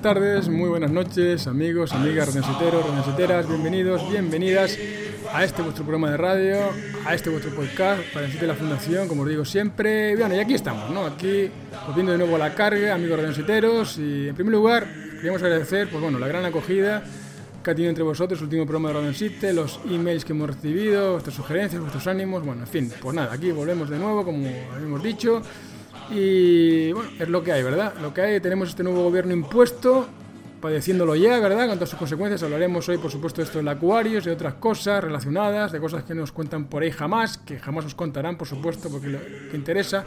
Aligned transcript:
buenas 0.00 0.22
tardes, 0.22 0.48
muy 0.48 0.68
buenas 0.70 0.90
noches, 0.90 1.46
amigos, 1.46 1.92
amigas, 1.92 2.32
redenseteros, 2.32 2.86
redenseteras, 2.86 3.46
bienvenidos, 3.46 4.10
bienvenidas 4.10 4.78
a 5.30 5.44
este 5.44 5.60
vuestro 5.60 5.84
programa 5.84 6.10
de 6.10 6.16
radio, 6.16 6.56
a 7.04 7.14
este 7.14 7.28
vuestro 7.28 7.54
podcast 7.54 8.00
para 8.14 8.26
de 8.26 8.46
la 8.46 8.54
Fundación, 8.54 9.08
como 9.08 9.24
os 9.24 9.28
digo 9.28 9.44
siempre. 9.44 10.16
Bueno, 10.16 10.34
y 10.34 10.38
aquí 10.38 10.54
estamos, 10.54 10.88
¿no? 10.88 11.04
Aquí 11.04 11.50
volviendo 11.86 12.12
de 12.12 12.18
nuevo 12.18 12.36
a 12.36 12.38
la 12.38 12.54
carga, 12.54 12.94
amigos 12.94 13.18
redenseteros, 13.18 13.98
y 13.98 14.28
en 14.28 14.34
primer 14.34 14.54
lugar 14.54 14.86
queríamos 15.16 15.42
agradecer, 15.42 15.90
pues 15.90 16.02
bueno, 16.02 16.18
la 16.18 16.28
gran 16.28 16.46
acogida 16.46 17.02
que 17.62 17.70
ha 17.70 17.74
tenido 17.74 17.90
entre 17.90 18.04
vosotros 18.04 18.38
el 18.38 18.44
último 18.44 18.64
programa 18.64 18.88
de 18.88 18.94
Radio 18.94 19.52
los 19.52 19.80
emails 19.84 20.24
que 20.24 20.32
hemos 20.32 20.48
recibido, 20.48 21.12
vuestras 21.12 21.36
sugerencias, 21.36 21.78
vuestros 21.78 22.06
ánimos, 22.06 22.42
bueno, 22.42 22.62
en 22.62 22.68
fin, 22.68 22.90
pues 23.02 23.14
nada, 23.14 23.34
aquí 23.34 23.52
volvemos 23.52 23.90
de 23.90 23.98
nuevo, 23.98 24.24
como 24.24 24.48
habíamos 24.74 25.02
dicho, 25.02 25.42
y 26.10 26.92
bueno, 26.92 27.10
es 27.18 27.28
lo 27.28 27.42
que 27.42 27.52
hay, 27.52 27.62
¿verdad? 27.62 27.94
Lo 28.00 28.12
que 28.12 28.22
hay, 28.22 28.40
tenemos 28.40 28.70
este 28.70 28.82
nuevo 28.82 29.04
gobierno 29.04 29.32
impuesto, 29.32 30.08
padeciéndolo 30.60 31.14
ya, 31.14 31.38
¿verdad? 31.38 31.68
Con 31.68 31.76
todas 31.76 31.90
sus 31.90 31.98
consecuencias, 31.98 32.42
hablaremos 32.42 32.88
hoy, 32.88 32.98
por 32.98 33.10
supuesto, 33.10 33.40
de 33.40 33.46
esto 33.46 33.58
del 33.58 33.68
Acuarios, 33.68 34.24
de 34.24 34.32
otras 34.32 34.54
cosas 34.54 35.02
relacionadas, 35.02 35.72
de 35.72 35.80
cosas 35.80 36.04
que 36.04 36.14
nos 36.14 36.32
cuentan 36.32 36.66
por 36.66 36.82
ahí 36.82 36.90
jamás, 36.90 37.38
que 37.38 37.58
jamás 37.58 37.84
os 37.84 37.94
contarán, 37.94 38.36
por 38.36 38.48
supuesto, 38.48 38.90
porque 38.90 39.08
lo 39.08 39.18
que 39.18 39.56
interesa 39.56 40.04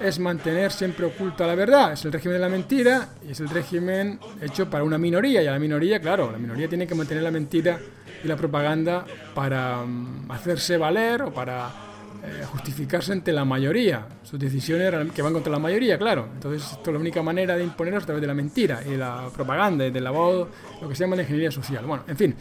es 0.00 0.18
mantener 0.18 0.72
siempre 0.72 1.06
oculta 1.06 1.46
la 1.46 1.54
verdad. 1.54 1.92
Es 1.92 2.04
el 2.04 2.12
régimen 2.12 2.34
de 2.34 2.40
la 2.40 2.48
mentira 2.48 3.08
y 3.26 3.32
es 3.32 3.40
el 3.40 3.48
régimen 3.48 4.18
hecho 4.40 4.68
para 4.68 4.84
una 4.84 4.98
minoría. 4.98 5.42
Y 5.42 5.46
a 5.46 5.52
la 5.52 5.58
minoría, 5.58 6.00
claro, 6.00 6.30
la 6.30 6.38
minoría 6.38 6.68
tiene 6.68 6.86
que 6.86 6.94
mantener 6.94 7.22
la 7.22 7.30
mentira 7.30 7.78
y 8.22 8.28
la 8.28 8.36
propaganda 8.36 9.04
para 9.34 9.84
mm, 9.84 10.30
hacerse 10.30 10.76
valer 10.76 11.22
o 11.22 11.32
para 11.32 11.85
eh, 12.22 12.44
justificarse 12.50 13.12
ante 13.12 13.32
la 13.32 13.44
mayoría. 13.44 14.06
Sus 14.22 14.38
decisiones 14.38 15.12
que 15.12 15.22
van 15.22 15.32
contra 15.32 15.52
la 15.52 15.58
mayoría, 15.58 15.98
claro. 15.98 16.28
Entonces, 16.34 16.62
esto 16.72 16.90
es 16.90 16.94
la 16.94 17.00
única 17.00 17.22
manera 17.22 17.56
de 17.56 17.64
imponerlos 17.64 18.02
a 18.02 18.06
través 18.06 18.20
de 18.20 18.26
la 18.26 18.34
mentira 18.34 18.82
y 18.84 18.90
de 18.90 18.98
la 18.98 19.28
propaganda 19.34 19.86
y 19.86 19.90
del 19.90 20.04
lavado, 20.04 20.48
lo 20.80 20.88
que 20.88 20.94
se 20.94 21.04
llama 21.04 21.16
la 21.16 21.22
ingeniería 21.22 21.50
social. 21.50 21.84
Bueno, 21.86 22.04
en 22.06 22.16
fin. 22.16 22.36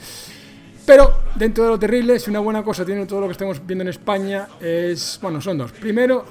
Pero 0.85 1.23
dentro 1.35 1.63
de 1.63 1.69
lo 1.71 1.79
terrible, 1.79 2.19
si 2.19 2.29
una 2.29 2.39
buena 2.39 2.63
cosa 2.63 2.85
tiene 2.85 3.05
todo 3.05 3.21
lo 3.21 3.27
que 3.27 3.31
estamos 3.31 3.65
viendo 3.65 3.81
en 3.81 3.89
España, 3.89 4.47
es, 4.61 5.17
bueno, 5.21 5.41
son 5.41 5.57
dos. 5.57 5.71
Primero, 5.71 6.25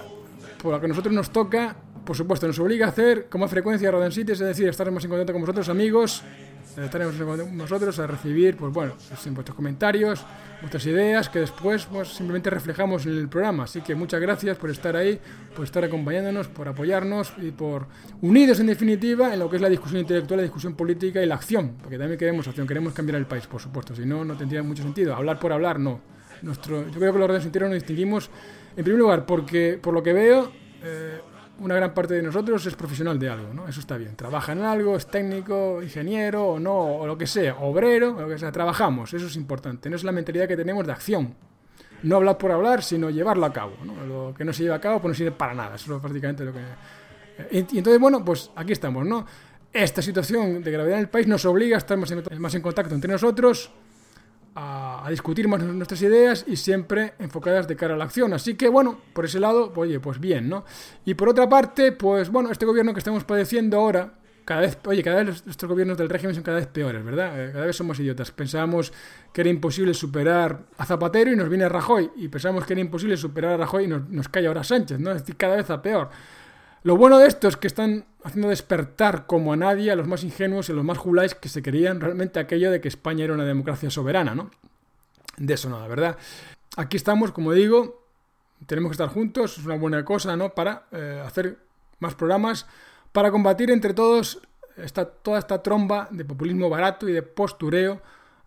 por 0.62 0.72
lo 0.72 0.78
que 0.80 0.86
a 0.86 0.88
nosotros 0.88 1.12
nos 1.12 1.30
toca, 1.30 1.74
por 2.04 2.16
supuesto, 2.16 2.46
nos 2.46 2.58
obliga 2.60 2.86
a 2.86 2.90
hacer 2.90 3.28
con 3.28 3.40
más 3.40 3.50
frecuencia 3.50 3.90
Radio 3.90 4.12
City, 4.12 4.32
es 4.32 4.38
decir, 4.38 4.68
estar 4.68 4.88
más 4.92 5.02
en 5.04 5.10
contacto 5.10 5.32
con 5.32 5.42
vosotros, 5.42 5.68
amigos, 5.68 6.22
estaremos 6.76 7.14
nosotros 7.52 7.98
a 7.98 8.06
recibir, 8.06 8.56
pues 8.56 8.72
bueno, 8.72 8.94
pues, 9.08 9.34
vuestros 9.34 9.54
comentarios, 9.54 10.24
vuestras 10.60 10.84
ideas, 10.86 11.28
que 11.28 11.40
después 11.40 11.86
pues, 11.86 12.08
simplemente 12.08 12.50
reflejamos 12.50 13.06
en 13.06 13.18
el 13.18 13.28
programa. 13.28 13.64
Así 13.64 13.80
que 13.80 13.94
muchas 13.94 14.20
gracias 14.20 14.56
por 14.56 14.70
estar 14.70 14.96
ahí, 14.96 15.20
por 15.54 15.64
estar 15.64 15.84
acompañándonos, 15.84 16.48
por 16.48 16.68
apoyarnos 16.68 17.32
y 17.38 17.50
por 17.50 17.86
unidos 18.22 18.60
en 18.60 18.66
definitiva 18.66 19.32
en 19.32 19.40
lo 19.40 19.48
que 19.48 19.56
es 19.56 19.62
la 19.62 19.68
discusión 19.68 20.00
intelectual, 20.00 20.38
la 20.38 20.44
discusión 20.44 20.74
política 20.74 21.22
y 21.22 21.26
la 21.26 21.34
acción, 21.34 21.76
porque 21.80 21.98
también 21.98 22.18
queremos 22.18 22.48
acción, 22.48 22.66
queremos 22.66 22.92
cambiar 22.92 23.18
el 23.18 23.26
país, 23.26 23.46
por 23.46 23.60
supuesto, 23.60 23.94
si 23.94 24.04
no, 24.04 24.24
no 24.24 24.36
tendría 24.36 24.62
mucho 24.62 24.82
sentido. 24.82 25.14
Hablar 25.14 25.38
por 25.38 25.52
hablar, 25.52 25.78
no. 25.78 26.00
Nuestro, 26.42 26.86
yo 26.88 26.98
creo 26.98 27.12
que 27.12 27.18
los 27.18 27.28
redes 27.28 27.44
enteros 27.44 27.70
nos 27.70 27.76
distinguimos 27.76 28.28
en 28.76 28.82
primer 28.82 28.98
lugar, 28.98 29.24
porque 29.24 29.78
por 29.80 29.94
lo 29.94 30.02
que 30.02 30.12
veo, 30.12 30.52
eh, 30.82 31.20
una 31.60 31.74
gran 31.76 31.94
parte 31.94 32.14
de 32.14 32.22
nosotros 32.22 32.66
es 32.66 32.74
profesional 32.74 33.18
de 33.18 33.28
algo, 33.28 33.54
¿no? 33.54 33.68
Eso 33.68 33.80
está 33.80 33.96
bien. 33.96 34.16
Trabaja 34.16 34.52
en 34.52 34.62
algo, 34.62 34.96
es 34.96 35.06
técnico, 35.06 35.80
ingeniero 35.82 36.46
o 36.48 36.58
no, 36.58 36.96
o 36.96 37.06
lo 37.06 37.16
que 37.16 37.26
sea, 37.26 37.56
obrero, 37.56 38.20
lo 38.20 38.28
que 38.28 38.38
sea. 38.38 38.50
Trabajamos, 38.52 39.12
eso 39.14 39.26
es 39.26 39.36
importante. 39.36 39.88
No 39.88 39.96
es 39.96 40.04
la 40.04 40.12
mentalidad 40.12 40.48
que 40.48 40.56
tenemos 40.56 40.86
de 40.86 40.92
acción. 40.92 41.34
No 42.02 42.16
hablar 42.16 42.36
por 42.38 42.50
hablar, 42.50 42.82
sino 42.82 43.08
llevarlo 43.10 43.46
a 43.46 43.52
cabo. 43.52 43.76
¿no? 43.84 44.04
Lo 44.04 44.34
que 44.34 44.44
no 44.44 44.52
se 44.52 44.62
lleva 44.62 44.76
a 44.76 44.80
cabo, 44.80 45.00
pues 45.00 45.10
no 45.10 45.14
sirve 45.14 45.32
para 45.32 45.54
nada. 45.54 45.76
Eso 45.76 45.94
es 45.94 46.00
prácticamente 46.00 46.44
lo 46.44 46.52
que... 46.52 46.60
Eh, 47.38 47.66
y, 47.72 47.78
entonces, 47.78 48.00
bueno, 48.00 48.24
pues 48.24 48.50
aquí 48.56 48.72
estamos, 48.72 49.06
¿no? 49.06 49.26
Esta 49.72 50.02
situación 50.02 50.62
de 50.62 50.70
gravedad 50.70 50.98
en 50.98 51.04
el 51.04 51.08
país 51.08 51.26
nos 51.26 51.44
obliga 51.46 51.76
a 51.76 51.78
estar 51.78 51.98
más 51.98 52.54
en 52.54 52.62
contacto 52.62 52.94
entre 52.94 53.10
nosotros, 53.10 53.72
a, 54.54 55.06
discutir 55.10 55.48
más 55.48 55.62
nuestras 55.62 56.00
ideas 56.02 56.44
y 56.46 56.56
siempre 56.56 57.14
enfocadas 57.18 57.66
de 57.66 57.76
cara 57.76 57.94
a 57.94 57.96
la 57.96 58.04
acción. 58.04 58.32
Así 58.32 58.54
que 58.54 58.68
bueno, 58.68 58.98
por 59.12 59.24
ese 59.24 59.40
lado, 59.40 59.72
oye, 59.76 60.00
pues 60.00 60.20
bien, 60.20 60.48
¿no? 60.48 60.64
Y 61.04 61.14
por 61.14 61.28
otra 61.28 61.48
parte, 61.48 61.92
pues 61.92 62.30
bueno, 62.30 62.50
este 62.50 62.66
gobierno 62.66 62.92
que 62.92 62.98
estamos 62.98 63.24
padeciendo 63.24 63.78
ahora, 63.78 64.14
cada 64.44 64.60
vez, 64.60 64.78
oye, 64.86 65.02
cada 65.02 65.22
vez 65.22 65.42
estos 65.48 65.68
gobiernos 65.68 65.96
del 65.96 66.10
régimen 66.10 66.34
son 66.34 66.44
cada 66.44 66.58
vez 66.58 66.66
peores, 66.66 67.02
¿verdad? 67.02 67.42
Eh, 67.42 67.52
cada 67.52 67.66
vez 67.66 67.76
somos 67.76 67.98
idiotas. 67.98 68.30
Pensábamos 68.30 68.92
que 69.32 69.40
era 69.40 69.50
imposible 69.50 69.94
superar 69.94 70.66
a 70.76 70.84
Zapatero 70.84 71.32
y 71.32 71.36
nos 71.36 71.48
viene 71.48 71.68
Rajoy. 71.68 72.10
Y 72.16 72.28
pensábamos 72.28 72.64
que 72.66 72.74
era 72.74 72.80
imposible 72.80 73.16
superar 73.16 73.52
a 73.52 73.56
Rajoy 73.56 73.84
y 73.84 73.88
nos, 73.88 74.08
nos 74.10 74.28
cae 74.28 74.46
ahora 74.46 74.62
Sánchez, 74.62 75.00
¿no? 75.00 75.12
Es 75.12 75.22
decir, 75.22 75.36
cada 75.36 75.56
vez 75.56 75.70
a 75.70 75.80
peor. 75.80 76.10
Lo 76.84 76.98
bueno 76.98 77.18
de 77.18 77.26
esto 77.26 77.48
es 77.48 77.56
que 77.56 77.66
están 77.66 78.04
haciendo 78.24 78.50
despertar 78.50 79.24
como 79.26 79.54
a 79.54 79.56
nadie 79.56 79.90
a 79.90 79.96
los 79.96 80.06
más 80.06 80.22
ingenuos 80.22 80.68
y 80.68 80.72
a 80.72 80.74
los 80.74 80.84
más 80.84 80.98
juláis 80.98 81.34
que 81.34 81.48
se 81.48 81.62
querían 81.62 81.98
realmente 81.98 82.38
aquello 82.38 82.70
de 82.70 82.82
que 82.82 82.88
España 82.88 83.24
era 83.24 83.32
una 83.32 83.46
democracia 83.46 83.88
soberana, 83.88 84.34
¿no? 84.34 84.50
De 85.38 85.54
eso 85.54 85.70
nada, 85.70 85.88
¿verdad? 85.88 86.18
Aquí 86.76 86.98
estamos, 86.98 87.32
como 87.32 87.54
digo, 87.54 88.04
tenemos 88.66 88.90
que 88.90 88.94
estar 89.02 89.08
juntos, 89.08 89.56
es 89.56 89.64
una 89.64 89.76
buena 89.76 90.04
cosa, 90.04 90.36
¿no? 90.36 90.50
Para 90.50 90.84
eh, 90.92 91.22
hacer 91.24 91.56
más 92.00 92.14
programas, 92.14 92.66
para 93.12 93.30
combatir 93.30 93.70
entre 93.70 93.94
todos 93.94 94.42
esta, 94.76 95.06
toda 95.06 95.38
esta 95.38 95.62
tromba 95.62 96.08
de 96.10 96.26
populismo 96.26 96.68
barato 96.68 97.08
y 97.08 97.12
de 97.12 97.22
postureo 97.22 98.02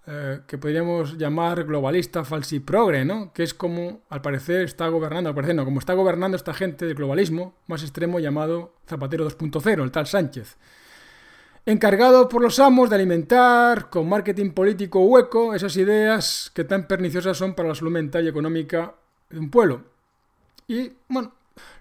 eh, 0.10 0.40
que 0.48 0.58
podríamos 0.58 1.18
llamar 1.18 1.66
globalista 1.66 2.24
falsiprogre, 2.24 3.04
¿no? 3.04 3.34
Que 3.34 3.44
es 3.44 3.54
como, 3.54 4.04
al 4.08 4.22
parecer, 4.22 4.62
está 4.62 4.88
gobernando, 4.88 5.28
al 5.28 5.36
parecer 5.36 5.54
no, 5.54 5.66
como 5.66 5.80
está 5.80 5.96
gobernando 5.96 6.38
esta 6.38 6.54
gente 6.54 6.86
del 6.86 6.96
globalismo 6.96 7.56
más 7.68 7.84
extremo 7.84 8.22
llamado 8.22 8.74
Zapatero 8.88 9.30
2.0, 9.30 9.84
el 9.84 9.92
tal 9.92 10.08
Sánchez. 10.08 10.56
Encargado 11.66 12.30
por 12.30 12.42
los 12.42 12.58
amos 12.60 12.90
de 12.90 12.96
alimentar 12.96 13.90
con 13.90 14.08
marketing 14.08 14.52
político 14.52 15.04
hueco 15.04 15.54
esas 15.54 15.76
ideas 15.76 16.50
que 16.56 16.64
tan 16.64 16.88
perniciosas 16.88 17.38
son 17.38 17.54
para 17.54 17.68
la 17.68 17.76
salud 17.76 17.92
mental 17.92 18.24
y 18.24 18.30
económica 18.30 18.96
de 19.30 19.40
un 19.40 19.50
pueblo. 19.50 19.84
Y, 20.70 20.94
bueno, 21.10 21.34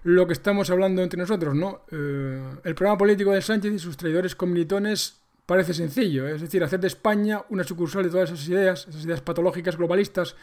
lo 0.03 0.27
que 0.27 0.33
estamos 0.33 0.69
hablando 0.69 1.01
entre 1.01 1.17
nosotros, 1.17 1.55
¿no? 1.55 1.83
Eh, 1.89 2.43
el 2.65 2.75
programa 2.75 2.97
político 2.97 3.31
de 3.31 3.41
Sánchez 3.41 3.71
y 3.71 3.79
sus 3.79 3.95
traidores 3.95 4.35
comilitones 4.35 5.21
parece 5.47 5.73
sencillo, 5.73 6.27
es 6.27 6.41
decir, 6.41 6.61
hacer 6.61 6.81
de 6.81 6.87
España 6.87 7.41
una 7.49 7.63
sucursal 7.63 8.03
de 8.03 8.09
todas 8.09 8.29
esas 8.29 8.47
ideas, 8.49 8.85
esas 8.87 9.05
ideas 9.05 9.21
patológicas 9.21 9.77
globalistas, 9.77 10.35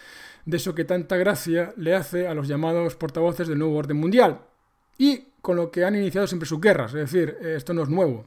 de 0.46 0.56
eso 0.56 0.74
que 0.74 0.84
tanta 0.84 1.16
gracia 1.16 1.74
le 1.76 1.94
hace 1.94 2.26
a 2.26 2.34
los 2.34 2.48
llamados 2.48 2.96
portavoces 2.96 3.46
del 3.46 3.58
nuevo 3.58 3.76
orden 3.76 3.98
mundial. 3.98 4.40
Y 4.96 5.28
con 5.42 5.56
lo 5.56 5.70
que 5.70 5.84
han 5.84 5.94
iniciado 5.94 6.26
siempre 6.26 6.48
sus 6.48 6.58
guerras, 6.58 6.94
es 6.94 7.12
decir, 7.12 7.36
esto 7.42 7.74
no 7.74 7.82
es 7.82 7.90
nuevo. 7.90 8.26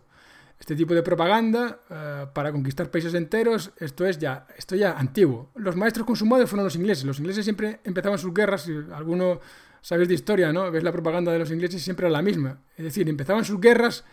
Este 0.60 0.76
tipo 0.76 0.94
de 0.94 1.02
propaganda 1.02 1.80
eh, 1.90 2.26
para 2.32 2.52
conquistar 2.52 2.92
países 2.92 3.14
enteros, 3.16 3.72
esto 3.78 4.06
es 4.06 4.20
ya, 4.20 4.46
esto 4.56 4.76
ya 4.76 4.98
antiguo. 4.98 5.50
Los 5.56 5.76
maestros 5.76 6.06
consumados 6.06 6.48
fueron 6.48 6.66
los 6.66 6.76
ingleses. 6.76 7.06
Los 7.06 7.20
ingleses 7.20 7.44
siempre 7.44 7.80
empezaban 7.84 8.20
sus 8.20 8.34
guerras, 8.34 8.64
si 8.64 8.74
alguno 8.94 9.40
sabéis 9.82 10.10
de 10.10 10.16
historia, 10.16 10.54
¿no? 10.54 10.70
Ves 10.70 10.84
la 10.84 10.92
propaganda 10.92 11.32
de 11.32 11.40
los 11.40 11.50
ingleses 11.50 11.82
siempre 11.82 12.06
era 12.06 12.14
la 12.14 12.22
misma. 12.22 12.60
Es 12.76 12.86
decir, 12.86 13.10
empezaban 13.10 13.46
sus 13.46 13.60
guerras 13.60 14.04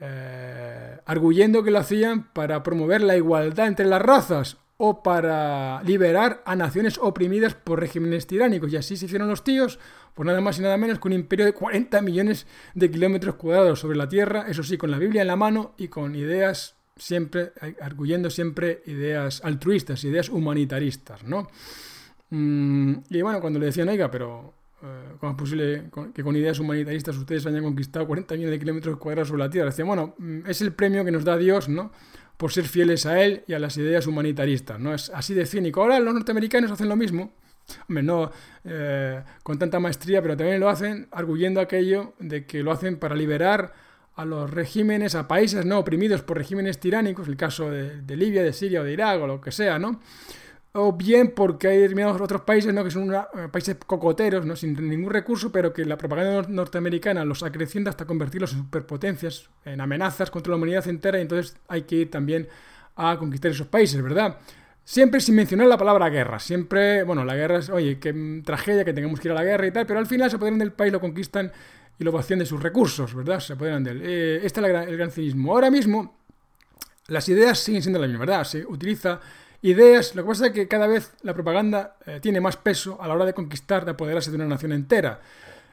eh, 0.00 0.98
arguyendo 1.04 1.62
que 1.62 1.70
lo 1.70 1.78
hacían 1.78 2.32
para 2.32 2.62
promover 2.62 3.02
la 3.02 3.16
igualdad 3.16 3.66
entre 3.66 3.86
las 3.86 4.00
razas 4.00 4.56
o 4.78 5.02
para 5.02 5.82
liberar 5.82 6.42
a 6.46 6.56
naciones 6.56 6.96
oprimidas 6.96 7.52
por 7.52 7.80
regímenes 7.80 8.26
tiránicos. 8.26 8.72
Y 8.72 8.76
así 8.76 8.96
se 8.96 9.04
hicieron 9.04 9.28
los 9.28 9.44
tíos, 9.44 9.78
por 10.14 10.24
nada 10.24 10.40
más 10.40 10.58
y 10.58 10.62
nada 10.62 10.78
menos 10.78 10.98
que 10.98 11.08
un 11.08 11.12
imperio 11.12 11.44
de 11.44 11.52
40 11.52 12.00
millones 12.00 12.46
de 12.74 12.90
kilómetros 12.90 13.34
cuadrados 13.34 13.80
sobre 13.80 13.98
la 13.98 14.08
Tierra, 14.08 14.46
eso 14.48 14.62
sí, 14.62 14.78
con 14.78 14.90
la 14.90 14.98
Biblia 14.98 15.20
en 15.20 15.28
la 15.28 15.36
mano 15.36 15.74
y 15.76 15.88
con 15.88 16.14
ideas 16.14 16.76
siempre, 16.96 17.52
arguyendo 17.82 18.30
siempre 18.30 18.82
ideas 18.86 19.42
altruistas, 19.44 20.02
ideas 20.04 20.30
humanitaristas, 20.30 21.24
¿no? 21.24 21.48
Mm, 22.30 22.94
y 23.10 23.20
bueno, 23.20 23.40
cuando 23.40 23.58
le 23.58 23.66
decían, 23.66 23.88
oiga, 23.88 24.10
pero 24.10 24.54
eh, 24.82 25.14
¿Cómo 25.18 25.32
es 25.32 25.38
posible 25.38 25.90
que 26.14 26.22
con 26.22 26.36
ideas 26.36 26.58
humanitaristas 26.58 27.16
ustedes 27.16 27.44
hayan 27.46 27.62
conquistado 27.62 28.06
40 28.06 28.34
millones 28.34 28.52
de 28.52 28.58
kilómetros 28.58 28.96
cuadrados 28.96 29.28
sobre 29.28 29.44
la 29.44 29.50
Tierra? 29.50 29.66
Decía, 29.66 29.84
bueno, 29.84 30.14
mm, 30.16 30.46
es 30.46 30.62
el 30.62 30.72
premio 30.72 31.04
que 31.04 31.10
nos 31.10 31.24
da 31.24 31.36
Dios, 31.36 31.68
¿no? 31.68 31.92
Por 32.38 32.52
ser 32.52 32.64
fieles 32.64 33.04
a 33.04 33.22
Él 33.22 33.44
y 33.46 33.52
a 33.52 33.58
las 33.58 33.76
ideas 33.76 34.06
humanitaristas, 34.06 34.80
¿no? 34.80 34.94
Es 34.94 35.10
así 35.10 35.34
de 35.34 35.44
cínico. 35.44 35.82
Ahora 35.82 36.00
los 36.00 36.14
norteamericanos 36.14 36.70
hacen 36.70 36.88
lo 36.88 36.96
mismo, 36.96 37.34
hombre, 37.88 38.02
no 38.02 38.30
eh, 38.64 39.22
con 39.42 39.58
tanta 39.58 39.78
maestría, 39.80 40.22
pero 40.22 40.36
también 40.36 40.60
lo 40.60 40.70
hacen 40.70 41.08
arguyendo 41.10 41.60
aquello 41.60 42.14
de 42.18 42.46
que 42.46 42.62
lo 42.62 42.72
hacen 42.72 42.96
para 42.96 43.14
liberar 43.14 43.74
a 44.16 44.24
los 44.24 44.50
regímenes, 44.50 45.14
a 45.14 45.28
países 45.28 45.66
no 45.66 45.78
oprimidos 45.78 46.22
por 46.22 46.38
regímenes 46.38 46.80
tiránicos, 46.80 47.28
el 47.28 47.36
caso 47.36 47.70
de, 47.70 48.00
de 48.00 48.16
Libia, 48.16 48.42
de 48.42 48.54
Siria 48.54 48.80
o 48.80 48.84
de 48.84 48.92
Irak 48.92 49.20
o 49.20 49.26
lo 49.26 49.40
que 49.42 49.52
sea, 49.52 49.78
¿no? 49.78 50.00
O 50.72 50.92
bien 50.92 51.32
porque 51.34 51.68
hay 51.68 51.78
determinados 51.78 52.20
otros 52.20 52.42
países 52.42 52.72
¿no? 52.72 52.84
que 52.84 52.90
son 52.90 53.12
eh, 53.12 53.18
países 53.50 53.76
cocoteros, 53.86 54.46
¿no? 54.46 54.54
sin 54.54 54.74
ningún 54.88 55.10
recurso, 55.10 55.50
pero 55.50 55.72
que 55.72 55.84
la 55.84 55.98
propaganda 55.98 56.46
norteamericana 56.48 57.24
los 57.24 57.42
acrecienta 57.42 57.90
hasta 57.90 58.04
convertirlos 58.04 58.52
en 58.52 58.58
superpotencias, 58.60 59.48
en 59.64 59.80
amenazas 59.80 60.30
contra 60.30 60.50
la 60.50 60.56
humanidad 60.56 60.86
entera, 60.86 61.18
y 61.18 61.22
entonces 61.22 61.56
hay 61.66 61.82
que 61.82 61.96
ir 61.96 62.10
también 62.10 62.48
a 62.94 63.16
conquistar 63.18 63.50
esos 63.50 63.66
países, 63.66 64.00
¿verdad? 64.00 64.38
Siempre 64.84 65.20
sin 65.20 65.34
mencionar 65.34 65.66
la 65.66 65.76
palabra 65.76 66.08
guerra, 66.08 66.38
siempre, 66.38 67.02
bueno, 67.02 67.24
la 67.24 67.34
guerra 67.34 67.58
es, 67.58 67.68
oye, 67.70 67.98
qué 67.98 68.42
tragedia 68.44 68.84
que 68.84 68.92
tengamos 68.92 69.20
que 69.20 69.28
ir 69.28 69.32
a 69.32 69.34
la 69.34 69.44
guerra 69.44 69.66
y 69.66 69.72
tal, 69.72 69.86
pero 69.86 69.98
al 69.98 70.06
final 70.06 70.30
se 70.30 70.36
apoderan 70.36 70.58
del 70.58 70.72
país, 70.72 70.92
lo 70.92 71.00
conquistan 71.00 71.52
y 71.98 72.04
lo 72.04 72.12
vacían 72.12 72.38
de 72.38 72.46
sus 72.46 72.62
recursos, 72.62 73.14
¿verdad? 73.14 73.40
Se 73.40 73.52
apoderan 73.52 73.84
de 73.84 73.90
él. 73.90 74.02
Eh, 74.02 74.40
este 74.42 74.60
es 74.60 74.66
el 74.66 74.96
gran 74.96 75.10
cinismo. 75.10 75.52
Ahora 75.52 75.70
mismo, 75.70 76.16
las 77.08 77.28
ideas 77.28 77.58
siguen 77.58 77.82
siendo 77.82 77.98
las 77.98 78.08
mismas, 78.08 78.26
¿verdad? 78.26 78.44
Se 78.44 78.64
utiliza 78.64 79.20
ideas. 79.62 80.14
Lo 80.14 80.22
que 80.22 80.28
pasa 80.28 80.46
es 80.46 80.52
que 80.52 80.68
cada 80.68 80.86
vez 80.86 81.12
la 81.22 81.34
propaganda 81.34 81.96
eh, 82.06 82.20
tiene 82.20 82.40
más 82.40 82.56
peso 82.56 83.00
a 83.00 83.08
la 83.08 83.14
hora 83.14 83.24
de 83.24 83.34
conquistar, 83.34 83.84
de 83.84 83.92
apoderarse 83.92 84.30
de 84.30 84.36
una 84.36 84.46
nación 84.46 84.72
entera. 84.72 85.20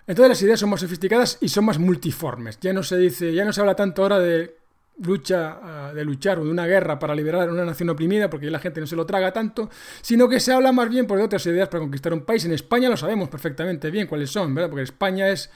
Entonces 0.06 0.30
las 0.30 0.42
ideas 0.42 0.60
son 0.60 0.70
más 0.70 0.80
sofisticadas 0.80 1.38
y 1.42 1.50
son 1.50 1.66
más 1.66 1.80
multiformes. 1.80 2.60
Ya 2.62 2.74
no 2.74 2.84
se 2.84 2.98
dice, 2.98 3.34
ya 3.34 3.44
no 3.44 3.52
se 3.52 3.62
habla 3.62 3.76
tanto 3.76 4.04
ahora 4.04 4.20
de 4.20 4.56
lucha, 5.00 5.60
eh, 5.92 5.96
de 5.96 6.06
luchar 6.06 6.40
o 6.40 6.46
de 6.46 6.50
una 6.50 6.66
guerra 6.66 6.98
para 6.98 7.14
liberar 7.14 7.48
a 7.50 7.52
una 7.52 7.66
nación 7.66 7.90
oprimida, 7.90 8.30
porque 8.30 8.50
la 8.50 8.60
gente 8.60 8.80
no 8.80 8.88
se 8.88 8.96
lo 8.96 9.06
traga 9.06 9.32
tanto, 9.32 9.70
sino 10.02 10.28
que 10.30 10.40
se 10.40 10.54
habla 10.54 10.72
más 10.72 10.90
bien 10.90 11.06
por 11.08 11.20
otras 11.20 11.46
ideas 11.46 11.68
para 11.68 11.82
conquistar 11.82 12.14
un 12.14 12.22
país. 12.22 12.46
En 12.46 12.54
España 12.54 12.90
lo 12.90 12.98
sabemos 12.98 13.30
perfectamente 13.30 13.92
bien 13.92 14.08
cuáles 14.08 14.32
son, 14.32 14.56
¿verdad? 14.56 14.70
Porque 14.70 14.84
España 14.84 15.30
es 15.30 15.50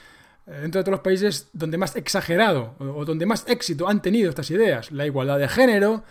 eh, 0.46 0.58
dentro 0.60 0.80
de 0.80 0.84
todos 0.84 0.96
los 0.96 1.00
países 1.00 1.48
donde 1.52 1.78
más 1.78 1.96
exagerado 1.96 2.74
o 2.78 3.04
donde 3.04 3.26
más 3.26 3.44
éxito 3.48 3.88
han 3.88 4.02
tenido 4.02 4.28
estas 4.28 4.50
ideas. 4.50 4.92
La 4.92 5.06
igualdad 5.06 5.38
de 5.38 5.48
género, 5.48 6.04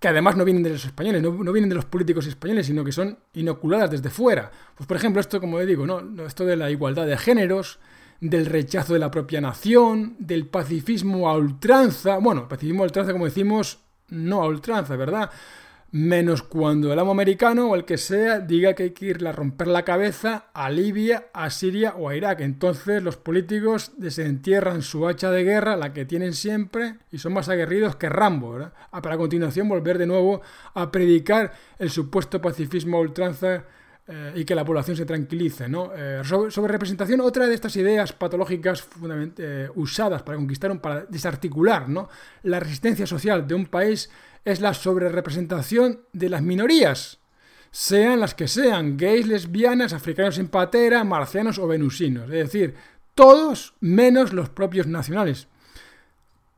que 0.00 0.08
además 0.08 0.34
no 0.34 0.46
vienen 0.46 0.62
de 0.62 0.70
los 0.70 0.84
españoles, 0.86 1.22
no, 1.22 1.52
vienen 1.52 1.68
de 1.68 1.74
los 1.74 1.84
políticos 1.84 2.26
españoles, 2.26 2.66
sino 2.66 2.82
que 2.82 2.90
son 2.90 3.18
inoculadas 3.34 3.90
desde 3.90 4.08
fuera. 4.08 4.50
Pues 4.74 4.86
por 4.86 4.96
ejemplo, 4.96 5.20
esto, 5.20 5.40
como 5.40 5.60
digo, 5.60 5.86
¿no? 5.86 6.24
esto 6.24 6.46
de 6.46 6.56
la 6.56 6.70
igualdad 6.70 7.06
de 7.06 7.18
géneros, 7.18 7.78
del 8.18 8.46
rechazo 8.46 8.94
de 8.94 8.98
la 8.98 9.10
propia 9.10 9.42
nación, 9.42 10.16
del 10.18 10.46
pacifismo 10.46 11.28
a 11.28 11.36
ultranza, 11.36 12.16
bueno, 12.16 12.48
pacifismo 12.48 12.82
a 12.82 12.86
ultranza, 12.86 13.12
como 13.12 13.26
decimos, 13.26 13.80
no 14.08 14.42
a 14.42 14.48
ultranza, 14.48 14.96
¿verdad? 14.96 15.30
Menos 15.92 16.42
cuando 16.42 16.92
el 16.92 16.98
amo 16.98 17.10
americano 17.10 17.68
o 17.68 17.74
el 17.74 17.84
que 17.84 17.98
sea 17.98 18.38
diga 18.38 18.74
que 18.74 18.84
hay 18.84 18.90
que 18.90 19.06
irle 19.06 19.28
a 19.28 19.32
romper 19.32 19.66
la 19.66 19.84
cabeza 19.84 20.46
a 20.54 20.70
Libia, 20.70 21.26
a 21.32 21.50
Siria 21.50 21.94
o 21.96 22.08
a 22.08 22.16
Irak. 22.16 22.40
Entonces 22.40 23.02
los 23.02 23.16
políticos 23.16 23.92
desentierran 23.96 24.82
su 24.82 25.08
hacha 25.08 25.30
de 25.30 25.44
guerra, 25.44 25.76
la 25.76 25.92
que 25.92 26.04
tienen 26.04 26.34
siempre, 26.34 26.96
y 27.10 27.18
son 27.18 27.32
más 27.32 27.48
aguerridos 27.48 27.96
que 27.96 28.08
Rambo. 28.08 28.70
Ah, 28.90 29.02
para 29.02 29.16
a 29.16 29.18
continuación 29.18 29.68
volver 29.68 29.98
de 29.98 30.06
nuevo 30.06 30.42
a 30.74 30.90
predicar 30.90 31.52
el 31.78 31.90
supuesto 31.90 32.40
pacifismo 32.40 32.96
a 32.96 33.00
ultranza 33.00 33.64
eh, 34.12 34.32
y 34.34 34.44
que 34.44 34.56
la 34.56 34.64
población 34.64 34.96
se 34.96 35.06
tranquilice. 35.06 35.68
¿no? 35.68 35.92
Eh, 35.94 36.22
sobre, 36.24 36.68
representación, 36.68 37.20
otra 37.20 37.46
de 37.46 37.54
estas 37.54 37.76
ideas 37.76 38.12
patológicas 38.12 38.84
eh, 39.38 39.68
usadas 39.76 40.22
para 40.24 40.36
conquistar, 40.36 40.80
para 40.80 41.04
desarticular 41.04 41.88
¿no? 41.88 42.08
la 42.42 42.58
resistencia 42.58 43.06
social 43.06 43.46
de 43.46 43.54
un 43.54 43.66
país 43.66 44.10
es 44.44 44.60
la 44.60 44.74
sobrerepresentación 44.74 46.00
de 46.12 46.28
las 46.28 46.42
minorías, 46.42 47.20
sean 47.70 48.18
las 48.18 48.34
que 48.34 48.48
sean, 48.48 48.96
gays, 48.96 49.28
lesbianas, 49.28 49.92
africanos 49.92 50.38
en 50.38 50.48
patera, 50.48 51.04
marcianos 51.04 51.60
o 51.60 51.68
venusinos, 51.68 52.24
es 52.24 52.30
decir, 52.30 52.74
todos 53.14 53.74
menos 53.78 54.32
los 54.32 54.48
propios 54.48 54.88
nacionales. 54.88 55.46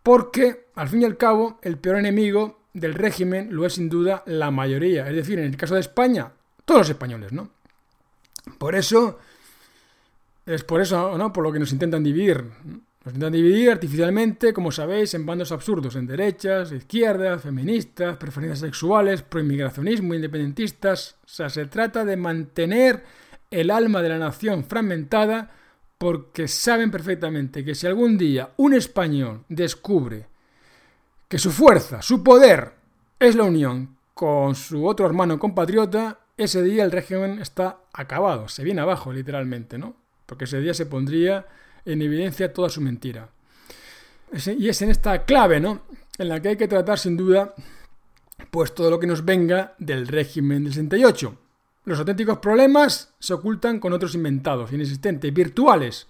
Porque, 0.03 0.69
al 0.75 0.89
fin 0.89 1.03
y 1.03 1.05
al 1.05 1.19
cabo, 1.19 1.59
el 1.63 1.77
peor 1.77 1.99
enemigo 1.99 2.63
del 2.73 2.95
régimen 2.95 3.49
lo 3.55 3.67
es 3.67 3.75
sin 3.75 3.91
duda 3.91 4.23
la 4.25 4.51
mayoría, 4.51 5.07
es 5.07 5.17
decir, 5.17 5.39
en 5.39 5.45
el 5.45 5.57
caso 5.59 5.75
de 5.75 5.81
España, 5.81 6.33
los 6.79 6.89
españoles, 6.89 7.33
¿no? 7.33 7.51
Por 8.59 8.75
eso, 8.75 9.19
es 10.47 10.65
por 10.65 10.81
eso, 10.81 11.17
¿no? 11.17 11.33
Por 11.33 11.45
lo 11.45 11.53
que 11.53 11.59
nos 11.59 11.73
intentan 11.73 12.03
dividir. 12.03 12.43
Nos 13.05 13.15
intentan 13.15 13.33
dividir 13.33 13.71
artificialmente, 13.71 14.53
como 14.53 14.71
sabéis, 14.71 15.15
en 15.15 15.27
bandos 15.27 15.51
absurdos, 15.53 15.97
en 15.97 16.07
derechas, 16.07 16.71
izquierdas, 16.73 17.43
feministas, 17.43 18.17
preferencias 18.17 18.61
sexuales, 18.61 19.23
proinmigracionismo, 19.23 20.15
independentistas. 20.15 21.17
O 21.25 21.29
sea, 21.29 21.51
se 21.51 21.67
trata 21.67 22.05
de 22.05 22.17
mantener 22.17 23.05
el 23.51 23.71
alma 23.71 24.03
de 24.03 24.09
la 24.09 24.19
nación 24.19 24.65
fragmentada 24.65 25.51
porque 25.99 26.49
saben 26.49 26.91
perfectamente 26.91 27.65
que 27.65 27.75
si 27.75 27.87
algún 27.87 28.19
día 28.19 28.51
un 28.57 28.75
español 28.75 29.45
descubre 29.49 30.27
que 31.29 31.39
su 31.39 31.53
fuerza, 31.53 32.03
su 32.03 32.25
poder, 32.25 32.73
es 33.21 33.37
la 33.37 33.45
unión 33.45 33.97
con 34.15 34.55
su 34.55 34.87
otro 34.87 35.07
hermano 35.07 35.39
compatriota, 35.39 36.19
ese 36.37 36.63
día 36.63 36.85
el 36.85 36.93
régimen 36.93 37.41
está 37.41 37.81
acabado, 37.93 38.49
se 38.49 38.65
viene 38.65 38.81
abajo 38.81 39.13
literalmente, 39.13 39.79
¿no? 39.79 39.97
Porque 40.27 40.45
ese 40.45 40.61
día 40.61 40.75
se 40.75 40.87
pondría 40.87 41.47
en 41.85 42.03
evidencia 42.03 42.53
toda 42.53 42.69
su 42.69 42.81
mentira. 42.81 43.29
Y 44.59 44.69
es 44.69 44.81
en 44.83 44.91
esta 44.91 45.25
clave, 45.25 45.61
¿no? 45.61 45.83
En 46.19 46.29
la 46.29 46.41
que 46.41 46.51
hay 46.51 46.57
que 46.57 46.69
tratar 46.69 46.99
sin 46.99 47.17
duda 47.17 47.55
pues 48.51 48.75
todo 48.75 48.91
lo 48.91 48.99
que 48.99 49.07
nos 49.07 49.25
venga 49.25 49.75
del 49.79 50.09
régimen 50.09 50.65
del 50.65 50.73
68. 50.73 51.39
Los 51.85 51.99
auténticos 51.99 52.39
problemas 52.39 53.13
se 53.19 53.35
ocultan 53.35 53.81
con 53.81 53.93
otros 53.93 54.15
inventados, 54.15 54.73
inexistentes, 54.73 55.33
virtuales. 55.33 56.07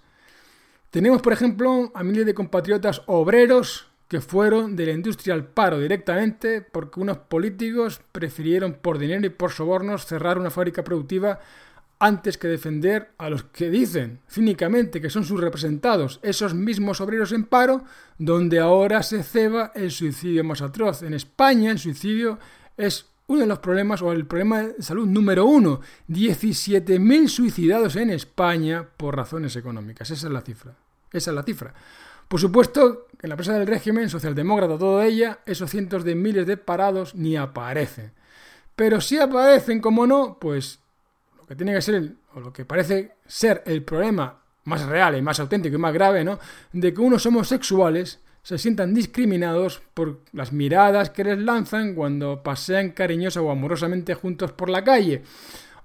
Tenemos, 0.91 1.21
por 1.21 1.33
ejemplo, 1.33 1.91
a 1.93 2.03
miles 2.03 2.25
de 2.25 2.33
compatriotas 2.33 3.01
obreros 3.07 3.87
que 4.13 4.21
fueron 4.21 4.75
de 4.75 4.85
la 4.85 4.91
industria 4.91 5.33
al 5.33 5.43
paro 5.43 5.79
directamente 5.79 6.61
porque 6.61 6.99
unos 6.99 7.17
políticos 7.17 7.99
prefirieron 8.11 8.73
por 8.73 8.99
dinero 8.99 9.25
y 9.25 9.31
por 9.31 9.51
sobornos 9.51 10.05
cerrar 10.05 10.37
una 10.37 10.51
fábrica 10.51 10.83
productiva 10.83 11.39
antes 11.97 12.37
que 12.37 12.47
defender 12.47 13.09
a 13.17 13.31
los 13.31 13.45
que 13.45 13.71
dicen 13.71 14.19
cínicamente 14.29 15.01
que 15.01 15.09
son 15.09 15.25
sus 15.25 15.41
representados, 15.41 16.19
esos 16.21 16.53
mismos 16.53 17.01
obreros 17.01 17.31
en 17.31 17.45
paro, 17.45 17.85
donde 18.19 18.59
ahora 18.59 19.01
se 19.01 19.23
ceba 19.23 19.71
el 19.73 19.89
suicidio 19.89 20.43
más 20.43 20.61
atroz. 20.61 21.01
En 21.01 21.15
España 21.15 21.71
el 21.71 21.79
suicidio 21.79 22.37
es 22.77 23.07
uno 23.25 23.39
de 23.39 23.47
los 23.47 23.57
problemas 23.57 24.03
o 24.03 24.11
el 24.11 24.27
problema 24.27 24.61
de 24.61 24.83
salud 24.83 25.07
número 25.07 25.47
uno. 25.47 25.81
17.000 26.07 27.29
suicidados 27.29 27.95
en 27.95 28.11
España 28.11 28.87
por 28.95 29.15
razones 29.15 29.55
económicas. 29.55 30.11
Esa 30.11 30.27
es 30.27 30.33
la 30.33 30.41
cifra. 30.41 30.75
Esa 31.11 31.31
es 31.31 31.35
la 31.35 31.41
cifra. 31.41 31.73
Por 32.27 32.39
supuesto 32.39 33.07
que 33.17 33.27
en 33.27 33.29
la 33.29 33.35
presa 33.35 33.53
del 33.53 33.67
régimen 33.67 34.09
socialdemócrata, 34.09 34.77
toda 34.77 35.05
ella, 35.05 35.39
esos 35.45 35.69
cientos 35.69 36.03
de 36.03 36.15
miles 36.15 36.47
de 36.47 36.57
parados 36.57 37.15
ni 37.15 37.37
aparecen. 37.37 38.11
Pero 38.75 39.01
si 39.01 39.19
aparecen, 39.19 39.79
como 39.79 40.07
no, 40.07 40.37
pues 40.39 40.79
lo 41.37 41.45
que 41.45 41.55
tiene 41.55 41.73
que 41.73 41.81
ser, 41.81 42.13
o 42.33 42.39
lo 42.39 42.51
que 42.51 42.65
parece 42.65 43.15
ser 43.27 43.63
el 43.65 43.83
problema 43.83 44.39
más 44.65 44.85
real 44.85 45.17
y 45.17 45.21
más 45.21 45.39
auténtico 45.39 45.75
y 45.75 45.79
más 45.79 45.93
grave, 45.93 46.23
¿no? 46.23 46.39
De 46.71 46.93
que 46.93 47.01
unos 47.01 47.25
homosexuales 47.25 48.19
se 48.41 48.57
sientan 48.57 48.93
discriminados 48.93 49.81
por 49.93 50.19
las 50.33 50.51
miradas 50.51 51.09
que 51.09 51.23
les 51.23 51.39
lanzan 51.39 51.95
cuando 51.95 52.43
pasean 52.43 52.91
cariñosa 52.91 53.41
o 53.41 53.51
amorosamente 53.51 54.15
juntos 54.15 54.51
por 54.51 54.69
la 54.69 54.83
calle. 54.83 55.23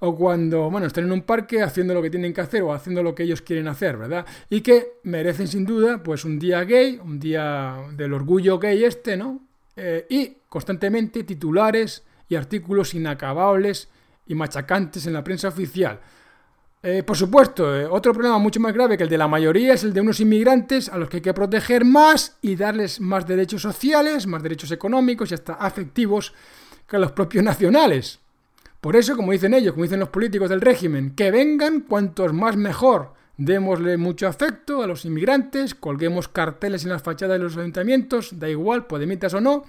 O 0.00 0.14
cuando, 0.14 0.70
bueno, 0.70 0.86
están 0.86 1.04
en 1.04 1.12
un 1.12 1.22
parque 1.22 1.62
haciendo 1.62 1.94
lo 1.94 2.02
que 2.02 2.10
tienen 2.10 2.32
que 2.32 2.40
hacer 2.40 2.62
o 2.62 2.72
haciendo 2.72 3.02
lo 3.02 3.14
que 3.14 3.24
ellos 3.24 3.42
quieren 3.42 3.66
hacer, 3.68 3.96
¿verdad? 3.96 4.24
Y 4.48 4.60
que 4.60 4.98
merecen 5.02 5.48
sin 5.48 5.64
duda, 5.64 6.02
pues 6.02 6.24
un 6.24 6.38
día 6.38 6.62
gay, 6.64 7.00
un 7.02 7.18
día 7.18 7.76
del 7.96 8.12
orgullo 8.12 8.58
gay 8.58 8.84
este, 8.84 9.16
¿no? 9.16 9.40
Eh, 9.76 10.06
y 10.08 10.36
constantemente 10.48 11.24
titulares 11.24 12.04
y 12.28 12.36
artículos 12.36 12.94
inacabables 12.94 13.88
y 14.26 14.34
machacantes 14.34 15.06
en 15.06 15.12
la 15.14 15.24
prensa 15.24 15.48
oficial. 15.48 16.00
Eh, 16.80 17.02
por 17.02 17.16
supuesto, 17.16 17.76
eh, 17.76 17.86
otro 17.86 18.12
problema 18.12 18.38
mucho 18.38 18.60
más 18.60 18.72
grave 18.72 18.96
que 18.96 19.02
el 19.02 19.08
de 19.08 19.18
la 19.18 19.26
mayoría 19.26 19.74
es 19.74 19.82
el 19.82 19.92
de 19.92 20.00
unos 20.00 20.20
inmigrantes 20.20 20.88
a 20.88 20.96
los 20.96 21.08
que 21.08 21.16
hay 21.16 21.22
que 21.22 21.34
proteger 21.34 21.84
más 21.84 22.38
y 22.40 22.54
darles 22.54 23.00
más 23.00 23.26
derechos 23.26 23.62
sociales, 23.62 24.28
más 24.28 24.42
derechos 24.42 24.70
económicos 24.70 25.30
y 25.30 25.34
hasta 25.34 25.54
afectivos 25.54 26.32
que 26.86 26.96
a 26.96 27.00
los 27.00 27.12
propios 27.12 27.42
nacionales. 27.42 28.20
Por 28.80 28.94
eso, 28.94 29.16
como 29.16 29.32
dicen 29.32 29.54
ellos, 29.54 29.72
como 29.72 29.84
dicen 29.84 30.00
los 30.00 30.10
políticos 30.10 30.50
del 30.50 30.60
régimen, 30.60 31.14
que 31.14 31.30
vengan 31.30 31.80
cuantos 31.80 32.32
más 32.32 32.56
mejor. 32.56 33.14
Démosle 33.36 33.96
mucho 33.96 34.26
afecto 34.26 34.82
a 34.82 34.86
los 34.86 35.04
inmigrantes, 35.04 35.74
colguemos 35.74 36.28
carteles 36.28 36.84
en 36.84 36.90
las 36.90 37.02
fachadas 37.02 37.38
de 37.38 37.44
los 37.44 37.56
ayuntamientos, 37.56 38.38
da 38.38 38.48
igual, 38.48 38.86
podemitas 38.86 39.32
o 39.34 39.40
no, 39.40 39.64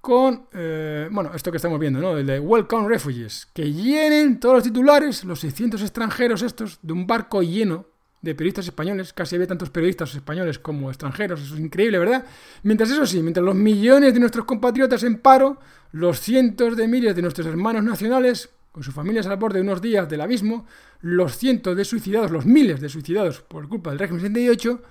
con, 0.00 0.46
eh, 0.52 1.08
bueno, 1.10 1.30
esto 1.34 1.50
que 1.50 1.58
estamos 1.58 1.78
viendo, 1.78 2.00
¿no? 2.00 2.16
El 2.16 2.26
de 2.26 2.40
Welcome 2.40 2.88
Refugees, 2.88 3.46
que 3.52 3.72
llenen 3.72 4.40
todos 4.40 4.56
los 4.56 4.64
titulares, 4.64 5.24
los 5.24 5.40
600 5.40 5.82
extranjeros 5.82 6.42
estos, 6.42 6.78
de 6.82 6.92
un 6.92 7.06
barco 7.06 7.42
lleno 7.42 7.86
de 8.22 8.34
periodistas 8.34 8.66
españoles, 8.66 9.12
casi 9.12 9.36
había 9.36 9.46
tantos 9.46 9.70
periodistas 9.70 10.14
españoles 10.14 10.58
como 10.58 10.90
extranjeros, 10.90 11.40
eso 11.40 11.54
es 11.54 11.60
increíble, 11.60 11.98
¿verdad? 11.98 12.24
Mientras 12.62 12.90
eso 12.90 13.06
sí, 13.06 13.22
mientras 13.22 13.44
los 13.44 13.54
millones 13.54 14.12
de 14.12 14.20
nuestros 14.20 14.44
compatriotas 14.44 15.02
en 15.04 15.18
paro, 15.18 15.58
los 15.92 16.20
cientos 16.20 16.76
de 16.76 16.86
miles 16.86 17.16
de 17.16 17.22
nuestros 17.22 17.46
hermanos 17.46 17.82
nacionales 17.82 18.50
con 18.72 18.82
sus 18.82 18.94
familias 18.94 19.26
al 19.26 19.36
borde 19.36 19.58
de 19.58 19.62
unos 19.62 19.82
días 19.82 20.08
del 20.08 20.20
abismo, 20.20 20.66
los 21.00 21.36
cientos 21.36 21.76
de 21.76 21.84
suicidados, 21.84 22.30
los 22.30 22.46
miles 22.46 22.80
de 22.80 22.88
suicidados 22.88 23.40
por 23.40 23.68
culpa 23.68 23.90
del 23.90 23.98
régimen 23.98 24.20
78, 24.20 24.82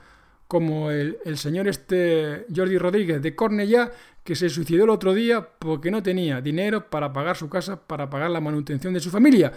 como 0.47 0.89
el, 0.89 1.19
señor 1.37 1.67
este 1.67 2.47
Jordi 2.53 2.77
Rodríguez 2.79 3.21
de 3.21 3.35
Cornellá, 3.35 3.91
que 4.23 4.35
se 4.35 4.49
suicidó 4.49 4.83
el 4.85 4.89
otro 4.89 5.13
día 5.13 5.47
porque 5.59 5.91
no 5.91 6.01
tenía 6.01 6.41
dinero 6.41 6.89
para 6.89 7.13
pagar 7.13 7.37
su 7.37 7.49
casa, 7.49 7.79
para 7.79 8.09
pagar 8.09 8.31
la 8.31 8.41
manutención 8.41 8.93
de 8.93 8.99
su 8.99 9.11
familia. 9.11 9.53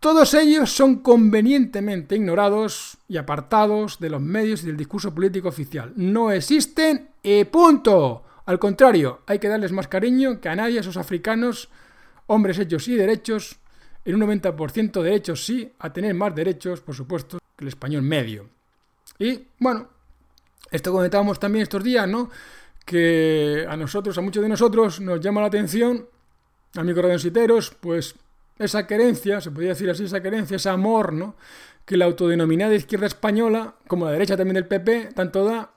Todos 0.00 0.32
ellos 0.34 0.70
son 0.70 0.96
convenientemente 0.96 2.14
ignorados 2.14 2.98
y 3.08 3.16
apartados 3.16 3.98
de 3.98 4.10
los 4.10 4.20
medios 4.20 4.62
y 4.62 4.66
del 4.66 4.76
discurso 4.76 5.12
político 5.12 5.48
oficial. 5.48 5.92
No 5.96 6.30
existen 6.30 7.08
y 7.20 7.44
punto. 7.44 8.22
Al 8.46 8.60
contrario, 8.60 9.22
hay 9.26 9.40
que 9.40 9.48
darles 9.48 9.72
más 9.72 9.88
cariño 9.88 10.40
que 10.40 10.48
a 10.48 10.54
nadie 10.54 10.78
a 10.78 10.80
esos 10.82 10.96
africanos, 10.96 11.68
hombres 12.28 12.58
hechos 12.60 12.86
y 12.86 12.94
derechos, 12.94 13.58
en 14.04 14.14
un 14.14 14.20
90% 14.22 14.92
de 14.92 15.02
derechos 15.02 15.44
sí, 15.44 15.70
a 15.80 15.92
tener 15.92 16.14
más 16.14 16.32
derechos, 16.32 16.80
por 16.80 16.94
supuesto, 16.94 17.38
que 17.56 17.64
el 17.64 17.68
español 17.68 18.02
medio. 18.02 18.48
Y 19.18 19.48
bueno, 19.58 19.88
esto 20.70 20.92
comentábamos 20.92 21.40
también 21.40 21.64
estos 21.64 21.82
días, 21.82 22.06
¿no? 22.06 22.30
Que 22.86 23.66
a 23.68 23.76
nosotros, 23.76 24.16
a 24.16 24.20
muchos 24.20 24.42
de 24.44 24.48
nosotros, 24.48 25.00
nos 25.00 25.20
llama 25.20 25.40
la 25.40 25.48
atención, 25.48 26.06
amigos 26.76 27.02
radiositeros, 27.02 27.76
pues 27.80 28.14
esa 28.58 28.86
querencia, 28.86 29.40
se 29.40 29.50
podría 29.50 29.70
decir 29.70 29.88
así, 29.90 30.04
esa 30.04 30.22
querencia, 30.22 30.56
ese 30.56 30.68
amor, 30.68 31.12
¿no? 31.12 31.36
Que 31.84 31.96
la 31.96 32.04
autodenominada 32.04 32.74
izquierda 32.74 33.06
española, 33.06 33.76
como 33.86 34.04
la 34.04 34.12
derecha 34.12 34.36
también 34.36 34.54
del 34.54 34.66
PP, 34.66 35.10
tanto 35.14 35.44
da 35.44 35.70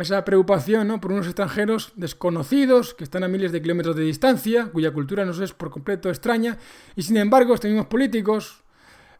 esa 0.00 0.24
preocupación 0.24 0.88
¿no? 0.88 1.00
por 1.00 1.12
unos 1.12 1.26
extranjeros 1.26 1.92
desconocidos 1.94 2.94
que 2.94 3.04
están 3.04 3.22
a 3.22 3.28
miles 3.28 3.52
de 3.52 3.62
kilómetros 3.62 3.96
de 3.96 4.02
distancia, 4.02 4.66
cuya 4.72 4.90
cultura 4.90 5.24
nos 5.24 5.38
es 5.40 5.52
por 5.52 5.70
completo 5.70 6.08
extraña, 6.08 6.58
y 6.96 7.02
sin 7.02 7.16
embargo 7.16 7.54
estos 7.54 7.70
mismos 7.70 7.86
políticos 7.86 8.64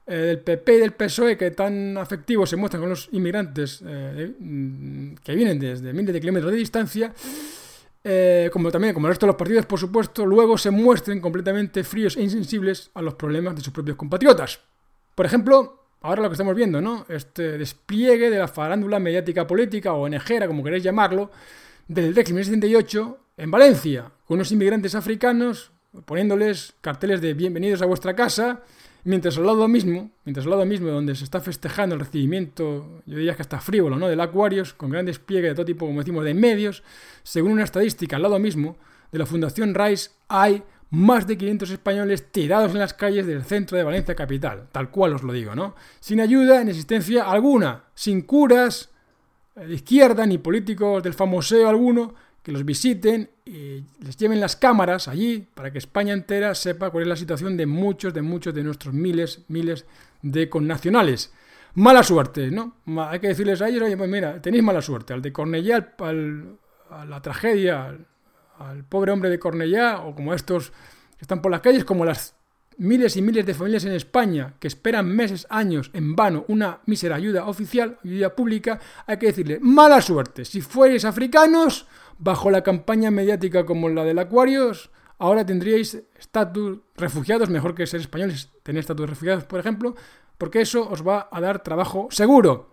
eh, 0.06 0.14
del 0.14 0.40
PP 0.40 0.74
y 0.74 0.78
del 0.78 0.92
PSOE 0.92 1.36
que 1.36 1.50
tan 1.52 1.96
afectivos 1.96 2.50
se 2.50 2.56
muestran 2.56 2.80
con 2.80 2.90
los 2.90 3.08
inmigrantes 3.12 3.82
eh, 3.86 4.34
mm, 4.38 5.14
que 5.22 5.34
vienen 5.34 5.60
desde 5.60 5.92
miles 5.92 6.12
de 6.12 6.20
kilómetros 6.20 6.50
de 6.50 6.58
distancia, 6.58 7.14
eh, 8.10 8.48
como 8.50 8.70
también 8.70 8.94
como 8.94 9.06
el 9.06 9.10
resto 9.10 9.26
de 9.26 9.32
los 9.32 9.36
partidos, 9.36 9.66
por 9.66 9.78
supuesto, 9.78 10.24
luego 10.24 10.56
se 10.56 10.70
muestren 10.70 11.20
completamente 11.20 11.84
fríos 11.84 12.16
e 12.16 12.22
insensibles 12.22 12.90
a 12.94 13.02
los 13.02 13.14
problemas 13.14 13.54
de 13.54 13.60
sus 13.60 13.70
propios 13.70 13.98
compatriotas. 13.98 14.60
Por 15.14 15.26
ejemplo, 15.26 15.84
ahora 16.00 16.22
lo 16.22 16.30
que 16.30 16.32
estamos 16.32 16.56
viendo, 16.56 16.80
¿no? 16.80 17.04
Este 17.10 17.58
despliegue 17.58 18.30
de 18.30 18.38
la 18.38 18.48
farándula 18.48 18.98
mediática 18.98 19.46
política 19.46 19.92
o 19.92 20.06
ONGera, 20.06 20.46
como 20.46 20.64
queréis 20.64 20.84
llamarlo, 20.84 21.30
del 21.86 22.14
régimen 22.14 22.44
78 22.44 23.18
en 23.36 23.50
Valencia, 23.50 24.10
con 24.24 24.36
unos 24.36 24.52
inmigrantes 24.52 24.94
africanos 24.94 25.70
poniéndoles 26.06 26.72
carteles 26.80 27.20
de 27.20 27.34
bienvenidos 27.34 27.82
a 27.82 27.86
vuestra 27.86 28.16
casa, 28.16 28.62
mientras 29.04 29.38
al 29.38 29.46
lado 29.46 29.68
mismo, 29.68 30.10
mientras 30.24 30.46
al 30.46 30.50
lado 30.50 30.64
mismo 30.66 30.88
donde 30.88 31.14
se 31.14 31.24
está 31.24 31.40
festejando 31.40 31.94
el 31.94 32.00
recibimiento, 32.00 33.02
yo 33.06 33.16
diría 33.16 33.34
que 33.34 33.42
hasta 33.42 33.60
frívolo, 33.60 33.96
¿no? 33.96 34.08
del 34.08 34.20
Aquarius, 34.20 34.74
con 34.74 34.90
gran 34.90 35.06
despliegue 35.06 35.48
de 35.48 35.54
todo 35.54 35.66
tipo, 35.66 35.86
como 35.86 36.00
decimos, 36.00 36.24
de 36.24 36.34
medios, 36.34 36.82
según 37.22 37.52
una 37.52 37.64
estadística 37.64 38.16
al 38.16 38.22
lado 38.22 38.38
mismo 38.38 38.76
de 39.12 39.18
la 39.18 39.26
Fundación 39.26 39.74
Rice, 39.74 40.10
hay 40.28 40.62
más 40.90 41.26
de 41.26 41.36
500 41.36 41.70
españoles 41.70 42.32
tirados 42.32 42.72
en 42.72 42.78
las 42.78 42.94
calles 42.94 43.26
del 43.26 43.44
centro 43.44 43.76
de 43.76 43.84
Valencia 43.84 44.14
capital, 44.14 44.68
tal 44.72 44.90
cual 44.90 45.14
os 45.14 45.22
lo 45.22 45.32
digo, 45.32 45.54
¿no? 45.54 45.74
Sin 46.00 46.20
ayuda 46.20 46.60
en 46.62 46.68
existencia 46.68 47.24
alguna, 47.24 47.84
sin 47.94 48.22
curas 48.22 48.90
eh, 49.56 49.66
de 49.66 49.74
izquierda 49.74 50.24
ni 50.26 50.38
políticos 50.38 51.02
del 51.02 51.14
famoseo 51.14 51.68
alguno 51.68 52.14
que 52.48 52.52
los 52.52 52.64
visiten 52.64 53.28
y 53.44 53.84
les 54.02 54.16
lleven 54.16 54.40
las 54.40 54.56
cámaras 54.56 55.06
allí 55.06 55.46
para 55.52 55.70
que 55.70 55.76
España 55.76 56.14
entera 56.14 56.54
sepa 56.54 56.88
cuál 56.88 57.02
es 57.02 57.08
la 57.08 57.16
situación 57.16 57.58
de 57.58 57.66
muchos, 57.66 58.14
de 58.14 58.22
muchos 58.22 58.54
de 58.54 58.64
nuestros 58.64 58.94
miles, 58.94 59.42
miles 59.48 59.84
de 60.22 60.48
connacionales. 60.48 61.30
Mala 61.74 62.02
suerte, 62.02 62.50
¿no? 62.50 62.76
Hay 63.06 63.20
que 63.20 63.28
decirles 63.28 63.60
a 63.60 63.68
ellos, 63.68 63.82
oye, 63.82 63.98
pues 63.98 64.08
mira, 64.08 64.40
tenéis 64.40 64.64
mala 64.64 64.80
suerte. 64.80 65.12
Al 65.12 65.20
de 65.20 65.30
Cornellá, 65.30 65.94
a 65.98 67.04
la 67.04 67.20
tragedia, 67.20 67.98
al 68.58 68.84
pobre 68.84 69.12
hombre 69.12 69.28
de 69.28 69.38
Cornellá, 69.38 70.00
o 70.00 70.14
como 70.14 70.32
estos 70.32 70.70
que 70.70 71.24
están 71.24 71.42
por 71.42 71.50
las 71.50 71.60
calles, 71.60 71.84
como 71.84 72.06
las 72.06 72.34
miles 72.78 73.16
y 73.16 73.22
miles 73.22 73.44
de 73.44 73.54
familias 73.54 73.84
en 73.84 73.92
España 73.92 74.54
que 74.58 74.68
esperan 74.68 75.14
meses, 75.14 75.46
años, 75.50 75.90
en 75.92 76.16
vano, 76.16 76.44
una 76.48 76.80
mísera 76.86 77.16
ayuda 77.16 77.46
oficial, 77.46 77.98
ayuda 78.04 78.34
pública, 78.34 78.80
hay 79.06 79.18
que 79.18 79.26
decirle, 79.26 79.58
mala 79.60 80.00
suerte, 80.00 80.44
si 80.44 80.60
fuerais 80.60 81.04
africanos, 81.04 81.86
bajo 82.18 82.50
la 82.50 82.62
campaña 82.62 83.10
mediática 83.10 83.66
como 83.66 83.88
la 83.88 84.04
del 84.04 84.18
Aquarius, 84.18 84.90
ahora 85.18 85.44
tendríais 85.44 86.02
estatus 86.18 86.78
refugiados, 86.96 87.50
mejor 87.50 87.74
que 87.74 87.86
ser 87.86 88.00
españoles, 88.00 88.50
tener 88.62 88.80
estatus 88.80 89.10
refugiados, 89.10 89.44
por 89.44 89.60
ejemplo, 89.60 89.94
porque 90.38 90.60
eso 90.60 90.88
os 90.88 91.06
va 91.06 91.28
a 91.30 91.40
dar 91.40 91.62
trabajo 91.62 92.08
seguro. 92.10 92.70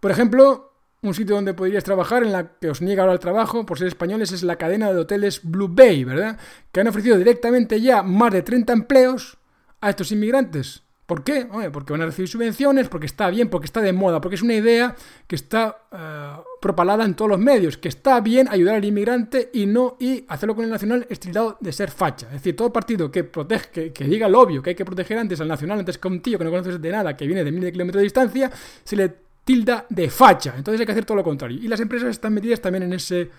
Por 0.00 0.10
ejemplo, 0.10 0.72
un 1.02 1.14
sitio 1.14 1.34
donde 1.34 1.54
podríais 1.54 1.84
trabajar 1.84 2.22
en 2.22 2.32
la 2.32 2.58
que 2.58 2.70
os 2.70 2.82
niega 2.82 3.02
ahora 3.02 3.14
el 3.14 3.20
trabajo 3.20 3.64
por 3.64 3.78
ser 3.78 3.88
españoles 3.88 4.32
es 4.32 4.42
la 4.42 4.56
cadena 4.56 4.92
de 4.92 5.00
hoteles 5.00 5.40
Blue 5.42 5.68
Bay, 5.68 6.04
¿verdad? 6.04 6.38
Que 6.72 6.80
han 6.80 6.88
ofrecido 6.88 7.16
directamente 7.16 7.80
ya 7.80 8.02
más 8.02 8.32
de 8.32 8.42
30 8.42 8.72
empleos 8.72 9.38
a 9.86 9.90
estos 9.90 10.12
inmigrantes. 10.12 10.82
¿Por 11.06 11.22
qué? 11.22 11.46
porque 11.72 11.92
van 11.92 12.02
a 12.02 12.06
recibir 12.06 12.28
subvenciones, 12.28 12.88
porque 12.88 13.06
está 13.06 13.30
bien, 13.30 13.48
porque 13.48 13.66
está 13.66 13.80
de 13.80 13.92
moda, 13.92 14.20
porque 14.20 14.34
es 14.34 14.42
una 14.42 14.54
idea 14.54 14.96
que 15.28 15.36
está 15.36 15.86
eh, 15.92 16.32
propalada 16.60 17.04
en 17.04 17.14
todos 17.14 17.30
los 17.30 17.38
medios, 17.38 17.78
que 17.78 17.88
está 17.88 18.20
bien 18.20 18.48
ayudar 18.50 18.74
al 18.74 18.84
inmigrante 18.84 19.50
y 19.52 19.66
no 19.66 19.96
y 20.00 20.24
hacerlo 20.26 20.56
con 20.56 20.64
el 20.64 20.70
nacional 20.70 21.06
estrilado 21.08 21.58
de 21.60 21.70
ser 21.70 21.92
facha. 21.92 22.26
Es 22.26 22.32
decir, 22.32 22.56
todo 22.56 22.72
partido 22.72 23.08
que 23.08 23.22
protege, 23.22 23.92
que, 23.92 24.04
diga 24.04 24.28
lo 24.28 24.40
obvio, 24.40 24.60
que 24.60 24.70
hay 24.70 24.76
que 24.76 24.84
proteger 24.84 25.16
antes 25.16 25.40
al 25.40 25.46
nacional, 25.46 25.78
antes 25.78 25.96
que 25.96 26.08
un 26.08 26.20
tío 26.20 26.38
que 26.38 26.44
no 26.44 26.50
conoces 26.50 26.82
de 26.82 26.90
nada, 26.90 27.16
que 27.16 27.24
viene 27.24 27.44
de 27.44 27.52
miles 27.52 27.66
de 27.66 27.72
kilómetros 27.72 28.00
de 28.00 28.04
distancia, 28.04 28.50
se 28.82 28.96
le 28.96 29.14
tilda 29.44 29.86
de 29.88 30.10
facha. 30.10 30.54
Entonces 30.56 30.80
hay 30.80 30.86
que 30.86 30.92
hacer 30.92 31.04
todo 31.04 31.18
lo 31.18 31.22
contrario. 31.22 31.56
Y 31.62 31.68
las 31.68 31.78
empresas 31.78 32.10
están 32.10 32.34
metidas 32.34 32.60
también 32.60 32.82
en 32.82 32.94
ese 32.94 33.30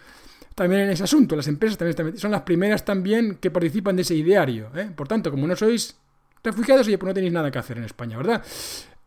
también 0.56 0.84
en 0.84 0.89
ese 0.92 1.04
asunto. 1.04 1.36
Las 1.36 1.48
empresas 1.48 1.77
también 1.77 2.18
son 2.18 2.32
las 2.32 2.42
primeras 2.44 2.86
también 2.86 3.36
que 3.36 3.51
participan 3.51 3.98
de 3.98 4.04
ese 4.04 4.16
ideario. 4.16 4.72
¿eh? 4.74 4.89
Por 4.96 5.08
tanto, 5.08 5.30
como 5.30 5.46
no 5.46 5.56
sois 5.56 5.98
refugiados, 6.44 6.88
y 6.88 6.98
pues 6.98 7.08
no 7.08 7.13
tenéis 7.13 7.34
nada 7.34 7.51
que 7.51 7.60
hacer 7.60 7.77
en 7.77 7.84
España, 7.84 8.17
¿verdad? 8.17 8.44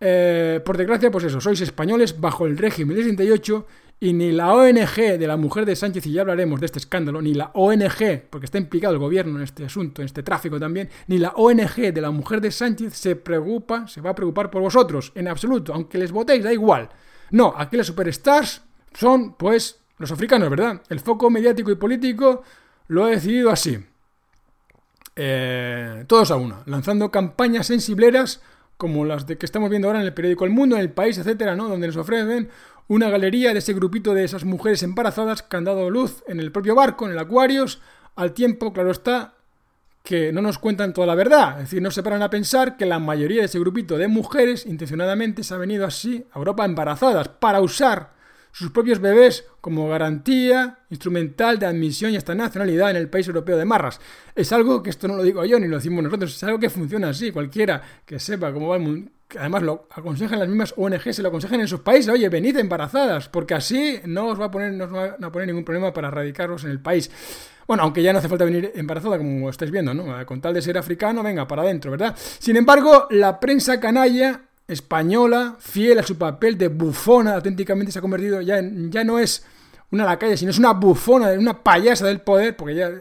Eh, 0.00 0.60
por 0.64 0.78
desgracia, 0.78 1.10
pues 1.10 1.24
eso, 1.24 1.40
sois 1.40 1.60
españoles 1.60 2.18
bajo 2.18 2.46
el 2.46 2.56
régimen 2.56 2.96
del 2.96 3.04
68 3.04 3.66
y 4.02 4.14
ni 4.14 4.32
la 4.32 4.54
ONG 4.54 5.18
de 5.18 5.26
la 5.26 5.36
mujer 5.36 5.66
de 5.66 5.76
Sánchez, 5.76 6.06
y 6.06 6.12
ya 6.12 6.22
hablaremos 6.22 6.58
de 6.58 6.66
este 6.66 6.78
escándalo, 6.78 7.20
ni 7.20 7.34
la 7.34 7.50
ONG, 7.52 8.22
porque 8.30 8.46
está 8.46 8.56
implicado 8.56 8.94
el 8.94 8.98
gobierno 8.98 9.36
en 9.36 9.44
este 9.44 9.66
asunto, 9.66 10.00
en 10.00 10.06
este 10.06 10.22
tráfico 10.22 10.58
también, 10.58 10.88
ni 11.06 11.18
la 11.18 11.32
ONG 11.36 11.92
de 11.92 12.00
la 12.00 12.10
mujer 12.10 12.40
de 12.40 12.50
Sánchez 12.50 12.94
se 12.94 13.16
preocupa, 13.16 13.86
se 13.88 14.00
va 14.00 14.10
a 14.10 14.14
preocupar 14.14 14.50
por 14.50 14.62
vosotros, 14.62 15.12
en 15.14 15.28
absoluto, 15.28 15.74
aunque 15.74 15.98
les 15.98 16.12
votéis, 16.12 16.42
da 16.42 16.50
igual. 16.50 16.88
No, 17.30 17.52
aquí 17.54 17.76
las 17.76 17.88
superstars 17.88 18.62
son, 18.94 19.34
pues, 19.34 19.80
los 19.98 20.10
africanos, 20.10 20.48
¿verdad? 20.48 20.80
El 20.88 21.00
foco 21.00 21.28
mediático 21.28 21.70
y 21.70 21.76
político 21.76 22.42
lo 22.88 23.04
ha 23.04 23.10
decidido 23.10 23.50
así. 23.50 23.78
Eh, 25.16 26.04
todos 26.06 26.30
a 26.30 26.36
una, 26.36 26.62
lanzando 26.66 27.10
campañas 27.10 27.66
sensibleras 27.66 28.40
como 28.76 29.04
las 29.04 29.26
de 29.26 29.36
que 29.36 29.44
estamos 29.44 29.68
viendo 29.68 29.88
ahora 29.88 30.00
en 30.00 30.06
el 30.06 30.14
periódico 30.14 30.44
El 30.46 30.52
Mundo, 30.52 30.76
en 30.76 30.80
el 30.80 30.90
país, 30.90 31.18
etcétera, 31.18 31.54
¿no? 31.54 31.68
Donde 31.68 31.86
nos 31.86 31.96
ofrecen 31.96 32.48
una 32.88 33.10
galería 33.10 33.52
de 33.52 33.58
ese 33.58 33.74
grupito 33.74 34.14
de 34.14 34.24
esas 34.24 34.44
mujeres 34.44 34.82
embarazadas 34.82 35.42
que 35.42 35.56
han 35.56 35.64
dado 35.64 35.90
luz 35.90 36.24
en 36.26 36.40
el 36.40 36.50
propio 36.50 36.74
barco, 36.74 37.06
en 37.06 37.12
el 37.12 37.18
Aquarius, 37.18 37.80
al 38.16 38.32
tiempo, 38.32 38.72
claro 38.72 38.90
está, 38.90 39.34
que 40.02 40.32
no 40.32 40.40
nos 40.40 40.58
cuentan 40.58 40.94
toda 40.94 41.06
la 41.06 41.14
verdad. 41.14 41.58
Es 41.58 41.64
decir, 41.64 41.82
no 41.82 41.90
se 41.90 42.02
paran 42.02 42.22
a 42.22 42.30
pensar 42.30 42.76
que 42.76 42.86
la 42.86 42.98
mayoría 42.98 43.40
de 43.40 43.46
ese 43.46 43.60
grupito 43.60 43.98
de 43.98 44.08
mujeres 44.08 44.64
intencionadamente 44.66 45.44
se 45.44 45.54
ha 45.54 45.58
venido 45.58 45.86
así 45.86 46.24
a 46.32 46.38
Europa 46.38 46.64
embarazadas 46.64 47.28
para 47.28 47.60
usar 47.60 48.12
sus 48.52 48.70
propios 48.70 49.00
bebés 49.00 49.44
como 49.60 49.88
garantía 49.88 50.78
instrumental 50.90 51.58
de 51.58 51.66
admisión 51.66 52.12
y 52.12 52.16
hasta 52.16 52.34
nacionalidad 52.34 52.90
en 52.90 52.96
el 52.96 53.08
país 53.08 53.26
europeo 53.26 53.56
de 53.56 53.64
Marras. 53.64 54.00
Es 54.34 54.52
algo 54.52 54.82
que 54.82 54.90
esto 54.90 55.08
no 55.08 55.16
lo 55.16 55.22
digo 55.22 55.44
yo 55.44 55.58
ni 55.58 55.68
lo 55.68 55.76
decimos 55.76 56.02
nosotros, 56.02 56.34
es 56.34 56.42
algo 56.44 56.58
que 56.58 56.70
funciona 56.70 57.10
así. 57.10 57.30
Cualquiera 57.30 57.82
que 58.04 58.18
sepa 58.18 58.52
cómo 58.52 58.68
va 58.68 58.76
el 58.76 58.82
mundo, 58.82 59.10
además 59.38 59.62
lo 59.62 59.88
aconsejan 59.90 60.38
las 60.38 60.48
mismas 60.48 60.74
ONG, 60.76 61.12
se 61.12 61.22
lo 61.22 61.28
aconsejan 61.28 61.60
en 61.60 61.68
sus 61.68 61.80
países, 61.80 62.12
oye, 62.12 62.28
venid 62.28 62.56
embarazadas, 62.56 63.28
porque 63.28 63.54
así 63.54 64.00
no 64.04 64.28
os 64.28 64.40
va 64.40 64.46
a 64.46 64.50
poner, 64.50 64.72
no 64.72 64.84
os 64.84 64.92
va 64.92 65.16
a 65.20 65.32
poner 65.32 65.48
ningún 65.48 65.64
problema 65.64 65.92
para 65.92 66.10
radicaros 66.10 66.64
en 66.64 66.70
el 66.70 66.80
país. 66.80 67.10
Bueno, 67.66 67.84
aunque 67.84 68.02
ya 68.02 68.12
no 68.12 68.18
hace 68.18 68.28
falta 68.28 68.44
venir 68.44 68.72
embarazada, 68.74 69.16
como 69.16 69.48
estáis 69.48 69.70
viendo, 69.70 69.94
¿no? 69.94 70.26
Con 70.26 70.40
tal 70.40 70.54
de 70.54 70.60
ser 70.60 70.76
africano, 70.76 71.22
venga, 71.22 71.46
para 71.46 71.62
adentro, 71.62 71.92
¿verdad? 71.92 72.16
Sin 72.16 72.56
embargo, 72.56 73.06
la 73.10 73.38
prensa 73.38 73.78
canalla 73.78 74.40
española, 74.70 75.56
fiel 75.58 75.98
a 75.98 76.02
su 76.02 76.16
papel 76.16 76.56
de 76.56 76.68
bufona, 76.68 77.34
auténticamente 77.34 77.92
se 77.92 77.98
ha 77.98 78.02
convertido 78.02 78.40
ya 78.40 78.58
en, 78.58 78.90
ya 78.90 79.04
no 79.04 79.18
es 79.18 79.44
una 79.90 80.04
lacaya, 80.04 80.36
sino 80.36 80.50
es 80.50 80.58
una 80.58 80.72
bufona, 80.72 81.30
una 81.32 81.62
payasa 81.62 82.06
del 82.06 82.20
poder, 82.20 82.56
porque 82.56 82.76
ya 82.76 82.92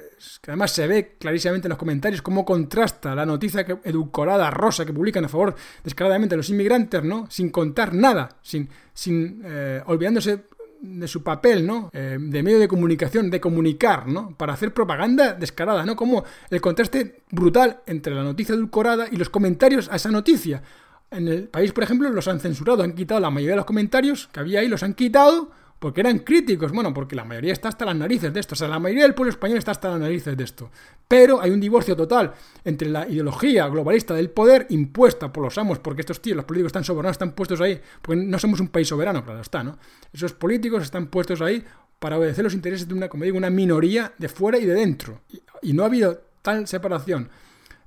además 0.48 0.72
se 0.72 0.88
ve 0.88 1.16
clarísimamente 1.20 1.68
en 1.68 1.70
los 1.70 1.78
comentarios 1.78 2.22
cómo 2.22 2.44
contrasta 2.44 3.14
la 3.14 3.26
noticia 3.26 3.64
que, 3.64 3.78
edulcorada 3.84 4.50
rosa 4.50 4.86
que 4.86 4.94
publican 4.94 5.26
a 5.26 5.30
favor 5.30 5.56
descaradamente 5.84 6.34
de 6.34 6.38
los 6.38 6.50
inmigrantes, 6.50 7.04
¿no? 7.04 7.28
Sin 7.30 7.50
contar 7.52 7.94
nada, 7.94 8.30
sin, 8.42 8.70
sin 8.94 9.42
eh, 9.46 9.82
olvidándose 9.86 10.46
de 10.82 11.08
su 11.08 11.24
papel, 11.24 11.68
¿no? 11.68 11.90
Eh, 11.94 12.18
de 12.20 12.44
medio 12.44 12.58
de 12.58 12.68
comunicación, 12.68 13.30
de 13.30 13.40
comunicar, 13.40 14.08
¿no? 14.08 14.36
Para 14.36 14.54
hacer 14.54 14.74
propaganda 14.74 15.34
descarada, 15.34 15.86
¿no? 15.86 15.96
Como 15.96 16.24
el 16.50 16.62
contraste 16.62 17.22
brutal 17.32 17.82
entre 17.86 18.16
la 18.16 18.24
noticia 18.24 18.56
edulcorada 18.56 19.08
y 19.12 19.18
los 19.18 19.30
comentarios 19.30 19.90
a 19.92 19.98
esa 19.98 20.10
noticia. 20.10 20.64
En 21.12 21.28
el 21.28 21.48
país, 21.48 21.72
por 21.72 21.84
ejemplo, 21.84 22.10
los 22.10 22.28
han 22.28 22.40
censurado, 22.40 22.84
han 22.84 22.94
quitado 22.94 23.20
la 23.20 23.32
mayoría 23.32 23.54
de 23.54 23.58
los 23.58 23.66
comentarios 23.66 24.30
que 24.32 24.40
había 24.40 24.60
ahí, 24.60 24.68
los 24.68 24.84
han 24.84 24.94
quitado 24.94 25.52
porque 25.80 26.02
eran 26.02 26.20
críticos, 26.20 26.74
bueno, 26.74 26.94
porque 26.94 27.16
la 27.16 27.24
mayoría 27.24 27.54
está 27.54 27.70
hasta 27.70 27.86
las 27.86 27.96
narices 27.96 28.34
de 28.34 28.40
esto, 28.42 28.54
o 28.54 28.58
sea, 28.58 28.68
la 28.68 28.80
mayoría 28.80 29.04
del 29.04 29.16
pueblo 29.16 29.32
español 29.32 29.58
está 29.58 29.72
hasta 29.72 29.90
las 29.90 30.00
narices 30.00 30.36
de 30.36 30.44
esto. 30.44 30.70
Pero 31.08 31.42
hay 31.42 31.52
un 31.52 31.60
divorcio 31.60 31.96
total 31.96 32.34
entre 32.66 32.90
la 32.90 33.08
ideología 33.08 33.68
globalista 33.70 34.14
del 34.14 34.30
poder 34.30 34.68
impuesta 34.70 35.32
por 35.32 35.44
los 35.44 35.58
amos, 35.58 35.80
porque 35.80 36.02
estos 36.02 36.22
tíos, 36.22 36.36
los 36.36 36.46
políticos 36.46 36.70
están 36.70 36.84
soberanados, 36.84 37.16
están 37.16 37.32
puestos 37.32 37.62
ahí, 37.62 37.80
porque 38.02 38.22
no 38.22 38.38
somos 38.38 38.60
un 38.60 38.68
país 38.68 38.90
soberano, 38.90 39.24
claro 39.24 39.40
está, 39.40 39.64
¿no? 39.64 39.78
Esos 40.12 40.34
políticos 40.34 40.84
están 40.84 41.08
puestos 41.08 41.42
ahí 41.42 41.64
para 41.98 42.18
obedecer 42.18 42.44
los 42.44 42.54
intereses 42.54 42.88
de 42.88 42.94
una, 42.94 43.08
como 43.08 43.24
digo, 43.24 43.38
una 43.38 43.50
minoría 43.50 44.14
de 44.18 44.28
fuera 44.28 44.58
y 44.58 44.66
de 44.66 44.74
dentro. 44.74 45.22
y 45.62 45.74
no 45.74 45.84
ha 45.84 45.88
habido 45.88 46.22
tal 46.42 46.68
separación 46.68 47.30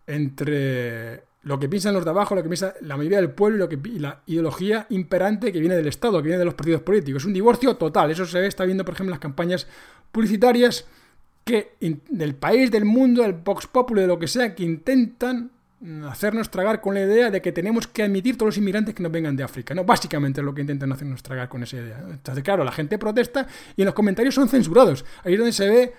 entre 0.07 1.25
lo 1.45 1.59
que 1.59 1.69
piensan 1.69 1.95
los 1.95 2.05
de 2.05 2.11
abajo, 2.11 2.35
lo 2.35 2.43
que 2.43 2.49
piensa 2.49 2.75
la 2.81 2.97
mayoría 2.97 3.19
del 3.19 3.31
pueblo 3.31 3.57
y, 3.57 3.59
lo 3.59 3.69
que, 3.69 3.79
la 3.99 4.21
ideología 4.27 4.87
imperante 4.91 5.53
que 5.53 5.59
viene 5.59 5.75
del 5.75 5.89
Estado, 5.89 6.19
que 6.19 6.29
viene 6.29 6.39
de 6.39 6.45
los 6.45 6.55
partidos 6.55 6.83
políticos. 6.83 7.23
Es 7.23 7.27
un 7.27 7.33
divorcio 7.33 7.77
total. 7.77 8.11
Eso 8.11 8.25
se 8.27 8.47
está 8.47 8.65
viendo, 8.65 8.85
por 8.85 8.95
ejemplo, 8.95 9.11
en 9.11 9.19
las 9.19 9.21
campañas 9.21 9.67
publicitarias 10.13 10.87
que 11.45 11.75
del 11.81 12.35
país, 12.37 12.71
del 12.71 12.85
mundo, 12.85 13.23
del 13.23 13.33
Vox 13.33 13.67
Populi, 13.67 14.03
de 14.03 14.07
lo 14.07 14.19
que 14.19 14.29
sea, 14.29 14.55
que 14.55 14.63
intentan 14.63 15.51
hacernos 16.09 16.49
tragar 16.49 16.81
con 16.81 16.95
la 16.95 17.01
idea 17.01 17.31
de 17.31 17.43
que 17.43 17.51
tenemos 17.51 17.89
que 17.89 18.05
admitir 18.05 18.37
todos 18.37 18.49
los 18.49 18.59
inmigrantes 18.59 18.95
que 18.95 19.03
nos 19.03 19.11
vengan 19.11 19.35
de 19.35 19.43
África. 19.43 19.75
No, 19.75 19.85
básicamente 19.85 20.41
es 20.41 20.45
lo 20.45 20.55
que 20.55 20.61
intentan 20.61 20.93
hacernos 20.93 21.23
tragar 21.23 21.49
con 21.49 21.65
esa 21.65 21.77
idea. 21.77 21.99
Entonces, 22.09 22.45
claro, 22.45 22.63
la 22.63 22.71
gente 22.71 22.99
protesta 22.99 23.49
y 23.77 23.83
en 23.83 23.87
los 23.87 23.95
comentarios 23.95 24.35
son 24.35 24.49
censurados. 24.49 25.05
Ahí 25.25 25.33
es 25.33 25.39
donde 25.39 25.53
se 25.53 25.69
ve 25.69 25.93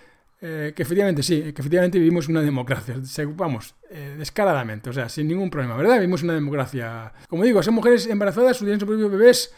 eh, 0.45 0.73
que 0.75 0.83
efectivamente 0.83 1.23
sí, 1.23 1.53
que 1.53 1.61
efectivamente 1.61 1.97
vivimos 1.97 2.27
una 2.27 2.41
democracia, 2.41 2.95
vamos, 3.27 3.75
eh, 3.89 4.15
descaradamente, 4.17 4.89
o 4.89 4.93
sea, 4.93 5.07
sin 5.07 5.29
ningún 5.29 5.49
problema, 5.49 5.77
¿verdad? 5.77 5.95
Vivimos 5.95 6.21
una 6.21 6.33
democracia. 6.33 7.13
Como 7.29 7.45
digo, 7.45 7.63
son 7.63 7.75
mujeres 7.75 8.07
embarazadas, 8.07 8.57
su 8.57 8.65
sus 8.65 8.83
propios 8.83 9.09
bebés 9.09 9.53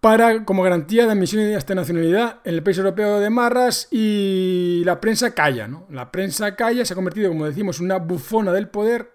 para, 0.00 0.44
como 0.44 0.62
garantía 0.62 1.06
de 1.06 1.12
admisión 1.12 1.48
y 1.48 1.54
esta 1.54 1.74
nacionalidad 1.74 2.40
en 2.44 2.56
el 2.56 2.62
país 2.62 2.76
europeo 2.76 3.20
de 3.20 3.30
Marras 3.30 3.88
y 3.90 4.82
la 4.84 5.00
prensa 5.00 5.34
calla, 5.34 5.66
¿no? 5.66 5.86
La 5.88 6.12
prensa 6.12 6.56
calla, 6.56 6.84
se 6.84 6.92
ha 6.92 6.96
convertido, 6.96 7.30
como 7.30 7.46
decimos, 7.46 7.78
en 7.78 7.86
una 7.86 7.96
bufona 7.96 8.52
del 8.52 8.68
poder 8.68 9.12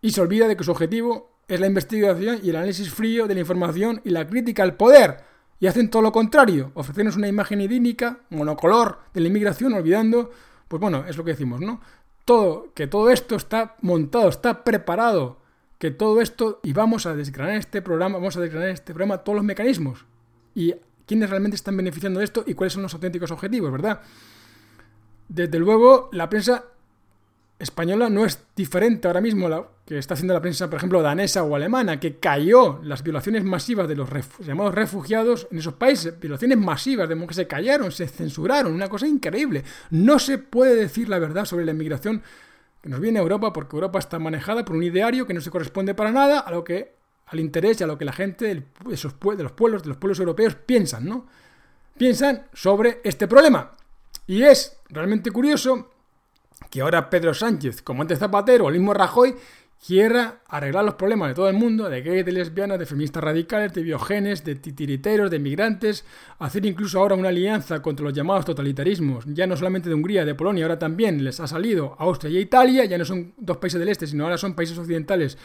y 0.00 0.12
se 0.12 0.20
olvida 0.20 0.46
de 0.46 0.56
que 0.56 0.62
su 0.62 0.70
objetivo 0.70 1.40
es 1.48 1.58
la 1.58 1.66
investigación 1.66 2.38
y 2.40 2.50
el 2.50 2.56
análisis 2.56 2.88
frío 2.88 3.26
de 3.26 3.34
la 3.34 3.40
información 3.40 4.00
y 4.04 4.10
la 4.10 4.28
crítica 4.28 4.62
al 4.62 4.76
poder 4.76 5.31
y 5.62 5.68
hacen 5.68 5.90
todo 5.90 6.02
lo 6.02 6.10
contrario, 6.10 6.72
ofrecernos 6.74 7.14
una 7.14 7.28
imagen 7.28 7.60
idílica, 7.60 8.18
monocolor 8.30 8.98
de 9.14 9.20
la 9.20 9.28
inmigración, 9.28 9.72
olvidando, 9.74 10.32
pues 10.66 10.80
bueno, 10.80 11.04
es 11.06 11.16
lo 11.16 11.22
que 11.22 11.30
decimos, 11.30 11.60
¿no? 11.60 11.80
Todo, 12.24 12.72
que 12.74 12.88
todo 12.88 13.10
esto 13.10 13.36
está 13.36 13.76
montado, 13.80 14.28
está 14.28 14.64
preparado, 14.64 15.38
que 15.78 15.92
todo 15.92 16.20
esto, 16.20 16.58
y 16.64 16.72
vamos 16.72 17.06
a 17.06 17.14
desgranar 17.14 17.54
este 17.54 17.80
programa, 17.80 18.18
vamos 18.18 18.36
a 18.36 18.40
desgranar 18.40 18.70
este 18.70 18.92
programa 18.92 19.18
todos 19.18 19.36
los 19.36 19.44
mecanismos. 19.44 20.04
Y 20.52 20.74
quiénes 21.06 21.30
realmente 21.30 21.54
están 21.54 21.76
beneficiando 21.76 22.18
de 22.18 22.24
esto 22.24 22.42
y 22.44 22.54
cuáles 22.54 22.72
son 22.72 22.82
los 22.82 22.94
auténticos 22.94 23.30
objetivos, 23.30 23.70
¿verdad? 23.70 24.00
Desde 25.28 25.60
luego, 25.60 26.10
la 26.10 26.28
prensa 26.28 26.64
española 27.60 28.10
no 28.10 28.24
es 28.24 28.42
diferente 28.56 29.06
ahora 29.06 29.20
mismo 29.20 29.46
a 29.46 29.50
la 29.50 29.68
que 29.92 29.98
está 29.98 30.14
haciendo 30.14 30.32
la 30.32 30.40
prensa, 30.40 30.70
por 30.70 30.78
ejemplo, 30.78 31.02
danesa 31.02 31.42
o 31.42 31.54
alemana, 31.54 32.00
que 32.00 32.16
cayó 32.16 32.80
las 32.82 33.02
violaciones 33.02 33.44
masivas 33.44 33.86
de 33.86 33.94
los 33.94 34.08
llamados 34.38 34.74
refugiados 34.74 35.46
en 35.50 35.58
esos 35.58 35.74
países, 35.74 36.18
violaciones 36.18 36.56
masivas, 36.56 37.08
de 37.08 37.26
que 37.26 37.34
se 37.34 37.46
callaron, 37.46 37.92
se 37.92 38.08
censuraron, 38.08 38.72
una 38.72 38.88
cosa 38.88 39.06
increíble. 39.06 39.64
No 39.90 40.18
se 40.18 40.38
puede 40.38 40.74
decir 40.76 41.10
la 41.10 41.18
verdad 41.18 41.44
sobre 41.44 41.66
la 41.66 41.72
inmigración 41.72 42.22
que 42.80 42.88
nos 42.88 43.00
viene 43.00 43.18
a 43.18 43.22
Europa 43.22 43.52
porque 43.52 43.76
Europa 43.76 43.98
está 43.98 44.18
manejada 44.18 44.64
por 44.64 44.76
un 44.76 44.82
ideario 44.82 45.26
que 45.26 45.34
no 45.34 45.42
se 45.42 45.50
corresponde 45.50 45.94
para 45.94 46.10
nada 46.10 46.40
a 46.40 46.50
lo 46.50 46.64
que 46.64 46.94
al 47.26 47.40
interés 47.40 47.80
y 47.80 47.84
a 47.84 47.86
lo 47.86 47.98
que 47.98 48.06
la 48.06 48.12
gente 48.12 48.46
de, 48.46 48.62
esos, 48.90 49.14
de 49.20 49.42
los 49.42 49.52
pueblos, 49.52 49.82
de 49.82 49.90
los 49.90 49.98
pueblos 49.98 50.18
europeos 50.18 50.54
piensan, 50.54 51.04
¿no? 51.04 51.26
Piensan 51.98 52.46
sobre 52.54 53.02
este 53.04 53.28
problema. 53.28 53.76
Y 54.26 54.42
es 54.42 54.78
realmente 54.88 55.30
curioso 55.30 55.90
que 56.70 56.80
ahora 56.80 57.10
Pedro 57.10 57.34
Sánchez, 57.34 57.82
como 57.82 58.00
antes 58.00 58.18
Zapatero 58.18 58.64
o 58.64 58.68
el 58.68 58.74
mismo 58.74 58.94
Rajoy, 58.94 59.34
quiera 59.84 60.42
arreglar 60.46 60.84
los 60.84 60.94
problemas 60.94 61.28
de 61.28 61.34
todo 61.34 61.48
el 61.48 61.56
mundo, 61.56 61.88
de 61.90 62.02
gays, 62.02 62.24
de 62.24 62.30
lesbianas, 62.30 62.78
de 62.78 62.86
feministas 62.86 63.22
radicales, 63.22 63.72
de 63.72 63.82
biogenes, 63.82 64.44
de 64.44 64.54
titiriteros, 64.54 65.28
de 65.28 65.40
migrantes, 65.40 66.04
hacer 66.38 66.64
incluso 66.66 67.00
ahora 67.00 67.16
una 67.16 67.30
alianza 67.30 67.82
contra 67.82 68.04
los 68.04 68.14
llamados 68.14 68.44
totalitarismos, 68.44 69.24
ya 69.26 69.46
no 69.46 69.56
solamente 69.56 69.88
de 69.88 69.96
Hungría, 69.96 70.24
de 70.24 70.36
Polonia, 70.36 70.64
ahora 70.64 70.78
también 70.78 71.24
les 71.24 71.40
ha 71.40 71.48
salido 71.48 71.96
Austria 71.98 72.30
y 72.30 72.42
Italia, 72.42 72.84
ya 72.84 72.96
no 72.96 73.04
son 73.04 73.34
dos 73.36 73.56
países 73.56 73.80
del 73.80 73.88
este, 73.88 74.06
sino 74.06 74.22
ahora 74.22 74.38
son 74.38 74.54
países 74.54 74.78
occidentales 74.78 75.36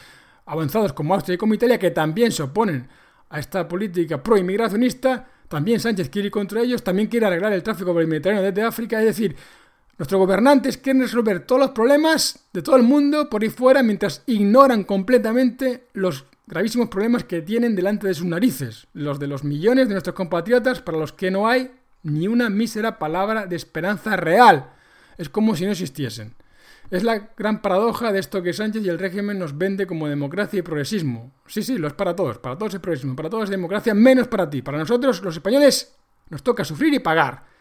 avanzados 0.46 0.92
como 0.92 1.14
Austria 1.14 1.34
y 1.34 1.38
como 1.38 1.54
Italia, 1.54 1.78
que 1.78 1.90
también 1.90 2.30
se 2.30 2.44
oponen 2.44 2.88
a 3.30 3.40
esta 3.40 3.66
política 3.66 4.22
pro-inmigracionista, 4.22 5.26
también 5.48 5.80
Sánchez 5.80 6.10
quiere 6.10 6.26
ir 6.26 6.32
contra 6.32 6.60
ellos, 6.60 6.84
también 6.84 7.08
quiere 7.08 7.26
arreglar 7.26 7.52
el 7.52 7.62
tráfico 7.64 7.92
por 7.92 8.02
el 8.02 8.08
Mediterráneo 8.08 8.44
desde 8.44 8.62
África, 8.62 9.00
es 9.00 9.06
decir, 9.06 9.34
Nuestros 9.98 10.20
gobernantes 10.20 10.78
quieren 10.78 11.02
resolver 11.02 11.40
todos 11.40 11.60
los 11.60 11.70
problemas 11.72 12.48
de 12.52 12.62
todo 12.62 12.76
el 12.76 12.84
mundo 12.84 13.28
por 13.28 13.42
ahí 13.42 13.48
fuera 13.48 13.82
mientras 13.82 14.22
ignoran 14.26 14.84
completamente 14.84 15.88
los 15.92 16.24
gravísimos 16.46 16.88
problemas 16.88 17.24
que 17.24 17.42
tienen 17.42 17.74
delante 17.74 18.06
de 18.06 18.14
sus 18.14 18.24
narices, 18.24 18.86
los 18.92 19.18
de 19.18 19.26
los 19.26 19.42
millones 19.42 19.88
de 19.88 19.94
nuestros 19.94 20.14
compatriotas 20.14 20.80
para 20.80 20.98
los 20.98 21.12
que 21.12 21.32
no 21.32 21.48
hay 21.48 21.72
ni 22.04 22.28
una 22.28 22.48
mísera 22.48 22.98
palabra 23.00 23.46
de 23.46 23.56
esperanza 23.56 24.16
real. 24.16 24.70
Es 25.18 25.28
como 25.28 25.56
si 25.56 25.64
no 25.64 25.72
existiesen. 25.72 26.34
Es 26.92 27.02
la 27.02 27.30
gran 27.36 27.60
paradoja 27.60 28.12
de 28.12 28.20
esto 28.20 28.40
que 28.40 28.52
Sánchez 28.52 28.84
y 28.84 28.88
el 28.88 29.00
régimen 29.00 29.38
nos 29.38 29.58
vende 29.58 29.88
como 29.88 30.08
democracia 30.08 30.60
y 30.60 30.62
progresismo. 30.62 31.32
Sí, 31.46 31.62
sí, 31.62 31.76
lo 31.76 31.88
es 31.88 31.92
para 31.92 32.14
todos, 32.14 32.38
para 32.38 32.56
todos 32.56 32.72
es 32.72 32.80
progresismo, 32.80 33.16
para 33.16 33.28
todos 33.28 33.44
es 33.44 33.50
democracia, 33.50 33.94
menos 33.94 34.28
para 34.28 34.48
ti. 34.48 34.62
Para 34.62 34.78
nosotros, 34.78 35.20
los 35.22 35.34
españoles, 35.34 35.94
nos 36.30 36.44
toca 36.44 36.64
sufrir 36.64 36.94
y 36.94 37.00
pagar. 37.00 37.57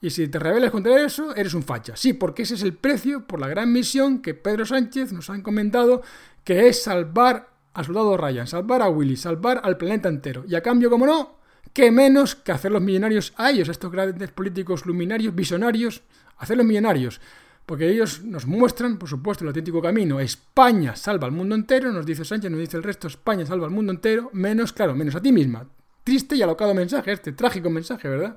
Y 0.00 0.10
si 0.10 0.28
te 0.28 0.38
rebelas 0.38 0.70
contra 0.70 1.04
eso, 1.04 1.34
eres 1.36 1.52
un 1.52 1.62
facha. 1.62 1.94
Sí, 1.94 2.14
porque 2.14 2.42
ese 2.42 2.54
es 2.54 2.62
el 2.62 2.72
precio 2.72 3.26
por 3.26 3.38
la 3.38 3.48
gran 3.48 3.70
misión 3.70 4.22
que 4.22 4.32
Pedro 4.32 4.64
Sánchez 4.64 5.12
nos 5.12 5.28
ha 5.28 5.36
encomendado, 5.36 6.02
que 6.42 6.68
es 6.68 6.82
salvar 6.82 7.50
al 7.74 7.84
soldado 7.84 8.16
Ryan, 8.16 8.46
salvar 8.46 8.80
a 8.82 8.88
Willy, 8.88 9.16
salvar 9.16 9.60
al 9.62 9.76
planeta 9.76 10.08
entero. 10.08 10.44
Y 10.48 10.54
a 10.54 10.62
cambio, 10.62 10.88
como 10.88 11.06
no, 11.06 11.38
qué 11.74 11.90
menos 11.90 12.34
que 12.34 12.52
hacer 12.52 12.72
los 12.72 12.82
millonarios 12.82 13.34
a 13.36 13.50
ellos, 13.50 13.68
a 13.68 13.72
estos 13.72 13.92
grandes 13.92 14.30
políticos 14.30 14.86
luminarios, 14.86 15.34
visionarios, 15.34 16.02
hacerlos 16.38 16.66
millonarios. 16.66 17.20
Porque 17.66 17.88
ellos 17.88 18.24
nos 18.24 18.46
muestran, 18.46 18.98
por 18.98 19.08
supuesto, 19.08 19.44
el 19.44 19.48
auténtico 19.48 19.82
camino. 19.82 20.18
España 20.18 20.96
salva 20.96 21.26
al 21.26 21.32
mundo 21.32 21.54
entero, 21.54 21.92
nos 21.92 22.06
dice 22.06 22.24
Sánchez, 22.24 22.50
nos 22.50 22.60
dice 22.60 22.78
el 22.78 22.82
resto, 22.82 23.06
España 23.06 23.44
salva 23.44 23.66
al 23.66 23.72
mundo 23.72 23.92
entero, 23.92 24.30
menos, 24.32 24.72
claro, 24.72 24.94
menos 24.94 25.14
a 25.14 25.20
ti 25.20 25.30
misma. 25.30 25.66
Triste 26.02 26.34
y 26.36 26.42
alocado 26.42 26.74
mensaje 26.74 27.12
este, 27.12 27.32
trágico 27.32 27.68
mensaje, 27.68 28.08
¿verdad? 28.08 28.36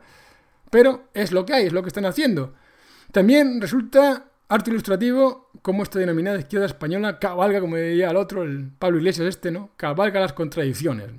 Pero 0.73 1.03
es 1.13 1.31
lo 1.31 1.45
que 1.45 1.53
hay, 1.53 1.67
es 1.67 1.71
lo 1.71 1.83
que 1.83 1.89
están 1.89 2.05
haciendo. 2.05 2.55
También 3.11 3.61
resulta 3.61 4.25
arte 4.49 4.71
ilustrativo 4.71 5.51
cómo 5.61 5.83
esta 5.83 5.99
denominada 5.99 6.39
izquierda 6.39 6.65
española 6.65 7.19
cabalga, 7.19 7.61
como 7.61 7.75
diría 7.75 8.09
el 8.09 8.15
otro, 8.15 8.41
el 8.41 8.71
Pablo 8.79 8.97
Iglesias 8.97 9.27
este, 9.27 9.51
¿no? 9.51 9.69
Cabalga 9.77 10.19
las 10.19 10.33
contradicciones. 10.33 11.11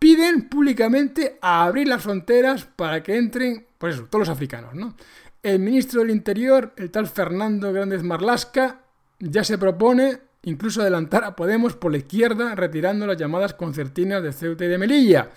Piden 0.00 0.48
públicamente 0.48 1.38
a 1.40 1.66
abrir 1.66 1.86
las 1.86 2.02
fronteras 2.02 2.64
para 2.64 3.00
que 3.00 3.16
entren, 3.16 3.64
pues 3.78 3.94
eso, 3.94 4.08
todos 4.10 4.26
los 4.26 4.36
africanos, 4.36 4.74
¿no? 4.74 4.96
El 5.40 5.60
ministro 5.60 6.00
del 6.00 6.10
Interior, 6.10 6.72
el 6.76 6.90
tal 6.90 7.06
Fernando 7.06 7.72
Grández 7.72 8.02
Marlasca, 8.02 8.80
ya 9.20 9.44
se 9.44 9.56
propone 9.56 10.18
incluso 10.42 10.80
adelantar 10.80 11.22
a 11.22 11.36
Podemos 11.36 11.76
por 11.76 11.92
la 11.92 11.98
izquierda 11.98 12.56
retirando 12.56 13.06
las 13.06 13.18
llamadas 13.18 13.54
concertinas 13.54 14.20
de 14.20 14.32
Ceuta 14.32 14.64
y 14.64 14.68
de 14.68 14.78
Melilla, 14.78 15.30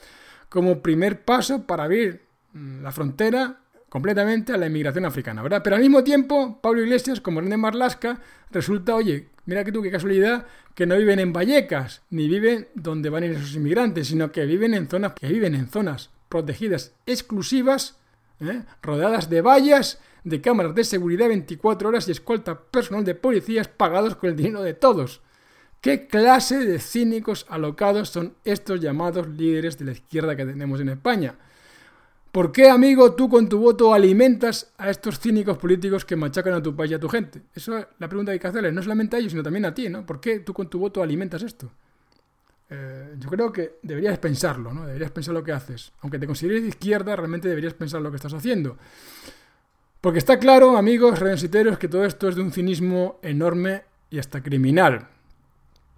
como 0.50 0.82
primer 0.82 1.24
paso 1.24 1.68
para 1.68 1.84
abrir 1.84 2.33
la 2.54 2.92
frontera 2.92 3.60
completamente 3.90 4.54
a 4.54 4.58
la 4.58 4.68
inmigración 4.68 5.06
africana, 5.06 5.44
¿verdad? 5.44 5.62
Pero 5.64 5.76
al 5.76 5.82
mismo 5.82 6.04
tiempo, 6.04 6.60
Pablo 6.62 6.82
Iglesias, 6.82 7.22
como 7.22 7.42
René 7.42 7.58
Marlasca, 7.58 8.20
resulta, 8.50 8.96
oye, 8.96 9.30
mira 9.46 9.64
que 9.64 9.72
tú, 9.72 9.82
qué 9.82 9.92
casualidad, 9.92 10.48
que 10.74 10.88
no 10.88 10.98
viven 10.98 11.20
en 11.20 11.32
Vallecas, 11.32 12.02
ni 12.10 12.28
viven 12.28 12.68
donde 12.74 13.10
van 13.10 13.24
esos 13.24 13.56
inmigrantes, 13.56 14.08
sino 14.08 14.32
que 14.32 14.46
viven 14.46 14.74
en 14.74 14.88
zonas, 14.88 15.14
que 15.14 15.28
viven 15.28 15.54
en 15.54 15.68
zonas 15.68 16.10
protegidas 16.28 16.96
exclusivas, 17.06 18.00
¿eh? 18.40 18.64
rodeadas 18.82 19.30
de 19.30 19.42
vallas, 19.42 20.00
de 20.24 20.42
cámaras 20.42 20.74
de 20.74 20.84
seguridad 20.84 21.28
24 21.28 21.90
horas 21.90 22.08
y 22.08 22.12
escolta 22.12 22.60
personal 22.60 23.04
de 23.04 23.14
policías 23.14 23.68
pagados 23.68 24.16
con 24.16 24.32
el 24.32 24.36
dinero 24.36 24.64
de 24.64 24.74
todos. 24.74 25.22
¿Qué 25.82 26.08
clase 26.08 26.66
de 26.66 26.80
cínicos 26.80 27.46
alocados 27.50 28.10
son 28.10 28.36
estos 28.46 28.80
llamados 28.80 29.28
líderes 29.28 29.78
de 29.78 29.86
la 29.86 29.92
izquierda 29.92 30.36
que 30.36 30.46
tenemos 30.46 30.80
en 30.80 30.90
España? 30.90 31.36
¿Por 32.34 32.52
qué, 32.52 32.70
amigo, 32.70 33.14
tú 33.14 33.30
con 33.30 33.48
tu 33.48 33.60
voto 33.60 33.94
alimentas 33.94 34.74
a 34.78 34.90
estos 34.90 35.20
cínicos 35.20 35.58
políticos 35.58 36.04
que 36.04 36.18
machacan 36.18 36.56
a 36.56 36.62
tu 36.62 36.76
país 36.76 36.92
y 36.92 36.96
a 36.96 37.00
tu 37.00 37.08
gente? 37.08 37.44
Eso 37.54 37.78
es 37.78 37.88
la 38.00 38.10
pregunta 38.10 38.32
que 38.32 38.34
hay 38.34 38.40
que 38.40 38.48
hacerles, 38.48 38.74
no 38.74 38.82
solamente 38.82 39.16
a 39.16 39.20
ellos, 39.20 39.32
sino 39.32 39.44
también 39.44 39.66
a 39.66 39.74
ti, 39.74 39.88
¿no? 39.88 40.06
¿Por 40.06 40.20
qué 40.20 40.40
tú 40.40 40.54
con 40.54 40.70
tu 40.70 40.80
voto 40.80 41.02
alimentas 41.02 41.44
esto? 41.44 41.72
eh, 42.74 43.16
yo 43.20 43.30
creo 43.30 43.52
que 43.52 43.78
deberías 43.84 44.18
pensarlo, 44.18 44.74
¿no? 44.74 44.86
Deberías 44.86 45.12
pensar 45.12 45.34
lo 45.34 45.44
que 45.44 45.52
haces. 45.52 45.92
Aunque 46.02 46.18
te 46.18 46.26
consideres 46.26 46.64
de 46.64 46.70
izquierda, 46.70 47.16
realmente 47.16 47.48
deberías 47.48 47.74
pensar 47.76 48.02
lo 48.02 48.10
que 48.10 48.16
estás 48.16 48.34
haciendo. 48.34 48.78
Porque 50.02 50.20
está 50.20 50.40
claro, 50.40 50.76
amigos 50.76 51.20
redensiteros, 51.20 51.78
que 51.78 51.88
todo 51.88 52.04
esto 52.04 52.28
es 52.28 52.36
de 52.36 52.42
un 52.42 52.52
cinismo 52.52 53.20
enorme 53.22 53.84
y 54.10 54.18
hasta 54.18 54.42
criminal. 54.42 55.08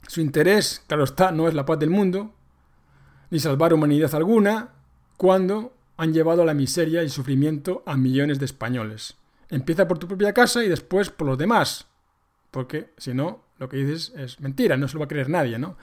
Su 0.08 0.22
interés, 0.22 0.84
claro 0.88 1.06
está, 1.06 1.32
no 1.32 1.48
es 1.48 1.54
la 1.54 1.66
paz 1.66 1.80
del 1.80 1.90
mundo, 1.90 2.34
ni 3.32 3.40
salvar 3.40 3.74
humanidad 3.74 4.14
alguna, 4.14 4.74
cuando 5.18 5.75
han 5.98 6.14
llevado 6.14 6.42
a 6.42 6.46
la 6.46 6.54
miseria 6.54 7.04
y 7.04 7.10
sufrimiento 7.10 7.84
a 7.86 7.96
millones 7.98 8.40
de 8.40 8.46
españoles. 8.46 9.16
Empieza 9.50 9.88
por 9.88 10.00
tu 10.00 10.08
propia 10.08 10.34
casa 10.34 10.64
y 10.64 10.70
después 10.70 11.10
por 11.10 11.28
los 11.28 11.38
demás. 11.38 11.88
Porque 12.52 12.92
si 12.98 13.14
no, 13.14 13.44
lo 13.58 13.70
que 13.70 13.78
dices 13.78 14.14
es 14.16 14.40
mentira, 14.40 14.78
no 14.78 14.88
se 14.88 14.96
lo 14.96 15.02
va 15.02 15.06
a 15.06 15.10
creer 15.10 15.30
nadie, 15.30 15.60
¿no? 15.60 15.78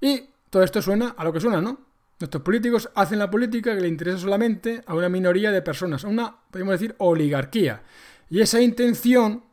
Y 0.00 0.30
todo 0.50 0.62
esto 0.62 0.80
suena 0.82 1.14
a 1.16 1.24
lo 1.24 1.32
que 1.32 1.40
suena, 1.40 1.60
¿no? 1.60 1.80
Nuestros 2.20 2.42
políticos 2.42 2.88
hacen 2.94 3.18
la 3.18 3.30
política 3.30 3.74
que 3.74 3.80
le 3.80 3.88
interesa 3.88 4.18
solamente 4.18 4.82
a 4.86 4.94
una 4.94 5.08
minoría 5.08 5.50
de 5.50 5.62
personas, 5.62 6.04
a 6.04 6.08
una, 6.08 6.36
podemos 6.50 6.72
decir, 6.72 6.94
oligarquía. 6.98 7.82
Y 8.30 8.40
esa 8.40 8.60
intención, 8.60 9.44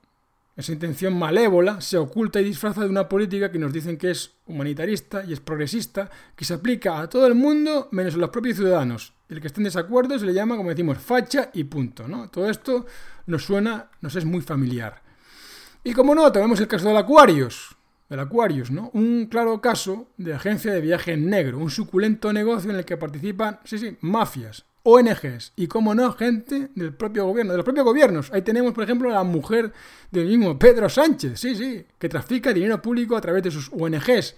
esa 0.61 0.71
intención 0.71 1.17
malévola, 1.17 1.81
se 1.81 1.97
oculta 1.97 2.39
y 2.39 2.45
disfraza 2.45 2.81
de 2.81 2.89
una 2.89 3.09
política 3.09 3.51
que 3.51 3.59
nos 3.59 3.73
dicen 3.73 3.97
que 3.97 4.11
es 4.11 4.35
humanitarista 4.45 5.23
y 5.25 5.33
es 5.33 5.39
progresista, 5.39 6.09
que 6.35 6.45
se 6.45 6.53
aplica 6.53 6.99
a 6.99 7.09
todo 7.09 7.27
el 7.27 7.35
mundo 7.35 7.89
menos 7.91 8.15
a 8.15 8.17
los 8.17 8.29
propios 8.29 8.57
ciudadanos. 8.57 9.13
El 9.27 9.41
que 9.41 9.47
esté 9.47 9.59
en 9.59 9.65
desacuerdo 9.65 10.17
se 10.17 10.25
le 10.25 10.33
llama, 10.33 10.57
como 10.57 10.69
decimos, 10.69 10.97
facha 10.97 11.51
y 11.53 11.65
punto, 11.65 12.07
¿no? 12.07 12.29
Todo 12.29 12.49
esto 12.49 12.85
nos 13.25 13.43
suena, 13.43 13.91
nos 14.01 14.15
es 14.15 14.25
muy 14.25 14.41
familiar. 14.41 15.01
Y 15.83 15.93
como 15.93 16.15
no, 16.15 16.31
tenemos 16.31 16.59
el 16.59 16.67
caso 16.67 16.87
del 16.87 16.97
Aquarius, 16.97 17.75
del 18.09 18.19
Aquarius, 18.19 18.71
¿no? 18.71 18.91
Un 18.93 19.27
claro 19.27 19.61
caso 19.61 20.09
de 20.17 20.33
agencia 20.33 20.73
de 20.73 20.81
viaje 20.81 21.17
negro, 21.17 21.57
un 21.57 21.71
suculento 21.71 22.31
negocio 22.31 22.71
en 22.71 22.77
el 22.77 22.85
que 22.85 22.97
participan, 22.97 23.59
sí, 23.63 23.77
sí, 23.77 23.97
mafias, 24.01 24.65
ONGs 24.83 25.53
y, 25.55 25.67
como 25.67 25.93
no, 25.93 26.11
gente 26.13 26.69
del 26.75 26.93
propio 26.93 27.25
gobierno, 27.25 27.53
de 27.53 27.57
los 27.57 27.63
propios 27.63 27.85
gobiernos. 27.85 28.31
Ahí 28.31 28.41
tenemos, 28.41 28.73
por 28.73 28.83
ejemplo, 28.83 29.09
la 29.09 29.23
mujer 29.23 29.71
del 30.09 30.27
mismo 30.27 30.57
Pedro 30.57 30.89
Sánchez, 30.89 31.39
sí, 31.39 31.55
sí, 31.55 31.85
que 31.99 32.09
trafica 32.09 32.53
dinero 32.53 32.81
público 32.81 33.15
a 33.15 33.21
través 33.21 33.43
de 33.43 33.51
sus 33.51 33.69
ONGs. 33.71 34.35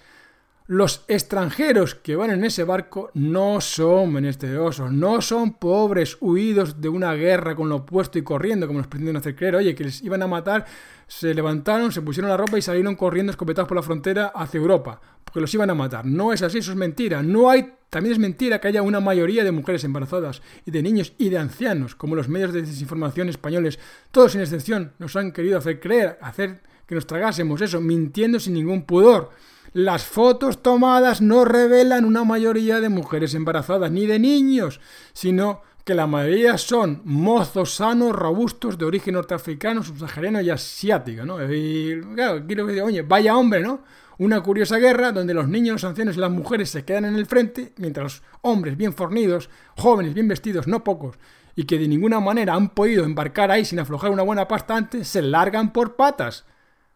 Los 0.73 1.05
extranjeros 1.07 1.93
que 1.93 2.15
van 2.15 2.31
en 2.31 2.43
ese 2.43 2.63
barco 2.63 3.11
no 3.13 3.61
son 3.61 4.11
menesterosos, 4.11 4.91
no 4.91 5.21
son 5.21 5.53
pobres 5.53 6.17
huidos 6.19 6.81
de 6.81 6.89
una 6.89 7.13
guerra 7.13 7.55
con 7.55 7.69
lo 7.69 7.75
opuesto 7.75 8.17
y 8.17 8.23
corriendo, 8.23 8.65
como 8.65 8.79
nos 8.79 8.87
pretenden 8.87 9.17
hacer 9.17 9.35
creer. 9.35 9.57
Oye, 9.57 9.75
que 9.75 9.83
les 9.83 10.01
iban 10.01 10.23
a 10.23 10.27
matar, 10.27 10.65
se 11.05 11.31
levantaron, 11.35 11.91
se 11.91 12.01
pusieron 12.01 12.31
la 12.31 12.37
ropa 12.37 12.57
y 12.57 12.63
salieron 12.63 12.95
corriendo 12.95 13.29
escopetados 13.29 13.67
por 13.67 13.77
la 13.77 13.83
frontera 13.83 14.31
hacia 14.33 14.57
Europa, 14.57 14.99
porque 15.23 15.41
los 15.41 15.53
iban 15.53 15.69
a 15.69 15.75
matar. 15.75 16.07
No 16.07 16.33
es 16.33 16.41
así, 16.41 16.57
eso 16.57 16.71
es 16.71 16.77
mentira. 16.77 17.21
No 17.21 17.51
hay, 17.51 17.73
también 17.91 18.13
es 18.13 18.17
mentira 18.17 18.59
que 18.59 18.69
haya 18.69 18.81
una 18.81 18.99
mayoría 18.99 19.43
de 19.43 19.51
mujeres 19.51 19.83
embarazadas 19.83 20.41
y 20.65 20.71
de 20.71 20.81
niños 20.81 21.13
y 21.19 21.29
de 21.29 21.37
ancianos, 21.37 21.93
como 21.93 22.15
los 22.15 22.29
medios 22.29 22.51
de 22.51 22.63
desinformación 22.63 23.29
españoles, 23.29 23.77
todos 24.09 24.31
sin 24.31 24.41
excepción, 24.41 24.93
nos 24.97 25.15
han 25.17 25.33
querido 25.33 25.59
hacer 25.59 25.79
creer, 25.79 26.17
hacer 26.19 26.63
que 26.87 26.95
nos 26.95 27.05
tragásemos 27.05 27.61
eso, 27.61 27.79
mintiendo 27.79 28.39
sin 28.39 28.55
ningún 28.55 28.87
pudor. 28.87 29.29
Las 29.73 30.05
fotos 30.05 30.61
tomadas 30.61 31.19
no 31.19 31.45
revelan 31.45 32.05
una 32.05 32.23
mayoría 32.23 32.79
de 32.79 32.89
mujeres 32.89 33.33
embarazadas 33.33 33.91
ni 33.91 34.05
de 34.05 34.19
niños, 34.19 34.79
sino 35.13 35.61
que 35.83 35.95
la 35.95 36.05
mayoría 36.05 36.59
son 36.59 37.01
mozos 37.05 37.73
sanos, 37.73 38.15
robustos, 38.15 38.77
de 38.77 38.85
origen 38.85 39.15
norteafricano, 39.15 39.81
subsahariano 39.81 40.41
y 40.41 40.51
asiático, 40.51 41.25
¿no? 41.25 41.43
Y 41.51 41.99
claro, 42.13 42.39
decir, 42.39 42.81
oye, 42.83 43.01
vaya 43.01 43.35
hombre, 43.35 43.61
¿no? 43.61 43.81
Una 44.19 44.41
curiosa 44.41 44.77
guerra 44.77 45.11
donde 45.11 45.33
los 45.33 45.49
niños, 45.49 45.73
los 45.73 45.83
ancianos 45.85 46.17
y 46.17 46.19
las 46.19 46.29
mujeres 46.29 46.69
se 46.69 46.85
quedan 46.85 47.05
en 47.05 47.15
el 47.15 47.25
frente, 47.25 47.73
mientras 47.77 48.03
los 48.03 48.23
hombres 48.41 48.77
bien 48.77 48.93
fornidos, 48.93 49.49
jóvenes 49.75 50.13
bien 50.13 50.27
vestidos, 50.27 50.67
no 50.67 50.83
pocos, 50.83 51.17
y 51.55 51.63
que 51.63 51.79
de 51.79 51.87
ninguna 51.87 52.19
manera 52.19 52.53
han 52.53 52.69
podido 52.69 53.05
embarcar 53.05 53.49
ahí 53.49 53.65
sin 53.65 53.79
aflojar 53.79 54.11
una 54.11 54.21
buena 54.21 54.47
pasta 54.47 54.77
antes, 54.77 55.07
se 55.07 55.23
largan 55.23 55.73
por 55.73 55.95
patas. 55.95 56.45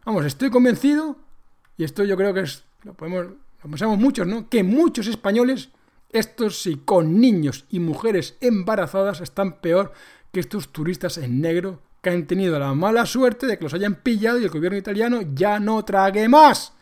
Vamos, 0.05 0.25
estoy 0.25 0.51
convencido, 0.51 1.17
y 1.75 1.83
esto 1.83 2.03
yo 2.03 2.15
creo 2.15 2.33
que 2.33 2.41
es 2.41 2.66
lo, 2.87 3.35
pensamos 3.61 3.97
muchos, 3.97 4.27
¿no? 4.27 4.49
Que 4.49 4.63
muchos 4.63 5.07
españoles, 5.07 5.69
estos 6.09 6.61
sí, 6.61 6.81
con 6.83 7.19
niños 7.19 7.65
y 7.69 7.79
mujeres 7.79 8.37
embarazadas, 8.41 9.21
están 9.21 9.59
peor 9.59 9.93
que 10.31 10.39
estos 10.39 10.69
turistas 10.69 11.17
en 11.17 11.41
negro 11.41 11.79
que 12.01 12.09
han 12.09 12.27
tenido 12.27 12.57
la 12.59 12.73
mala 12.73 13.05
suerte 13.05 13.47
de 13.47 13.57
que 13.57 13.63
los 13.63 13.73
hayan 13.73 13.95
pillado 13.95 14.39
y 14.39 14.43
el 14.43 14.49
gobierno 14.49 14.77
italiano 14.77 15.21
ya 15.33 15.59
no 15.59 15.83
trague 15.83 16.27
más. 16.29 16.73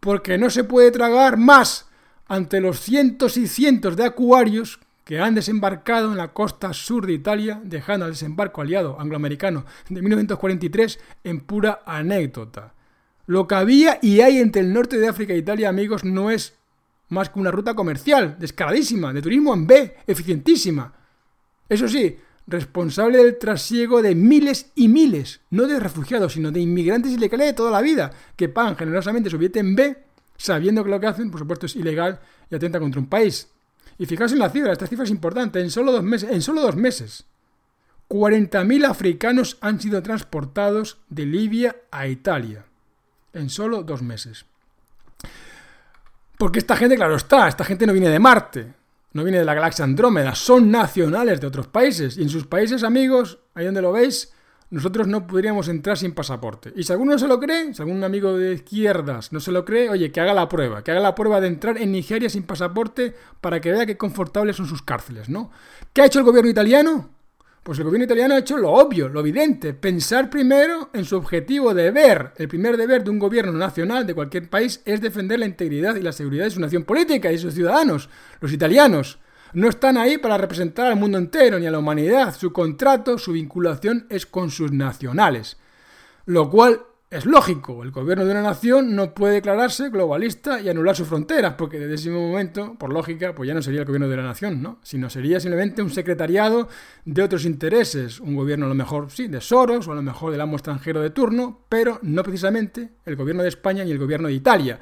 Porque 0.00 0.38
no 0.38 0.48
se 0.48 0.64
puede 0.64 0.90
tragar 0.90 1.36
más 1.36 1.88
ante 2.26 2.60
los 2.60 2.80
cientos 2.80 3.36
y 3.36 3.46
cientos 3.46 3.96
de 3.96 4.04
acuarios 4.04 4.80
que 5.04 5.18
han 5.18 5.34
desembarcado 5.34 6.12
en 6.12 6.16
la 6.16 6.32
costa 6.32 6.72
sur 6.72 7.04
de 7.04 7.14
Italia, 7.14 7.60
dejando 7.64 8.04
al 8.04 8.12
desembarco 8.12 8.60
aliado 8.60 9.00
angloamericano 9.00 9.64
de 9.88 10.00
1943 10.00 11.00
en 11.24 11.40
pura 11.40 11.80
anécdota. 11.84 12.74
Lo 13.30 13.46
que 13.46 13.54
había 13.54 14.00
y 14.02 14.22
hay 14.22 14.38
entre 14.38 14.60
el 14.60 14.72
norte 14.72 14.98
de 14.98 15.06
África 15.06 15.32
e 15.32 15.38
Italia, 15.38 15.68
amigos, 15.68 16.02
no 16.02 16.32
es 16.32 16.54
más 17.10 17.28
que 17.30 17.38
una 17.38 17.52
ruta 17.52 17.74
comercial, 17.74 18.34
descaradísima, 18.40 19.12
de 19.12 19.22
turismo 19.22 19.54
en 19.54 19.68
B, 19.68 19.98
eficientísima. 20.04 20.92
Eso 21.68 21.86
sí, 21.86 22.18
responsable 22.48 23.18
del 23.18 23.38
trasiego 23.38 24.02
de 24.02 24.16
miles 24.16 24.72
y 24.74 24.88
miles, 24.88 25.42
no 25.50 25.68
de 25.68 25.78
refugiados, 25.78 26.32
sino 26.32 26.50
de 26.50 26.58
inmigrantes 26.58 27.12
ilegales 27.12 27.46
de 27.46 27.52
toda 27.52 27.70
la 27.70 27.80
vida, 27.80 28.10
que 28.34 28.48
pagan 28.48 28.74
generosamente 28.74 29.30
su 29.30 29.38
billete 29.38 29.60
en 29.60 29.76
B, 29.76 29.96
sabiendo 30.36 30.82
que 30.82 30.90
lo 30.90 30.98
que 30.98 31.06
hacen, 31.06 31.30
por 31.30 31.38
supuesto, 31.38 31.66
es 31.66 31.76
ilegal 31.76 32.18
y 32.50 32.56
atenta 32.56 32.80
contra 32.80 33.00
un 33.00 33.06
país. 33.06 33.48
Y 33.96 34.06
fijaos 34.06 34.32
en 34.32 34.40
la 34.40 34.50
cifra, 34.50 34.72
esta 34.72 34.88
cifra 34.88 35.04
es 35.04 35.10
importante, 35.12 35.60
en 35.60 35.70
solo 35.70 35.92
dos 35.92 36.02
meses, 36.02 36.28
en 36.32 36.42
solo 36.42 36.62
dos 36.62 36.74
meses, 36.74 37.26
40.000 38.08 38.86
africanos 38.86 39.56
han 39.60 39.80
sido 39.80 40.02
transportados 40.02 40.98
de 41.08 41.26
Libia 41.26 41.76
a 41.92 42.08
Italia 42.08 42.64
en 43.32 43.50
solo 43.50 43.82
dos 43.82 44.02
meses. 44.02 44.44
Porque 46.38 46.58
esta 46.58 46.76
gente, 46.76 46.96
claro 46.96 47.16
está, 47.16 47.48
esta 47.48 47.64
gente 47.64 47.86
no 47.86 47.92
viene 47.92 48.08
de 48.08 48.18
Marte, 48.18 48.72
no 49.12 49.24
viene 49.24 49.38
de 49.38 49.44
la 49.44 49.54
galaxia 49.54 49.84
Andrómeda, 49.84 50.34
son 50.34 50.70
nacionales 50.70 51.40
de 51.40 51.46
otros 51.46 51.66
países. 51.66 52.16
Y 52.16 52.22
en 52.22 52.28
sus 52.28 52.46
países, 52.46 52.82
amigos, 52.82 53.38
ahí 53.54 53.66
donde 53.66 53.82
lo 53.82 53.92
veis, 53.92 54.32
nosotros 54.70 55.08
no 55.08 55.26
podríamos 55.26 55.68
entrar 55.68 55.98
sin 55.98 56.12
pasaporte. 56.12 56.72
Y 56.76 56.84
si 56.84 56.92
alguno 56.92 57.12
no 57.12 57.18
se 57.18 57.26
lo 57.26 57.40
cree, 57.40 57.74
si 57.74 57.82
algún 57.82 58.02
amigo 58.04 58.38
de 58.38 58.54
izquierdas 58.54 59.32
no 59.32 59.40
se 59.40 59.50
lo 59.50 59.64
cree, 59.64 59.90
oye, 59.90 60.12
que 60.12 60.20
haga 60.20 60.32
la 60.32 60.48
prueba, 60.48 60.84
que 60.84 60.92
haga 60.92 61.00
la 61.00 61.14
prueba 61.14 61.40
de 61.40 61.48
entrar 61.48 61.76
en 61.76 61.90
Nigeria 61.92 62.30
sin 62.30 62.44
pasaporte 62.44 63.14
para 63.40 63.60
que 63.60 63.72
vea 63.72 63.84
qué 63.84 63.96
confortables 63.96 64.56
son 64.56 64.66
sus 64.66 64.82
cárceles, 64.82 65.28
¿no? 65.28 65.50
¿Qué 65.92 66.02
ha 66.02 66.06
hecho 66.06 66.20
el 66.20 66.24
gobierno 66.24 66.50
italiano? 66.50 67.10
Pues 67.62 67.78
el 67.78 67.84
gobierno 67.84 68.06
italiano 68.06 68.34
ha 68.34 68.38
hecho 68.38 68.56
lo 68.56 68.70
obvio, 68.70 69.10
lo 69.10 69.20
evidente, 69.20 69.74
pensar 69.74 70.30
primero 70.30 70.88
en 70.94 71.04
su 71.04 71.16
objetivo 71.16 71.74
de 71.74 71.84
deber. 71.84 72.32
El 72.36 72.48
primer 72.48 72.78
deber 72.78 73.04
de 73.04 73.10
un 73.10 73.18
gobierno 73.18 73.52
nacional 73.52 74.06
de 74.06 74.14
cualquier 74.14 74.48
país 74.48 74.80
es 74.86 75.02
defender 75.02 75.38
la 75.38 75.44
integridad 75.44 75.94
y 75.96 76.00
la 76.00 76.12
seguridad 76.12 76.44
de 76.44 76.52
su 76.52 76.60
nación 76.60 76.84
política 76.84 77.28
y 77.28 77.34
de 77.34 77.38
sus 77.38 77.52
ciudadanos, 77.52 78.08
los 78.40 78.52
italianos. 78.52 79.18
No 79.52 79.68
están 79.68 79.98
ahí 79.98 80.16
para 80.16 80.38
representar 80.38 80.86
al 80.86 80.96
mundo 80.96 81.18
entero 81.18 81.58
ni 81.58 81.66
a 81.66 81.70
la 81.70 81.80
humanidad. 81.80 82.34
Su 82.34 82.50
contrato, 82.50 83.18
su 83.18 83.32
vinculación 83.32 84.06
es 84.08 84.24
con 84.24 84.50
sus 84.50 84.72
nacionales. 84.72 85.58
Lo 86.24 86.48
cual 86.48 86.80
es 87.10 87.26
lógico, 87.26 87.82
el 87.82 87.90
gobierno 87.90 88.24
de 88.24 88.30
una 88.30 88.42
nación 88.42 88.94
no 88.94 89.14
puede 89.14 89.34
declararse 89.34 89.90
globalista 89.90 90.60
y 90.60 90.68
anular 90.68 90.94
sus 90.94 91.08
fronteras, 91.08 91.54
porque 91.54 91.80
desde 91.80 91.94
ese 91.94 92.10
momento, 92.10 92.76
por 92.78 92.92
lógica, 92.92 93.34
pues 93.34 93.48
ya 93.48 93.54
no 93.54 93.62
sería 93.62 93.80
el 93.80 93.86
gobierno 93.86 94.08
de 94.08 94.16
la 94.16 94.22
nación, 94.22 94.62
¿no? 94.62 94.78
Sino 94.84 95.10
sería 95.10 95.40
simplemente 95.40 95.82
un 95.82 95.90
secretariado 95.90 96.68
de 97.04 97.22
otros 97.22 97.44
intereses, 97.46 98.20
un 98.20 98.36
gobierno 98.36 98.66
a 98.66 98.68
lo 98.68 98.76
mejor, 98.76 99.10
sí, 99.10 99.26
de 99.26 99.40
Soros, 99.40 99.88
o 99.88 99.92
a 99.92 99.96
lo 99.96 100.02
mejor 100.02 100.30
del 100.30 100.40
amo 100.40 100.54
extranjero 100.54 101.00
de 101.00 101.10
turno, 101.10 101.64
pero 101.68 101.98
no 102.02 102.22
precisamente 102.22 102.90
el 103.04 103.16
gobierno 103.16 103.42
de 103.42 103.48
España 103.48 103.82
ni 103.82 103.90
el 103.90 103.98
gobierno 103.98 104.28
de 104.28 104.34
Italia. 104.34 104.78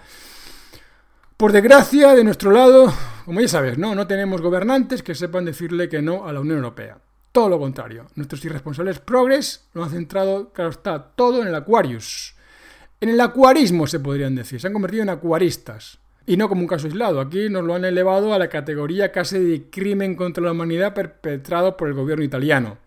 Por 1.35 1.53
desgracia, 1.53 2.15
de 2.15 2.25
nuestro 2.25 2.51
lado, 2.51 2.93
como 3.25 3.41
ya 3.41 3.49
sabes, 3.49 3.79
¿no? 3.79 3.95
No 3.95 4.07
tenemos 4.07 4.43
gobernantes 4.43 5.03
que 5.03 5.15
sepan 5.15 5.47
decirle 5.47 5.89
que 5.89 6.03
no 6.03 6.29
a 6.29 6.33
la 6.35 6.41
Unión 6.41 6.57
Europea. 6.57 6.99
Todo 7.33 7.49
lo 7.49 7.59
contrario. 7.59 8.07
Nuestros 8.15 8.45
irresponsables 8.45 8.99
progres 9.01 9.69
lo 9.75 9.85
han 9.85 9.91
centrado, 9.91 10.53
claro 10.53 10.71
está, 10.71 11.13
todo 11.15 11.43
en 11.43 11.49
el 11.49 11.55
Aquarius. 11.55 12.35
En 13.01 13.11
el 13.11 13.21
acuarismo 13.21 13.87
se 13.87 14.01
podrían 14.01 14.35
decir. 14.35 14.61
Se 14.61 14.67
han 14.67 14.73
convertido 14.73 15.03
en 15.03 15.11
acuaristas. 15.11 15.99
Y 16.27 16.37
no 16.37 16.49
como 16.49 16.63
un 16.63 16.67
caso 16.67 16.87
aislado. 16.87 17.21
Aquí 17.21 17.49
nos 17.49 17.65
lo 17.65 17.75
han 17.75 17.85
elevado 17.85 18.35
a 18.35 18.39
la 18.39 18.49
categoría 18.49 19.13
casi 19.13 19.39
de 19.39 19.71
crimen 19.71 20.15
contra 20.15 20.43
la 20.43 20.53
humanidad 20.53 20.95
perpetrado 20.95 21.77
por 21.77 21.89
el 21.89 21.95
gobierno 21.95 22.25
italiano. 22.25 22.79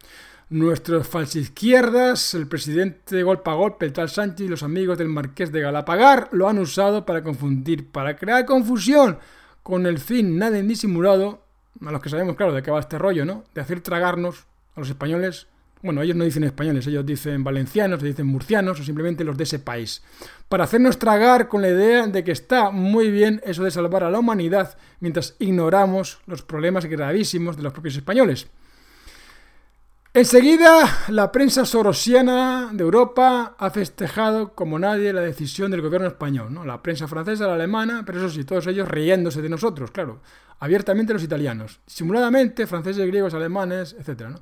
Nuestros 0.50 1.08
falsizquierdas, 1.08 2.34
el 2.34 2.46
presidente 2.46 3.16
de 3.16 3.24
golpe 3.24 3.50
a 3.50 3.54
golpe, 3.54 3.86
el 3.86 3.94
tal 3.94 4.10
Sánchez 4.10 4.46
y 4.46 4.50
los 4.50 4.64
amigos 4.64 4.98
del 4.98 5.08
marqués 5.08 5.52
de 5.54 5.62
Galapagar 5.62 6.28
lo 6.34 6.50
han 6.50 6.60
usado 6.60 7.06
para 7.06 7.24
confundir, 7.24 7.90
para 7.90 8.18
crear 8.18 8.46
confusión, 8.46 9.18
con 9.64 9.86
el 9.86 9.98
fin 9.98 10.38
nada 10.38 10.60
indisimulado 10.60 11.41
a 11.86 11.92
los 11.92 12.02
que 12.02 12.10
sabemos, 12.10 12.36
claro, 12.36 12.54
de 12.54 12.62
qué 12.62 12.72
va 12.72 12.80
este 12.80 12.98
rollo, 12.98 13.26
¿no? 13.26 13.44
De 13.54 13.62
hacer 13.62 13.82
tragarnos 13.82 14.46
a 14.76 14.80
los 14.80 14.90
españoles 14.90 15.48
bueno, 15.84 16.04
ellos 16.04 16.16
no 16.16 16.26
dicen 16.26 16.44
españoles, 16.44 16.86
ellos 16.86 17.06
dicen 17.06 17.44
valencianos, 17.44 18.04
dicen 18.04 18.28
murcianos 18.28 18.80
o 18.80 18.84
simplemente 18.84 19.24
los 19.24 19.36
de 19.36 19.44
ese 19.44 19.58
país, 19.58 20.04
para 20.48 20.66
hacernos 20.66 21.00
tragar 21.00 21.48
con 21.48 21.62
la 21.62 21.70
idea 21.70 22.06
de 22.06 22.24
que 22.24 22.32
está 22.32 22.70
muy 22.70 23.10
bien 23.10 23.42
eso 23.46 23.64
de 23.64 23.72
salvar 23.72 24.04
a 24.04 24.12
la 24.12 24.20
humanidad 24.20 24.78
mientras 25.00 25.36
ignoramos 25.40 26.20
los 26.28 26.44
problemas 26.44 26.86
gravísimos 26.86 27.58
de 27.58 27.64
los 27.64 27.74
propios 27.74 27.96
españoles. 27.96 28.48
Enseguida, 30.14 31.06
la 31.08 31.32
prensa 31.32 31.66
sorosiana 31.66 32.72
de 32.74 32.84
Europa 32.84 33.56
ha 33.58 33.70
festejado 33.70 34.54
como 34.56 34.78
nadie 34.78 35.14
la 35.14 35.22
decisión 35.22 35.72
del 35.72 35.82
gobierno 35.82 36.10
español, 36.10 36.54
¿no? 36.54 36.66
La 36.66 36.84
prensa 36.84 37.08
francesa, 37.08 37.48
la 37.48 37.54
alemana, 37.54 38.04
pero 38.06 38.18
eso 38.18 38.30
sí, 38.30 38.44
todos 38.44 38.68
ellos 38.68 38.90
riéndose 38.90 39.42
de 39.42 39.48
nosotros, 39.48 39.90
claro, 39.92 40.20
abiertamente 40.60 41.14
los 41.14 41.24
italianos, 41.24 41.80
simuladamente 41.88 42.68
franceses, 42.68 43.08
griegos, 43.08 43.34
alemanes, 43.34 43.96
etc. 43.98 44.24
¿no? 44.32 44.42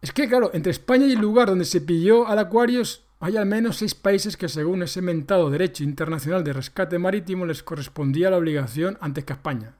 Es 0.00 0.12
que, 0.12 0.28
claro, 0.28 0.52
entre 0.54 0.70
España 0.70 1.06
y 1.06 1.14
el 1.14 1.20
lugar 1.20 1.48
donde 1.48 1.64
se 1.64 1.80
pilló 1.80 2.28
al 2.28 2.38
Aquarius 2.38 3.02
hay 3.18 3.36
al 3.36 3.46
menos 3.46 3.78
seis 3.78 3.96
países 3.96 4.36
que, 4.36 4.48
según 4.48 4.84
ese 4.84 5.02
mentado 5.02 5.50
derecho 5.50 5.82
internacional 5.82 6.44
de 6.44 6.52
rescate 6.52 7.00
marítimo, 7.00 7.46
les 7.46 7.64
correspondía 7.64 8.30
la 8.30 8.36
obligación 8.36 8.96
antes 9.00 9.24
que 9.24 9.32
a 9.32 9.36
España. 9.36 9.74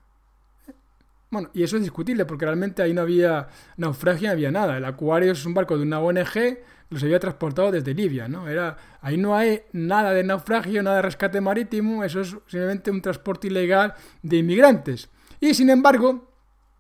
Bueno, 1.31 1.51
y 1.53 1.63
eso 1.63 1.77
es 1.77 1.83
discutible 1.83 2.25
porque 2.25 2.45
realmente 2.45 2.83
ahí 2.83 2.95
no 2.95 3.03
había 3.03 3.49
naufragio, 3.77 4.29
no 4.29 4.33
había 4.33 4.51
nada. 4.51 4.77
El 4.77 4.85
Aquarius 4.85 5.41
es 5.41 5.47
un 5.47 5.55
barco 5.55 5.77
de 5.77 5.83
una 5.83 6.01
ONG 6.01 6.59
los 6.89 7.03
había 7.03 7.19
transportado 7.19 7.73
desde 7.73 7.95
Libia, 7.95 8.29
¿no? 8.29 8.49
Era, 8.49 8.77
ahí 9.01 9.17
no 9.17 9.37
hay 9.37 9.63
nada 9.73 10.13
de 10.13 10.23
naufragio, 10.23 10.83
nada 10.83 10.97
de 10.97 11.03
rescate 11.03 11.41
marítimo, 11.41 12.05
eso 12.05 12.21
es 12.21 12.29
simplemente 12.47 12.91
un 12.91 13.03
transporte 13.03 13.49
ilegal 13.49 13.95
de 14.23 14.37
inmigrantes. 14.37 15.09
Y 15.41 15.55
sin 15.55 15.71
embargo, 15.71 16.31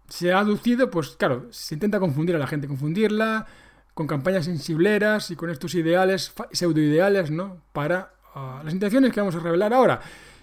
se 0.08 0.32
ha 0.32 0.38
aducido, 0.38 0.90
pues 0.90 1.16
claro, 1.16 1.48
se 1.50 1.74
intenta 1.74 1.98
confundir 1.98 2.36
a 2.36 2.38
la 2.38 2.46
gente, 2.46 2.68
confundirla 2.68 3.46
con 3.94 4.06
campañas 4.06 4.44
sensibleras 4.44 5.30
y 5.30 5.36
con 5.36 5.50
estos 5.50 5.74
ideales, 5.74 6.32
pseudoideales, 6.52 7.30
¿no? 7.30 7.62
Para 7.72 8.12
ah, 8.34 8.60
las 8.64 8.74
intenciones 8.74 9.12
que 9.12 9.20
vamos 9.20 9.34
a 9.34 9.40
revelar 9.40 9.74
ahora. 9.74 10.00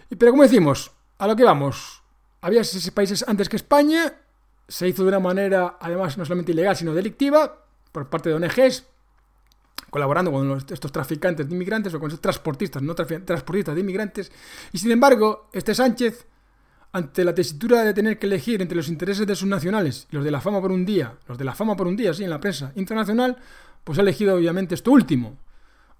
Pero 0.10 0.32
como 0.32 0.44
decimos, 0.44 0.92
a 1.18 1.28
lo 1.28 1.36
que 1.36 1.44
vamos, 1.44 2.03
había 2.44 2.64
seis 2.64 2.92
países 2.92 3.24
antes 3.26 3.48
que 3.48 3.56
España, 3.56 4.14
se 4.68 4.88
hizo 4.88 5.04
de 5.04 5.10
una 5.10 5.20
manera, 5.20 5.78
además, 5.80 6.18
no 6.18 6.26
solamente 6.26 6.52
ilegal, 6.52 6.76
sino 6.76 6.94
delictiva, 6.94 7.66
por 7.92 8.10
parte 8.10 8.30
de 8.30 8.36
ONGs, 8.36 8.86
colaborando 9.90 10.32
con 10.32 10.52
estos 10.58 10.92
traficantes 10.92 11.48
de 11.48 11.56
inmigrantes 11.56 11.94
o 11.94 12.00
con 12.00 12.10
estos 12.10 12.22
transportistas, 12.22 12.82
no 12.82 12.96
transportistas 12.96 13.76
de 13.76 13.82
inmigrantes. 13.82 14.32
Y 14.74 14.78
sin 14.78 14.92
embargo, 14.92 15.50
este 15.54 15.74
Sánchez 15.74 16.28
ante 16.92 17.24
la 17.24 17.34
tesitura 17.34 17.84
de 17.84 17.94
tener 17.94 18.20
que 18.20 18.28
elegir 18.28 18.62
entre 18.62 18.76
los 18.76 18.90
intereses 18.90 19.26
de 19.26 19.36
sus 19.36 19.48
nacionales 19.48 20.08
y 20.12 20.16
los 20.16 20.26
de 20.26 20.30
la 20.30 20.42
fama 20.42 20.62
por 20.62 20.72
un 20.72 20.86
día, 20.86 21.14
los 21.28 21.38
de 21.38 21.46
la 21.46 21.56
fama 21.56 21.76
por 21.76 21.88
un 21.88 21.96
día, 21.96 22.14
sí, 22.14 22.24
en 22.24 22.30
la 22.30 22.40
prensa 22.40 22.72
internacional, 22.76 23.38
pues 23.84 23.98
ha 23.98 24.02
elegido 24.02 24.36
obviamente 24.36 24.76
esto 24.76 24.92
último. 24.92 25.38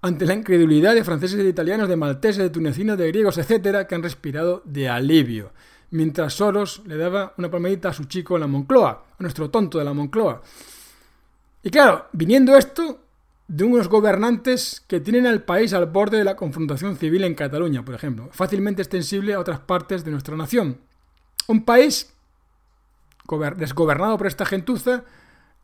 Ante 0.02 0.26
la 0.26 0.34
incredulidad 0.34 0.94
de 0.94 1.02
franceses 1.02 1.38
de 1.38 1.48
italianos, 1.48 1.88
de 1.88 1.96
malteses, 1.96 2.42
de 2.42 2.50
tunecinos, 2.50 2.98
de 2.98 3.08
griegos, 3.08 3.38
etcétera, 3.38 3.86
que 3.86 3.94
han 3.94 4.02
respirado 4.02 4.62
de 4.66 4.88
alivio. 4.88 5.52
Mientras 5.94 6.34
Soros 6.34 6.82
le 6.86 6.96
daba 6.96 7.34
una 7.38 7.48
palmadita 7.48 7.90
a 7.90 7.92
su 7.92 8.06
chico 8.06 8.34
en 8.34 8.40
la 8.40 8.46
Moncloa, 8.48 8.90
a 9.16 9.22
nuestro 9.22 9.48
tonto 9.48 9.78
de 9.78 9.84
la 9.84 9.92
Moncloa. 9.92 10.42
Y 11.62 11.70
claro, 11.70 12.06
viniendo 12.12 12.56
esto 12.56 12.98
de 13.46 13.62
unos 13.62 13.86
gobernantes 13.86 14.82
que 14.88 14.98
tienen 14.98 15.24
al 15.24 15.44
país 15.44 15.72
al 15.72 15.86
borde 15.86 16.18
de 16.18 16.24
la 16.24 16.34
confrontación 16.34 16.96
civil 16.96 17.22
en 17.22 17.36
Cataluña, 17.36 17.84
por 17.84 17.94
ejemplo, 17.94 18.28
fácilmente 18.32 18.82
extensible 18.82 19.34
a 19.34 19.38
otras 19.38 19.60
partes 19.60 20.04
de 20.04 20.10
nuestra 20.10 20.36
nación. 20.36 20.80
Un 21.46 21.64
país 21.64 22.12
desgobernado 23.56 24.18
por 24.18 24.26
esta 24.26 24.46
gentuza 24.46 25.04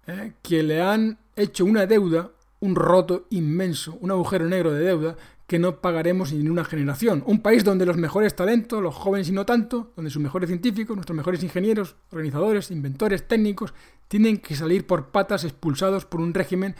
eh, 0.07 0.35
que 0.43 0.63
le 0.63 0.81
han 0.81 1.19
hecho 1.35 1.65
una 1.65 1.87
deuda, 1.87 2.31
un 2.61 2.77
roto 2.77 3.27
inmenso, 3.31 3.99
un 4.01 4.13
agujero 4.13 4.47
negro 4.47 4.73
de 4.73 4.85
deuda 4.85 5.17
que 5.51 5.59
no 5.59 5.81
pagaremos 5.81 6.31
en 6.31 6.49
una 6.49 6.65
generación. 6.65 7.25
Un 7.27 7.43
país 7.43 7.65
donde 7.65 7.85
los 7.85 7.97
mejores 7.97 8.37
talentos, 8.37 8.81
los 8.81 8.95
jóvenes 8.95 9.29
y 9.31 9.33
no 9.33 9.45
tanto, 9.45 9.91
donde 9.97 10.09
sus 10.09 10.23
mejores 10.23 10.47
científicos, 10.47 10.95
nuestros 10.95 11.17
mejores 11.17 11.43
ingenieros, 11.43 11.97
organizadores, 12.13 12.71
inventores, 12.71 13.27
técnicos, 13.27 13.75
tienen 14.07 14.39
que 14.39 14.55
salir 14.55 14.87
por 14.87 15.09
patas 15.09 15.43
expulsados 15.43 16.05
por 16.05 16.21
un 16.21 16.35
régimen 16.35 16.77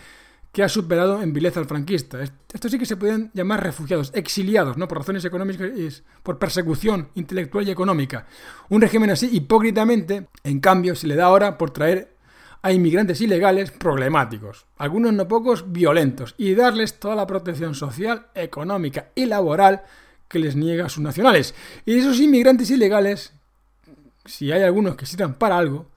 que 0.53 0.63
ha 0.63 0.69
superado 0.69 1.21
en 1.21 1.33
vileza 1.33 1.59
al 1.59 1.67
franquista. 1.67 2.23
Esto 2.23 2.69
sí 2.69 2.79
que 2.79 2.87
se 2.87 2.97
pueden 2.97 3.33
llamar 3.35 3.61
refugiados, 3.61 4.13
exiliados, 4.15 4.77
¿no? 4.77 4.87
Por 4.87 4.99
razones 4.99 5.25
económicas 5.25 6.05
por 6.23 6.39
persecución 6.39 7.09
intelectual 7.17 7.67
y 7.67 7.73
económica. 7.73 8.29
Un 8.69 8.83
régimen 8.83 9.11
así, 9.11 9.29
hipócritamente, 9.33 10.29
en 10.45 10.61
cambio, 10.61 10.95
se 10.95 11.09
le 11.09 11.17
da 11.17 11.25
ahora 11.25 11.59
por 11.59 11.73
traer 11.73 12.15
a 12.63 12.73
inmigrantes 12.73 13.21
ilegales 13.21 13.71
problemáticos, 13.71 14.67
algunos 14.77 15.13
no 15.13 15.27
pocos 15.27 15.73
violentos, 15.73 16.35
y 16.37 16.55
darles 16.55 16.99
toda 17.01 17.15
la 17.15 17.27
protección 17.27 17.75
social, 17.75 18.27
económica 18.35 19.09
y 19.15 19.27
laboral 19.27 19.83
que 20.29 20.39
les 20.39 20.57
niega 20.57 20.87
a 20.87 20.89
sus 20.89 21.03
nacionales. 21.03 21.55
Y 21.85 21.99
esos 21.99 22.21
inmigrantes 22.21 22.71
ilegales, 22.71 23.33
si 24.25 24.53
hay 24.53 24.63
algunos 24.63 24.97
que 24.97 25.07
sirvan 25.07 25.35
para 25.35 25.59
algo, 25.59 25.91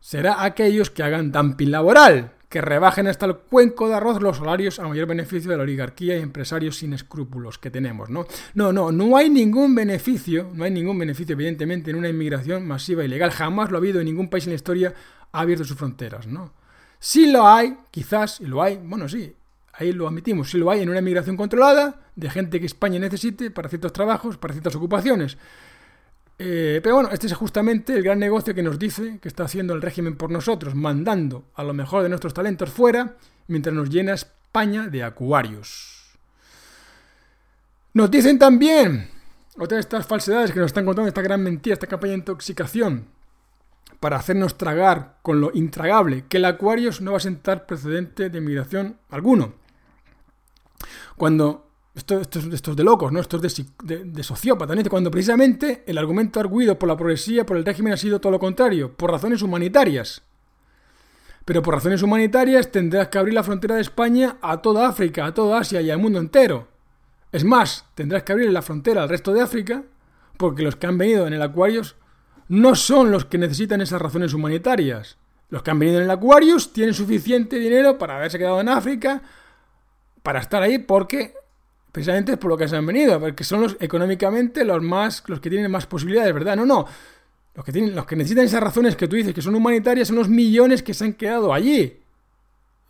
será 0.00 0.44
aquellos 0.44 0.90
que 0.90 1.02
hagan 1.02 1.32
dumping 1.32 1.70
laboral, 1.70 2.32
que 2.48 2.60
rebajen 2.60 3.08
hasta 3.08 3.26
el 3.26 3.36
cuenco 3.36 3.88
de 3.88 3.94
arroz 3.94 4.22
los 4.22 4.36
salarios 4.36 4.78
a 4.78 4.86
mayor 4.86 5.08
beneficio 5.08 5.50
de 5.50 5.56
la 5.56 5.64
oligarquía 5.64 6.16
y 6.16 6.20
empresarios 6.22 6.76
sin 6.76 6.92
escrúpulos 6.92 7.58
que 7.58 7.68
tenemos, 7.68 8.10
¿no? 8.10 8.26
No, 8.54 8.72
no, 8.72 8.92
no 8.92 9.16
hay 9.16 9.28
ningún 9.28 9.74
beneficio, 9.74 10.50
no 10.54 10.62
hay 10.62 10.70
ningún 10.70 10.96
beneficio, 10.96 11.32
evidentemente, 11.32 11.90
en 11.90 11.96
una 11.96 12.08
inmigración 12.08 12.64
masiva 12.64 13.02
y 13.02 13.06
ilegal. 13.06 13.32
Jamás 13.32 13.70
lo 13.70 13.76
ha 13.76 13.80
habido 13.80 13.98
en 13.98 14.06
ningún 14.06 14.28
país 14.28 14.44
en 14.44 14.50
la 14.50 14.56
historia 14.56 14.94
ha 15.34 15.40
abierto 15.40 15.64
sus 15.64 15.76
fronteras, 15.76 16.26
¿no? 16.28 16.52
Si 17.00 17.30
lo 17.30 17.46
hay, 17.46 17.76
quizás, 17.90 18.40
y 18.40 18.46
lo 18.46 18.62
hay, 18.62 18.78
bueno, 18.82 19.08
sí, 19.08 19.34
ahí 19.72 19.92
lo 19.92 20.06
admitimos, 20.06 20.48
si 20.50 20.58
lo 20.58 20.70
hay 20.70 20.80
en 20.82 20.88
una 20.88 21.00
inmigración 21.00 21.36
controlada, 21.36 22.00
de 22.14 22.30
gente 22.30 22.60
que 22.60 22.66
España 22.66 23.00
necesite 23.00 23.50
para 23.50 23.68
ciertos 23.68 23.92
trabajos, 23.92 24.38
para 24.38 24.54
ciertas 24.54 24.76
ocupaciones. 24.76 25.36
Eh, 26.38 26.80
pero 26.82 26.94
bueno, 26.94 27.10
este 27.10 27.26
es 27.26 27.34
justamente 27.34 27.94
el 27.94 28.04
gran 28.04 28.20
negocio 28.20 28.54
que 28.54 28.62
nos 28.62 28.78
dice 28.78 29.18
que 29.20 29.26
está 29.26 29.44
haciendo 29.44 29.74
el 29.74 29.82
régimen 29.82 30.16
por 30.16 30.30
nosotros, 30.30 30.76
mandando 30.76 31.46
a 31.56 31.64
lo 31.64 31.74
mejor 31.74 32.04
de 32.04 32.08
nuestros 32.08 32.32
talentos 32.32 32.70
fuera, 32.70 33.16
mientras 33.48 33.74
nos 33.74 33.90
llena 33.90 34.14
España 34.14 34.86
de 34.86 35.02
acuarios. 35.02 36.16
Nos 37.92 38.08
dicen 38.08 38.38
también, 38.38 39.10
otra 39.58 39.76
de 39.76 39.80
estas 39.80 40.06
falsedades 40.06 40.52
que 40.52 40.60
nos 40.60 40.66
están 40.66 40.84
contando, 40.84 41.08
esta 41.08 41.22
gran 41.22 41.42
mentira, 41.42 41.74
esta 41.74 41.88
campaña 41.88 42.12
de 42.12 42.18
intoxicación, 42.18 43.13
para 44.04 44.18
hacernos 44.18 44.58
tragar 44.58 45.16
con 45.22 45.40
lo 45.40 45.50
intragable, 45.54 46.26
que 46.28 46.36
el 46.36 46.44
Acuarios 46.44 47.00
no 47.00 47.12
va 47.12 47.16
a 47.16 47.20
sentar 47.20 47.64
precedente 47.64 48.28
de 48.28 48.36
inmigración 48.36 48.98
alguno. 49.08 49.54
Cuando 51.16 51.70
esto, 51.94 52.20
es 52.20 52.76
de 52.76 52.84
locos, 52.84 53.12
¿no? 53.12 53.18
Esto 53.18 53.38
es 53.42 53.64
de, 53.82 54.04
de, 54.04 54.22
sociópata, 54.22 54.74
Cuando 54.90 55.10
precisamente 55.10 55.84
el 55.86 55.96
argumento 55.96 56.38
arguido 56.38 56.78
por 56.78 56.86
la 56.86 56.98
progresía, 56.98 57.46
por 57.46 57.56
el 57.56 57.64
régimen, 57.64 57.94
ha 57.94 57.96
sido 57.96 58.20
todo 58.20 58.30
lo 58.30 58.38
contrario, 58.38 58.94
por 58.94 59.10
razones 59.10 59.40
humanitarias. 59.40 60.20
Pero 61.46 61.62
por 61.62 61.72
razones 61.72 62.02
humanitarias 62.02 62.70
tendrás 62.70 63.08
que 63.08 63.16
abrir 63.16 63.32
la 63.32 63.42
frontera 63.42 63.76
de 63.76 63.80
España 63.80 64.36
a 64.42 64.60
toda 64.60 64.86
África, 64.86 65.24
a 65.24 65.32
toda 65.32 65.60
Asia 65.60 65.80
y 65.80 65.90
al 65.90 65.98
mundo 65.98 66.18
entero. 66.18 66.68
Es 67.32 67.42
más, 67.42 67.86
tendrás 67.94 68.22
que 68.22 68.32
abrir 68.32 68.52
la 68.52 68.60
frontera 68.60 69.02
al 69.02 69.08
resto 69.08 69.32
de 69.32 69.40
África, 69.40 69.82
porque 70.36 70.62
los 70.62 70.76
que 70.76 70.88
han 70.88 70.98
venido 70.98 71.26
en 71.26 71.32
el 71.32 71.40
Aquarius 71.40 71.96
no 72.48 72.74
son 72.74 73.10
los 73.10 73.24
que 73.24 73.38
necesitan 73.38 73.80
esas 73.80 74.00
razones 74.00 74.34
humanitarias. 74.34 75.16
Los 75.50 75.62
que 75.62 75.70
han 75.70 75.78
venido 75.78 75.98
en 75.98 76.04
el 76.04 76.10
Aquarius 76.10 76.72
tienen 76.72 76.94
suficiente 76.94 77.58
dinero 77.58 77.96
para 77.98 78.16
haberse 78.16 78.38
quedado 78.38 78.60
en 78.60 78.68
África, 78.68 79.22
para 80.22 80.40
estar 80.40 80.62
ahí, 80.62 80.78
porque 80.78 81.34
precisamente 81.92 82.32
es 82.32 82.38
por 82.38 82.50
lo 82.50 82.56
que 82.56 82.66
se 82.66 82.76
han 82.76 82.86
venido, 82.86 83.20
porque 83.20 83.44
son 83.44 83.62
los 83.62 83.76
económicamente 83.78 84.64
los 84.64 84.82
más, 84.82 85.22
los 85.26 85.40
que 85.40 85.50
tienen 85.50 85.70
más 85.70 85.86
posibilidades, 85.86 86.34
¿verdad? 86.34 86.56
No, 86.56 86.66
no. 86.66 86.86
Los 87.54 87.64
que, 87.64 87.70
tienen, 87.70 87.94
los 87.94 88.04
que 88.04 88.16
necesitan 88.16 88.46
esas 88.46 88.62
razones 88.62 88.96
que 88.96 89.06
tú 89.06 89.14
dices 89.14 89.32
que 89.32 89.42
son 89.42 89.54
humanitarias 89.54 90.08
son 90.08 90.16
los 90.16 90.28
millones 90.28 90.82
que 90.82 90.92
se 90.92 91.04
han 91.04 91.12
quedado 91.12 91.54
allí. 91.54 92.00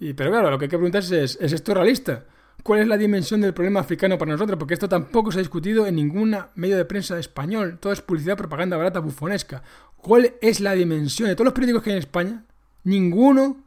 Y, 0.01 0.15
pero 0.15 0.31
claro, 0.31 0.51
lo 0.51 0.59
que 0.59 0.65
hay 0.65 0.69
que 0.71 0.79
preguntarse 0.79 1.23
es, 1.23 1.39
¿es 1.41 1.53
esto 1.53 1.75
realista? 1.75 2.25
¿Cuál 2.65 2.81
es 2.81 2.89
la 2.89 2.97
dimensión 2.97 3.41
del 3.43 3.55
problema 3.55 3.79
africano 3.79 4.19
para 4.19 4.33
nosotros? 4.33 4.59
Porque 4.59 4.75
esto 4.75 4.89
tampoco 4.89 5.31
se 5.31 5.39
ha 5.39 5.43
discutido 5.43 5.87
en 5.87 5.95
ningún 5.95 6.37
medio 6.57 6.77
de 6.77 6.85
prensa 6.85 7.17
español. 7.19 7.79
Todo 7.79 7.93
es 7.93 8.01
publicidad, 8.01 8.37
propaganda 8.37 8.77
barata, 8.77 8.99
bufonesca. 8.99 9.63
¿Cuál 9.97 10.35
es 10.41 10.59
la 10.59 10.73
dimensión 10.73 11.29
de 11.29 11.37
todos 11.37 11.45
los 11.45 11.55
periódicos 11.55 11.85
que 11.85 11.91
hay 11.91 11.97
en 11.97 12.03
España? 12.03 12.45
Ninguno 12.83 13.59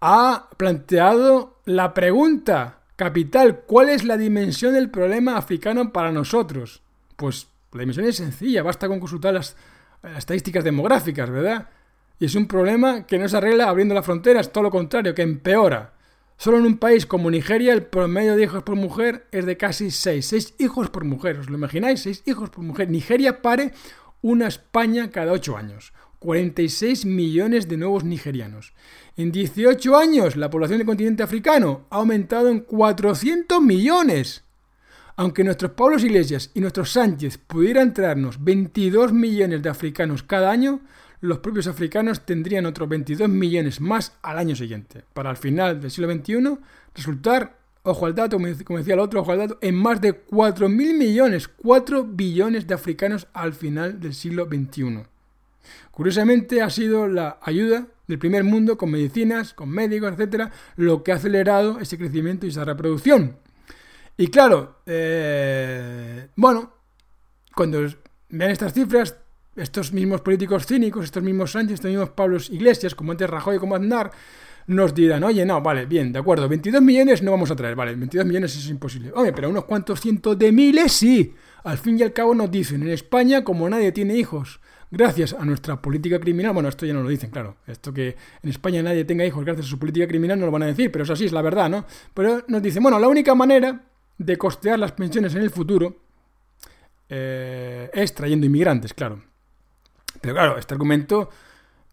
ha 0.00 0.50
planteado 0.58 1.60
la 1.64 1.94
pregunta 1.94 2.82
Capital, 3.02 3.62
¿cuál 3.66 3.88
es 3.88 4.04
la 4.04 4.16
dimensión 4.16 4.74
del 4.74 4.90
problema 4.90 5.36
africano 5.36 5.92
para 5.92 6.12
nosotros? 6.12 6.82
Pues 7.16 7.48
la 7.72 7.80
dimensión 7.80 8.06
es 8.06 8.16
sencilla, 8.16 8.62
basta 8.62 8.86
con 8.86 9.00
consultar 9.00 9.34
las, 9.34 9.56
estadísticas 10.16 10.62
demográficas, 10.62 11.28
¿verdad? 11.28 11.68
Y 12.20 12.26
es 12.26 12.34
un 12.36 12.46
problema 12.46 13.04
que 13.04 13.18
no 13.18 13.28
se 13.28 13.36
arregla 13.36 13.68
abriendo 13.68 13.94
las 13.94 14.04
fronteras, 14.04 14.52
todo 14.52 14.62
lo 14.64 14.70
contrario, 14.70 15.14
que 15.14 15.22
empeora. 15.22 15.94
Solo 16.42 16.58
en 16.58 16.66
un 16.66 16.78
país 16.78 17.06
como 17.06 17.30
Nigeria 17.30 17.72
el 17.72 17.84
promedio 17.84 18.34
de 18.34 18.42
hijos 18.42 18.64
por 18.64 18.74
mujer 18.74 19.28
es 19.30 19.46
de 19.46 19.56
casi 19.56 19.92
6. 19.92 20.26
6 20.26 20.54
hijos 20.58 20.90
por 20.90 21.04
mujer, 21.04 21.38
¿os 21.38 21.48
lo 21.48 21.56
imagináis? 21.56 22.00
6 22.00 22.24
hijos 22.26 22.50
por 22.50 22.64
mujer. 22.64 22.90
Nigeria 22.90 23.42
pare 23.42 23.70
una 24.22 24.48
España 24.48 25.12
cada 25.12 25.30
8 25.30 25.56
años. 25.56 25.92
46 26.18 27.06
millones 27.06 27.68
de 27.68 27.76
nuevos 27.76 28.02
nigerianos. 28.02 28.72
En 29.16 29.30
18 29.30 29.96
años, 29.96 30.34
la 30.34 30.50
población 30.50 30.78
del 30.78 30.86
continente 30.88 31.22
africano 31.22 31.86
ha 31.90 31.98
aumentado 31.98 32.48
en 32.48 32.58
400 32.58 33.62
millones. 33.62 34.42
Aunque 35.14 35.44
nuestros 35.44 35.70
Pablos 35.70 36.02
Iglesias 36.02 36.50
y 36.54 36.60
nuestros 36.60 36.90
Sánchez 36.90 37.38
pudieran 37.38 37.94
traernos 37.94 38.42
22 38.42 39.12
millones 39.12 39.62
de 39.62 39.68
africanos 39.68 40.24
cada 40.24 40.50
año, 40.50 40.80
los 41.22 41.38
propios 41.38 41.68
africanos 41.68 42.26
tendrían 42.26 42.66
otros 42.66 42.88
22 42.88 43.28
millones 43.28 43.80
más 43.80 44.12
al 44.22 44.38
año 44.38 44.56
siguiente, 44.56 45.04
para 45.14 45.30
al 45.30 45.36
final 45.36 45.80
del 45.80 45.90
siglo 45.90 46.12
XXI 46.12 46.58
resultar, 46.94 47.58
ojo 47.84 48.06
al 48.06 48.14
dato, 48.14 48.38
como 48.64 48.78
decía 48.78 48.94
el 48.94 49.00
otro, 49.00 49.20
ojo 49.20 49.30
al 49.30 49.38
dato, 49.38 49.58
en 49.60 49.76
más 49.76 50.00
de 50.00 50.26
4.000 50.26 50.68
millones, 50.98 51.48
4 51.48 52.04
billones 52.04 52.66
de 52.66 52.74
africanos 52.74 53.28
al 53.32 53.52
final 53.52 54.00
del 54.00 54.14
siglo 54.14 54.46
XXI. 54.46 55.04
Curiosamente 55.92 56.60
ha 56.60 56.70
sido 56.70 57.06
la 57.06 57.38
ayuda 57.40 57.86
del 58.08 58.18
primer 58.18 58.42
mundo 58.42 58.76
con 58.76 58.90
medicinas, 58.90 59.54
con 59.54 59.68
médicos, 59.68 60.12
etcétera, 60.12 60.50
lo 60.74 61.04
que 61.04 61.12
ha 61.12 61.16
acelerado 61.16 61.78
ese 61.78 61.98
crecimiento 61.98 62.46
y 62.46 62.48
esa 62.48 62.64
reproducción. 62.64 63.36
Y 64.16 64.26
claro, 64.26 64.80
eh, 64.86 66.26
bueno, 66.34 66.72
cuando 67.54 67.80
vean 68.28 68.50
estas 68.50 68.72
cifras, 68.72 69.16
estos 69.56 69.92
mismos 69.92 70.20
políticos 70.20 70.66
cínicos, 70.66 71.04
estos 71.04 71.22
mismos 71.22 71.52
Sánchez, 71.52 71.74
estos 71.74 71.90
mismos 71.90 72.10
Pablos 72.10 72.50
Iglesias, 72.50 72.94
como 72.94 73.12
antes 73.12 73.28
Rajoy 73.28 73.58
como 73.58 73.74
Aznar, 73.74 74.10
nos 74.66 74.94
dirán, 74.94 75.24
oye, 75.24 75.44
no, 75.44 75.60
vale, 75.60 75.86
bien, 75.86 76.12
de 76.12 76.20
acuerdo, 76.20 76.48
22 76.48 76.80
millones 76.82 77.22
no 77.22 77.30
vamos 77.30 77.50
a 77.50 77.56
traer, 77.56 77.74
vale, 77.74 77.94
22 77.94 78.26
millones 78.26 78.56
es 78.56 78.68
imposible. 78.68 79.12
Oye, 79.14 79.32
pero 79.32 79.50
unos 79.50 79.64
cuantos 79.64 80.00
cientos 80.00 80.38
de 80.38 80.52
miles 80.52 80.92
sí. 80.92 81.34
Al 81.64 81.78
fin 81.78 81.98
y 81.98 82.02
al 82.02 82.12
cabo 82.12 82.34
nos 82.34 82.50
dicen, 82.50 82.82
en 82.82 82.90
España, 82.90 83.44
como 83.44 83.68
nadie 83.68 83.92
tiene 83.92 84.16
hijos, 84.16 84.60
gracias 84.90 85.32
a 85.32 85.44
nuestra 85.44 85.80
política 85.80 86.18
criminal, 86.20 86.52
bueno, 86.52 86.68
esto 86.68 86.86
ya 86.86 86.92
no 86.92 87.02
lo 87.02 87.08
dicen, 87.08 87.30
claro, 87.30 87.56
esto 87.66 87.92
que 87.92 88.16
en 88.42 88.50
España 88.50 88.82
nadie 88.82 89.04
tenga 89.04 89.24
hijos 89.24 89.44
gracias 89.44 89.66
a 89.66 89.70
su 89.70 89.78
política 89.78 90.06
criminal 90.06 90.38
no 90.38 90.46
lo 90.46 90.52
van 90.52 90.64
a 90.64 90.66
decir, 90.66 90.90
pero 90.90 91.04
eso 91.04 91.16
sí 91.16 91.24
es 91.24 91.32
la 91.32 91.42
verdad, 91.42 91.70
¿no? 91.70 91.86
Pero 92.14 92.44
nos 92.48 92.62
dicen, 92.62 92.82
bueno, 92.82 92.98
la 92.98 93.08
única 93.08 93.34
manera 93.34 93.80
de 94.18 94.36
costear 94.36 94.78
las 94.78 94.92
pensiones 94.92 95.34
en 95.34 95.42
el 95.42 95.50
futuro 95.50 95.96
eh, 97.08 97.90
es 97.92 98.14
trayendo 98.14 98.46
inmigrantes, 98.46 98.92
claro. 98.92 99.31
Pero 100.22 100.34
claro, 100.34 100.56
este 100.56 100.72
argumento, 100.72 101.28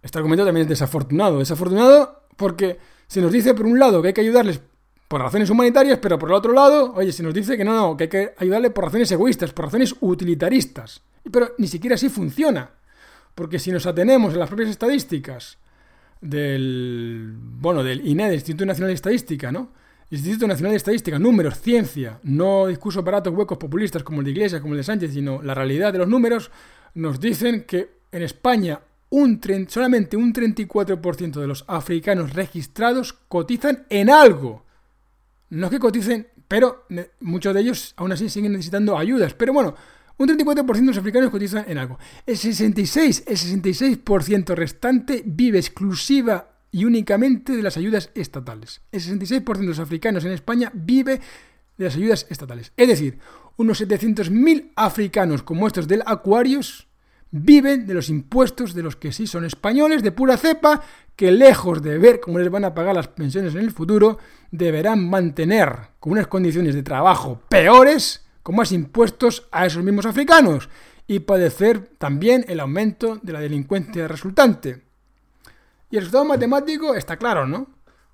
este 0.01 0.17
argumento 0.17 0.45
también 0.45 0.63
es 0.63 0.69
desafortunado. 0.69 1.39
Desafortunado 1.39 2.23
porque 2.37 2.79
se 3.07 3.21
nos 3.21 3.33
dice 3.33 3.53
por 3.53 3.65
un 3.65 3.77
lado 3.77 4.01
que 4.01 4.09
hay 4.09 4.13
que 4.13 4.21
ayudarles 4.21 4.61
por 5.09 5.19
razones 5.19 5.49
humanitarias, 5.49 5.97
pero 5.99 6.19
por 6.19 6.29
el 6.29 6.35
otro 6.35 6.53
lado, 6.53 6.93
oye, 6.93 7.11
se 7.11 7.23
nos 7.23 7.33
dice 7.33 7.57
que 7.57 7.65
no, 7.65 7.73
no, 7.73 7.97
que 7.97 8.03
hay 8.03 8.09
que 8.09 8.33
ayudarle 8.37 8.69
por 8.69 8.85
razones 8.85 9.11
egoístas, 9.11 9.51
por 9.51 9.65
razones 9.65 9.95
utilitaristas. 9.99 11.01
Pero 11.29 11.55
ni 11.57 11.67
siquiera 11.67 11.95
así 11.95 12.07
funciona. 12.07 12.69
Porque 13.33 13.57
si 13.57 13.71
nos 13.71 13.87
atenemos 13.87 14.35
a 14.35 14.37
las 14.37 14.47
propias 14.47 14.69
estadísticas 14.69 15.57
del, 16.21 17.33
bueno, 17.35 17.83
del 17.83 18.05
INE, 18.07 18.25
del 18.25 18.35
Instituto 18.35 18.65
Nacional 18.67 18.89
de 18.89 18.95
Estadística, 18.95 19.51
¿no? 19.51 19.71
Instituto 20.11 20.47
Nacional 20.47 20.73
de 20.73 20.77
Estadística, 20.77 21.17
números, 21.17 21.59
ciencia, 21.59 22.19
no 22.23 22.67
discursos 22.67 23.03
baratos, 23.03 23.33
huecos 23.33 23.57
populistas 23.57 24.03
como 24.03 24.19
el 24.19 24.25
de 24.25 24.31
Iglesias, 24.31 24.61
como 24.61 24.73
el 24.73 24.79
de 24.79 24.83
Sánchez, 24.83 25.13
sino 25.13 25.41
la 25.41 25.55
realidad 25.55 25.91
de 25.91 25.99
los 25.99 26.07
números, 26.07 26.51
nos 26.93 27.19
dicen 27.19 27.63
que 27.63 27.98
en 28.11 28.23
España 28.23 28.79
un 29.09 29.41
solamente 29.67 30.17
un 30.17 30.33
34% 30.33 31.39
de 31.39 31.47
los 31.47 31.65
africanos 31.67 32.33
registrados 32.33 33.13
cotizan 33.13 33.85
en 33.89 34.09
algo. 34.09 34.65
No 35.49 35.65
es 35.65 35.71
que 35.71 35.79
coticen, 35.79 36.27
pero 36.47 36.85
muchos 37.21 37.53
de 37.53 37.61
ellos 37.61 37.93
aún 37.97 38.11
así 38.11 38.29
siguen 38.29 38.51
necesitando 38.51 38.97
ayudas. 38.97 39.33
Pero 39.33 39.53
bueno, 39.53 39.75
un 40.17 40.27
34% 40.27 40.73
de 40.73 40.85
los 40.85 40.97
africanos 40.97 41.31
cotizan 41.31 41.65
en 41.67 41.77
algo. 41.77 41.97
El 42.25 42.37
66, 42.37 43.23
el 43.25 43.37
66% 43.37 44.53
restante 44.53 45.23
vive 45.25 45.57
exclusiva 45.57 46.49
y 46.71 46.85
únicamente 46.85 47.55
de 47.55 47.63
las 47.63 47.77
ayudas 47.77 48.11
estatales. 48.13 48.81
El 48.91 49.01
66% 49.01 49.57
de 49.57 49.65
los 49.65 49.79
africanos 49.79 50.23
en 50.25 50.33
España 50.33 50.71
vive 50.73 51.19
de 51.77 51.85
las 51.85 51.95
ayudas 51.95 52.27
estatales. 52.29 52.73
Es 52.77 52.87
decir, 52.89 53.17
unos 53.57 53.81
700.000 53.81 54.71
africanos 54.75 55.41
como 55.41 55.65
estos 55.65 55.87
del 55.87 56.03
Aquarius 56.05 56.88
viven 57.31 57.85
de 57.85 57.93
los 57.93 58.09
impuestos 58.09 58.73
de 58.73 58.83
los 58.83 58.95
que 58.95 59.11
sí 59.11 59.27
son 59.27 59.45
españoles 59.45 60.01
de 60.03 60.11
pura 60.11 60.37
cepa, 60.37 60.81
que 61.15 61.31
lejos 61.31 61.81
de 61.81 61.97
ver 61.97 62.19
cómo 62.19 62.39
les 62.39 62.49
van 62.49 62.65
a 62.65 62.73
pagar 62.73 62.95
las 62.95 63.07
pensiones 63.07 63.53
en 63.53 63.61
el 63.61 63.71
futuro, 63.71 64.17
deberán 64.51 65.07
mantener 65.07 65.75
con 65.99 66.13
unas 66.13 66.27
condiciones 66.27 66.75
de 66.75 66.83
trabajo 66.83 67.41
peores, 67.49 68.25
con 68.41 68.55
más 68.55 68.71
impuestos 68.71 69.47
a 69.51 69.65
esos 69.65 69.83
mismos 69.83 70.05
africanos, 70.05 70.69
y 71.07 71.19
padecer 71.19 71.89
también 71.97 72.45
el 72.47 72.59
aumento 72.59 73.19
de 73.21 73.33
la 73.33 73.39
delincuencia 73.39 74.07
resultante. 74.07 74.83
Y 75.91 75.97
el 75.97 76.03
resultado 76.03 76.25
matemático 76.25 76.95
está 76.95 77.17
claro, 77.17 77.47
¿no? 77.47 77.67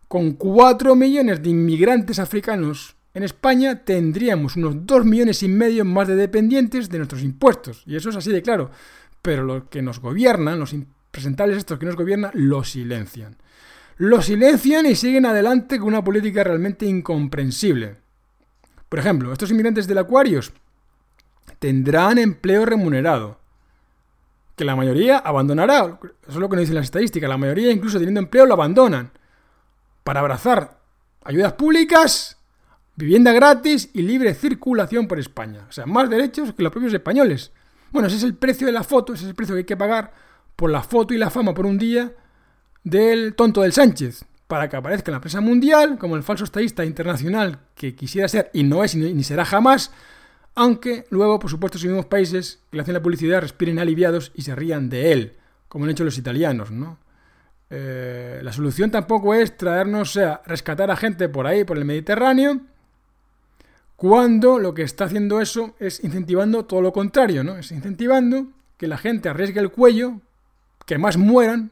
Con 0.08 0.34
4 0.34 0.96
millones 0.96 1.42
de 1.42 1.50
inmigrantes 1.50 2.20
africanos 2.20 2.96
en 3.14 3.24
España 3.24 3.84
tendríamos 3.86 4.58
unos 4.58 4.86
2 4.86 5.06
millones 5.06 5.42
y 5.42 5.48
medio 5.48 5.86
más 5.86 6.08
de 6.08 6.16
dependientes 6.16 6.90
de 6.90 6.98
nuestros 6.98 7.24
impuestos. 7.24 7.82
Y 7.86 7.96
eso 7.96 8.10
es 8.10 8.18
así 8.18 8.30
de 8.30 8.42
claro 8.42 8.72
pero 9.26 9.44
los 9.44 9.64
que 9.72 9.82
nos 9.82 10.00
gobiernan, 10.00 10.60
los 10.60 10.72
impresentables 10.72 11.58
estos 11.58 11.80
que 11.80 11.88
nos 11.88 11.96
gobiernan, 11.96 12.30
lo 12.36 12.64
silencian. 12.64 13.38
Lo 13.98 14.22
silencian 14.22 14.86
y 14.86 14.94
siguen 14.94 15.26
adelante 15.26 15.80
con 15.80 15.88
una 15.88 16.04
política 16.04 16.44
realmente 16.44 16.86
incomprensible. 16.86 17.96
Por 18.88 19.00
ejemplo, 19.00 19.34
estos 19.34 19.50
inmigrantes 19.50 19.88
del 19.88 19.98
Aquarius 19.98 20.54
tendrán 21.58 22.20
empleo 22.20 22.68
remunerado. 22.68 23.40
Que 24.56 24.64
la 24.64 24.76
mayoría 24.76 25.18
abandonará. 25.18 25.98
Eso 26.04 26.30
es 26.30 26.36
lo 26.36 26.48
que 26.48 26.58
nos 26.58 26.62
dicen 26.62 26.76
las 26.76 26.86
estadísticas. 26.86 27.28
La 27.28 27.38
mayoría, 27.38 27.72
incluso 27.72 27.98
teniendo 27.98 28.20
empleo, 28.20 28.46
lo 28.46 28.54
abandonan. 28.54 29.10
Para 30.04 30.20
abrazar 30.20 30.78
ayudas 31.24 31.54
públicas, 31.54 32.38
vivienda 32.96 33.34
gratis 33.34 33.90
y 33.92 34.04
libre 34.04 34.36
circulación 34.36 35.08
por 35.08 35.18
España. 35.18 35.66
O 35.68 35.72
sea, 35.72 35.88
más 35.88 36.12
derechos 36.12 36.54
que 36.54 36.62
los 36.62 36.72
propios 36.72 36.94
españoles. 36.94 37.52
Bueno, 37.96 38.10
ese 38.10 38.18
es 38.18 38.24
el 38.24 38.36
precio 38.36 38.68
de 38.68 38.74
la 38.74 38.84
foto, 38.84 39.14
ese 39.14 39.24
es 39.24 39.30
el 39.30 39.36
precio 39.36 39.56
que 39.56 39.60
hay 39.60 39.66
que 39.66 39.78
pagar 39.78 40.12
por 40.58 40.70
la 40.70 40.84
foto 40.84 41.14
y 41.14 41.18
la 41.18 41.30
fama 41.30 41.54
por 41.54 41.66
un 41.66 41.78
día 41.78 42.12
del 42.84 43.36
tonto 43.36 43.62
del 43.62 43.72
Sánchez, 43.72 44.26
para 44.48 44.68
que 44.68 44.76
aparezca 44.76 45.12
en 45.12 45.14
la 45.14 45.22
prensa 45.22 45.40
mundial 45.40 45.98
como 45.98 46.18
el 46.18 46.24
falso 46.24 46.44
estadista 46.44 46.84
internacional 46.84 47.60
que 47.74 47.96
quisiera 47.96 48.28
ser 48.28 48.52
y 48.52 48.64
no 48.64 48.84
es 48.84 48.98
ni 48.98 49.24
será 49.24 49.46
jamás, 49.46 49.94
aunque 50.56 51.06
luego, 51.10 51.40
por 51.40 51.50
supuesto, 51.50 51.78
los 51.78 51.86
mismos 51.86 52.08
países 52.08 52.60
que 52.70 52.76
le 52.76 52.82
hacen 52.82 52.96
la 52.96 53.02
publicidad 53.02 53.40
respiren 53.40 53.80
aliviados 53.80 54.34
y 54.36 54.42
se 54.42 54.56
rían 54.56 54.90
de 54.90 55.14
él, 55.14 55.38
como 55.70 55.86
han 55.86 55.92
hecho 55.92 56.04
los 56.04 56.18
italianos, 56.18 56.72
¿no? 56.72 57.00
Eh, 57.70 58.42
la 58.44 58.52
solución 58.52 58.92
tampoco 58.92 59.34
es 59.34 59.56
traernos, 59.56 60.10
o 60.10 60.14
sea, 60.20 60.42
rescatar 60.46 60.92
a 60.92 60.98
gente 60.98 61.30
por 61.30 61.48
ahí, 61.48 61.64
por 61.64 61.78
el 61.78 61.86
Mediterráneo, 61.86 62.60
cuando 63.96 64.60
lo 64.60 64.74
que 64.74 64.84
está 64.84 65.06
haciendo 65.06 65.40
eso 65.40 65.76
es 65.80 66.04
incentivando 66.04 66.66
todo 66.66 66.82
lo 66.82 66.92
contrario, 66.92 67.44
¿no? 67.44 67.58
Es 67.58 67.72
incentivando 67.72 68.48
que 68.78 68.88
la 68.88 68.98
gente 68.98 69.30
arriesgue 69.30 69.60
el 69.60 69.72
cuello, 69.72 70.20
que 70.86 70.98
más 70.98 71.18
mueran, 71.18 71.72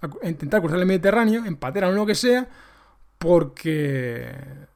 a 0.00 0.28
intentar 0.28 0.60
cruzar 0.60 0.78
el 0.78 0.86
Mediterráneo, 0.86 1.44
empateran 1.44 1.90
o 1.90 1.96
lo 1.96 2.06
que 2.06 2.14
sea, 2.14 2.48
porque 3.18 4.32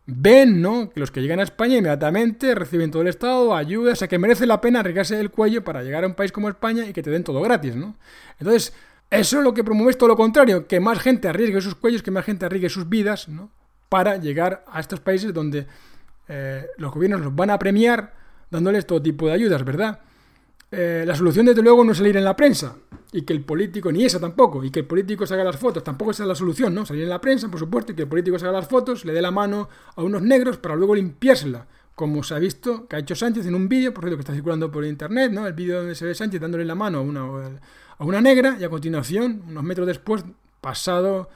ven, 0.07 0.61
¿no? 0.61 0.91
Que 0.91 1.01
los 1.01 1.11
que 1.11 1.23
llegan 1.23 1.41
a 1.41 1.45
España 1.45 1.79
inmediatamente 1.79 2.55
reciben 2.55 2.91
todo 2.91 3.01
el 3.01 3.09
Estado, 3.09 3.55
ayuda, 3.55 3.93
o 3.93 3.97
sea 3.97 4.09
que 4.09 4.19
merece 4.19 4.47
la 4.47 4.61
pena 4.61 4.81
arriesgarse 4.81 5.19
el 5.19 5.31
cuello 5.31 5.65
para 5.65 5.83
llegar 5.83 6.05
a 6.05 6.07
un 6.07 6.15
país 6.15 6.33
como 6.33 6.51
España 6.51 6.87
y 6.87 6.93
que 6.93 7.03
te 7.03 7.11
den 7.11 7.25
todo 7.25 7.41
gratis, 7.41 7.75
¿no? 7.75 7.97
Entonces, 8.39 8.75
eso 9.11 9.39
es 9.39 9.45
lo 9.45 9.55
que 9.55 9.65
promueve 9.65 9.93
es 9.93 9.99
todo 9.99 10.09
lo 10.09 10.17
contrario, 10.17 10.67
que 10.67 10.81
más 10.81 10.99
gente 10.99 11.29
arriesgue 11.29 11.61
sus 11.63 11.75
cuellos, 11.75 12.03
que 12.03 12.11
más 12.11 12.27
gente 12.27 12.45
arriesgue 12.45 12.69
sus 12.69 12.89
vidas, 12.89 13.29
¿no? 13.29 13.51
Para 13.89 14.17
llegar 14.17 14.65
a 14.69 14.81
estos 14.81 15.01
países 15.01 15.33
donde 15.33 15.67
eh, 16.29 16.67
los 16.79 16.93
gobiernos 16.93 17.21
los 17.21 17.35
van 17.35 17.51
a 17.51 17.59
premiar 17.59 18.15
dándoles 18.51 18.87
todo 18.87 19.03
tipo 19.03 19.27
de 19.27 19.33
ayudas, 19.33 19.65
¿verdad? 19.65 20.01
Eh, 20.71 21.05
la 21.07 21.15
solución, 21.15 21.47
desde 21.47 21.63
luego, 21.63 21.85
no 21.85 21.93
es 21.93 21.99
salir 21.99 22.17
en 22.17 22.25
la 22.25 22.35
prensa 22.35 22.77
y 23.13 23.23
que 23.23 23.33
el 23.33 23.45
político, 23.45 23.93
ni 23.93 24.05
esa 24.05 24.19
tampoco, 24.19 24.65
y 24.65 24.71
que 24.73 24.81
el 24.81 24.87
político 24.87 25.25
se 25.25 25.35
haga 25.35 25.45
las 25.45 25.57
fotos, 25.57 25.85
tampoco 25.85 26.11
esa 26.11 26.25
es 26.25 26.29
la 26.29 26.35
solución, 26.35 26.75
¿no? 26.75 26.85
Salir 26.85 27.05
en 27.05 27.11
la 27.11 27.21
prensa, 27.21 27.49
por 27.49 27.61
supuesto, 27.61 27.93
y 27.93 27.95
que 27.95 28.03
el 28.03 28.09
político 28.09 28.41
se 28.41 28.45
haga 28.45 28.59
las 28.59 28.69
fotos, 28.69 29.05
le 29.05 29.13
dé 29.13 29.23
la 29.23 29.31
mano 29.31 29.69
a 29.95 30.03
unos 30.03 30.21
negros 30.23 30.57
para 30.59 30.75
luego 30.75 30.97
limpiársela, 30.97 31.69
como 31.95 32.25
se 32.25 32.35
ha 32.35 32.41
visto 32.41 32.89
que 32.89 32.97
ha 32.97 32.99
hecho 32.99 33.15
Sánchez 33.15 33.47
en 33.47 33.55
un 33.55 33.69
vídeo, 33.69 33.95
por 33.95 34.03
cierto, 34.03 34.17
que 34.17 34.23
está 34.23 34.33
circulando 34.33 34.69
por 34.73 34.85
internet, 34.85 35.31
¿no? 35.31 35.47
El 35.47 35.53
vídeo 35.53 35.79
donde 35.79 35.95
se 35.95 36.07
ve 36.07 36.15
Sánchez 36.17 36.41
dándole 36.41 36.65
la 36.65 36.75
mano 36.75 36.99
a 36.99 37.03
una, 37.03 37.21
a 37.21 38.05
una 38.05 38.21
negra 38.21 38.57
y 38.59 38.65
a 38.65 38.69
continuación, 38.69 39.45
unos 39.47 39.63
metros 39.63 39.87
después, 39.87 40.25
pasado, 40.61 41.29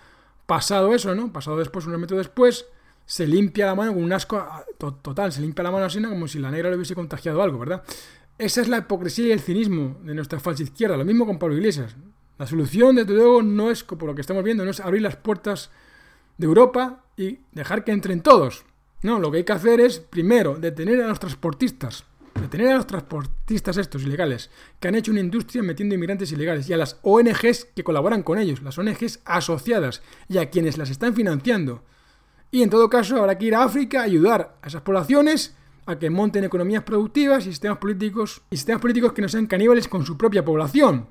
pasado 0.47 0.93
eso, 0.95 1.15
¿no? 1.15 1.33
Pasado 1.33 1.59
después, 1.59 1.87
unos 1.87 2.01
metros 2.01 2.19
después, 2.19 2.67
se 3.09 3.27
limpia 3.27 3.65
la 3.65 3.75
mano 3.75 3.95
con 3.95 4.05
un 4.05 4.13
asco 4.13 4.47
total, 4.77 5.33
se 5.33 5.41
limpia 5.41 5.63
la 5.63 5.71
mano 5.71 5.87
así 5.87 6.03
como 6.03 6.29
si 6.29 6.39
la 6.39 6.51
negra 6.51 6.69
le 6.69 6.77
hubiese 6.77 6.95
contagiado 6.95 7.43
algo, 7.43 7.59
¿verdad? 7.59 7.83
Esa 8.37 8.61
es 8.61 8.69
la 8.69 8.77
hipocresía 8.77 9.29
y 9.29 9.33
el 9.33 9.41
cinismo 9.41 9.97
de 10.05 10.15
nuestra 10.15 10.39
falsa 10.39 10.63
izquierda, 10.63 10.95
lo 10.95 11.07
mismo 11.07 11.25
con 11.25 11.39
Pablo 11.39 11.57
Iglesias. 11.57 11.97
La 12.37 12.47
solución, 12.47 12.97
desde 12.97 13.15
luego, 13.15 13.43
no 13.43 13.71
es, 13.71 13.83
por 13.83 14.05
lo 14.05 14.15
que 14.15 14.21
estamos 14.21 14.45
viendo, 14.45 14.63
no 14.63 14.71
es 14.71 14.81
abrir 14.81 15.01
las 15.01 15.17
puertas 15.17 15.71
de 16.37 16.45
Europa 16.45 17.07
y 17.17 17.39
dejar 17.53 17.83
que 17.83 17.93
entren 17.93 18.23
todos. 18.23 18.67
No, 19.01 19.19
lo 19.19 19.31
que 19.31 19.39
hay 19.39 19.45
que 19.45 19.53
hacer 19.55 19.81
es, 19.81 20.01
primero, 20.01 20.57
detener 20.57 21.03
a 21.03 21.09
los 21.09 21.19
transportistas 21.19 22.05
detener 22.39 22.69
a 22.69 22.77
los 22.77 22.87
transportistas 22.87 23.77
estos 23.79 24.03
ilegales, 24.03 24.51
que 24.79 24.87
han 24.87 24.95
hecho 24.95 25.11
una 25.11 25.21
industria 25.21 25.61
metiendo 25.63 25.95
inmigrantes 25.95 26.31
ilegales, 26.31 26.69
y 26.69 26.73
a 26.73 26.77
las 26.77 26.99
ONGs 27.03 27.65
que 27.75 27.83
colaboran 27.83 28.23
con 28.23 28.39
ellos, 28.39 28.63
las 28.63 28.79
ONGs 28.79 29.21
asociadas, 29.25 30.03
y 30.29 30.39
a 30.39 30.51
quienes 30.51 30.79
las 30.79 30.91
están 30.91 31.15
financiando. 31.15 31.83
Y 32.51 32.63
en 32.63 32.71
todo 32.71 32.89
caso 32.89 33.17
habrá 33.17 33.37
que 33.37 33.47
ir 33.47 33.55
a 33.55 33.65
África 33.65 34.01
a 34.01 34.05
ayudar 34.05 34.57
a 34.63 34.69
esas 34.69 34.83
poblaciones 34.83 35.55
a 35.87 35.99
que 35.99 36.11
monten 36.11 36.45
economías 36.45 36.83
productivas 36.83 37.47
y 37.47 37.51
sistemas 37.51 37.79
políticos 37.79 38.43
y 38.51 38.57
sistemas 38.57 38.83
políticos 38.83 39.13
que 39.13 39.23
no 39.23 39.29
sean 39.29 39.47
caníbales 39.47 39.89
con 39.89 40.05
su 40.05 40.17
propia 40.17 40.45
población. 40.45 41.09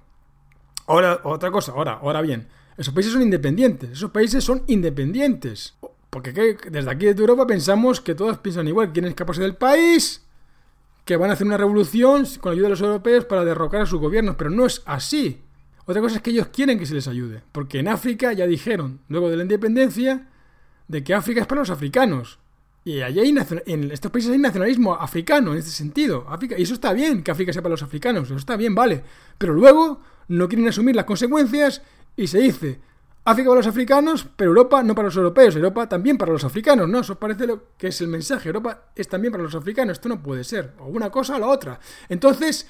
Ahora, 0.86 1.20
otra 1.24 1.52
cosa, 1.52 1.72
ahora, 1.72 2.00
ahora 2.02 2.22
bien, 2.22 2.48
esos 2.78 2.94
países 2.94 3.14
son 3.14 3.24
independientes, 3.24 3.92
esos 3.92 4.12
países 4.12 4.44
son 4.44 4.64
independientes. 4.68 5.76
Porque 6.10 6.58
desde 6.70 6.90
aquí 6.90 7.06
de 7.08 7.20
Europa 7.20 7.48
pensamos 7.48 8.00
que 8.00 8.16
todos 8.16 8.38
piensan 8.38 8.68
igual, 8.68 8.94
quieren 8.94 9.10
escaparse 9.10 9.42
del 9.42 9.56
país, 9.56 10.24
que 11.04 11.18
van 11.18 11.30
a 11.30 11.34
hacer 11.34 11.48
una 11.48 11.58
revolución 11.58 12.26
con 12.40 12.52
la 12.52 12.54
ayuda 12.54 12.68
de 12.68 12.72
los 12.72 12.82
europeos 12.82 13.26
para 13.26 13.44
derrocar 13.44 13.82
a 13.82 13.86
sus 13.86 14.00
gobiernos, 14.00 14.36
pero 14.36 14.50
no 14.50 14.66
es 14.66 14.84
así. 14.86 15.42
Otra 15.86 16.02
cosa 16.02 16.18
es 16.18 16.22
que 16.22 16.32
ellos 16.32 16.48
quieren 16.48 16.78
que 16.78 16.86
se 16.86 16.94
les 16.94 17.08
ayude, 17.08 17.42
porque 17.52 17.80
en 17.80 17.88
África 17.88 18.32
ya 18.34 18.46
dijeron, 18.46 19.00
luego 19.08 19.30
de 19.30 19.38
la 19.38 19.44
independencia, 19.44 20.28
de 20.88 21.04
que 21.04 21.14
África 21.14 21.42
es 21.42 21.48
para 21.48 21.62
los 21.62 21.70
africanos. 21.70 22.40
Y 22.84 23.02
allí 23.02 23.20
hay 23.20 23.36
en 23.66 23.92
estos 23.92 24.12
países 24.12 24.32
hay 24.32 24.38
nacionalismo 24.38 24.94
africano 24.96 25.52
en 25.52 25.58
este 25.58 25.72
sentido. 25.72 26.26
África, 26.30 26.56
y 26.58 26.64
eso 26.64 26.74
está 26.74 26.94
bien, 26.94 27.22
que 27.22 27.32
África 27.32 27.52
sea 27.52 27.62
para 27.62 27.74
los 27.74 27.84
africanos, 27.84 28.26
eso 28.26 28.38
está 28.38 28.56
bien, 28.56 28.74
vale. 28.74 29.04
Pero 29.38 29.54
luego 29.54 30.02
no 30.30 30.48
quieren 30.48 30.68
asumir 30.68 30.96
las 30.96 31.06
consecuencias 31.06 31.82
y 32.16 32.28
se 32.28 32.40
dice, 32.40 32.80
África 33.26 33.50
para 33.50 33.60
los 33.60 33.68
africanos, 33.68 34.26
pero 34.38 34.52
Europa 34.52 34.82
no 34.84 34.96
para 34.96 35.10
los 35.10 35.18
europeos, 35.18 35.54
Europa 35.58 35.90
también 35.90 36.18
para 36.18 36.32
los 36.32 36.46
africanos, 36.46 36.88
¿no? 36.88 37.00
Eso 37.00 37.20
parece 37.20 37.46
lo 37.46 37.76
que 37.78 37.88
es 37.88 38.00
el 38.00 38.08
mensaje, 38.08 38.48
Europa 38.48 38.86
es 38.96 39.10
también 39.10 39.34
para 39.34 39.44
los 39.44 39.54
africanos, 39.54 39.98
esto 39.98 40.08
no 40.08 40.24
puede 40.24 40.46
ser, 40.46 40.74
o 40.80 40.86
una 40.86 41.10
cosa 41.10 41.36
o 41.36 41.40
la 41.40 41.48
otra. 41.48 41.78
Entonces, 42.08 42.66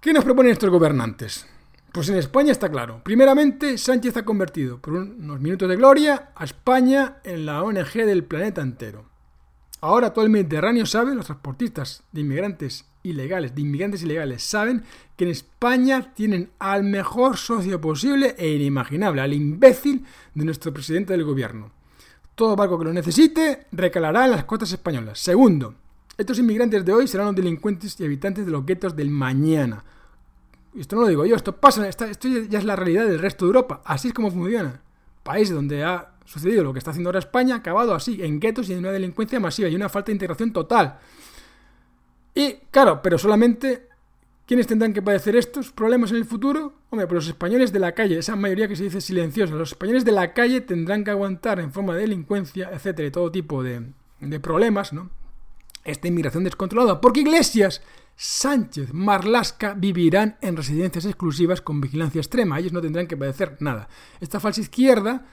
¿qué 0.00 0.14
nos 0.14 0.24
proponen 0.24 0.52
estos 0.52 0.70
gobernantes? 0.70 1.46
Pues 1.92 2.08
en 2.08 2.16
España 2.16 2.52
está 2.52 2.70
claro. 2.70 3.02
Primeramente, 3.04 3.76
Sánchez 3.76 4.16
ha 4.16 4.24
convertido 4.24 4.78
por 4.78 4.94
unos 4.94 5.40
minutos 5.40 5.68
de 5.68 5.76
gloria 5.76 6.30
a 6.34 6.44
España 6.44 7.18
en 7.22 7.44
la 7.44 7.62
ONG 7.62 7.92
del 8.06 8.24
planeta 8.24 8.62
entero. 8.62 9.04
Ahora 9.82 10.14
todo 10.14 10.24
el 10.24 10.30
Mediterráneo 10.30 10.86
sabe, 10.86 11.14
los 11.14 11.26
transportistas 11.26 12.02
de 12.12 12.22
inmigrantes 12.22 12.86
ilegales, 13.02 13.54
de 13.54 13.60
inmigrantes 13.60 14.02
ilegales, 14.02 14.42
saben 14.42 14.84
que 15.16 15.24
en 15.24 15.32
España 15.32 16.14
tienen 16.14 16.50
al 16.58 16.82
mejor 16.82 17.36
socio 17.36 17.78
posible 17.78 18.36
e 18.38 18.48
inimaginable, 18.48 19.20
al 19.20 19.34
imbécil 19.34 20.06
de 20.34 20.44
nuestro 20.46 20.72
presidente 20.72 21.12
del 21.12 21.24
gobierno. 21.24 21.72
Todo 22.34 22.56
barco 22.56 22.78
que 22.78 22.86
lo 22.86 22.92
necesite 22.94 23.66
recalará 23.70 24.24
en 24.24 24.30
las 24.30 24.44
costas 24.44 24.72
españolas. 24.72 25.18
Segundo, 25.18 25.74
estos 26.16 26.38
inmigrantes 26.38 26.86
de 26.86 26.92
hoy 26.94 27.06
serán 27.06 27.26
los 27.26 27.36
delincuentes 27.36 28.00
y 28.00 28.04
habitantes 28.04 28.46
de 28.46 28.52
los 28.52 28.64
guetos 28.64 28.96
del 28.96 29.10
mañana 29.10 29.84
esto 30.80 30.96
no 30.96 31.02
lo 31.02 31.08
digo 31.08 31.26
yo, 31.26 31.36
esto 31.36 31.56
pasa, 31.56 31.88
esto 31.88 32.06
ya 32.28 32.58
es 32.58 32.64
la 32.64 32.76
realidad 32.76 33.06
del 33.06 33.18
resto 33.18 33.44
de 33.44 33.50
Europa. 33.50 33.82
Así 33.84 34.08
es 34.08 34.14
como 34.14 34.30
funciona. 34.30 34.80
País 35.22 35.50
donde 35.52 35.84
ha 35.84 36.14
sucedido 36.24 36.64
lo 36.64 36.72
que 36.72 36.78
está 36.78 36.90
haciendo 36.90 37.08
ahora 37.08 37.18
España, 37.18 37.56
acabado 37.56 37.94
así, 37.94 38.22
en 38.22 38.40
guetos 38.40 38.68
y 38.68 38.72
en 38.72 38.80
una 38.80 38.92
delincuencia 38.92 39.38
masiva 39.40 39.68
y 39.68 39.76
una 39.76 39.88
falta 39.88 40.06
de 40.06 40.12
integración 40.12 40.52
total. 40.52 40.98
Y 42.34 42.54
claro, 42.70 43.02
pero 43.02 43.18
solamente 43.18 43.88
¿Quiénes 44.46 44.66
tendrán 44.66 44.92
que 44.92 45.02
padecer 45.02 45.36
estos 45.36 45.70
problemas 45.70 46.10
en 46.10 46.16
el 46.18 46.24
futuro? 46.24 46.74
Hombre, 46.90 47.06
pues 47.06 47.14
los 47.14 47.28
españoles 47.28 47.72
de 47.72 47.78
la 47.78 47.92
calle, 47.92 48.18
esa 48.18 48.34
mayoría 48.34 48.66
que 48.66 48.76
se 48.76 48.84
dice 48.84 49.00
silenciosa, 49.00 49.54
los 49.54 49.70
españoles 49.70 50.04
de 50.04 50.12
la 50.12 50.34
calle 50.34 50.60
tendrán 50.60 51.04
que 51.04 51.10
aguantar 51.10 51.60
en 51.60 51.72
forma 51.72 51.94
de 51.94 52.02
delincuencia, 52.02 52.68
etcétera, 52.72 53.08
y 53.08 53.10
todo 53.12 53.30
tipo 53.30 53.62
de 53.62 53.92
problemas, 54.40 54.92
¿no? 54.92 55.10
Esta 55.84 56.08
inmigración 56.08 56.44
descontrolada. 56.44 57.00
Porque 57.00 57.20
Iglesias 57.20 57.82
Sánchez, 58.14 58.92
Marlasca 58.92 59.74
vivirán 59.74 60.36
en 60.40 60.56
residencias 60.56 61.04
exclusivas 61.06 61.60
con 61.60 61.80
vigilancia 61.80 62.20
extrema. 62.20 62.58
Ellos 62.58 62.72
no 62.72 62.80
tendrán 62.80 63.06
que 63.06 63.16
padecer 63.16 63.56
nada. 63.60 63.88
Esta 64.20 64.38
falsa 64.38 64.60
izquierda 64.60 65.26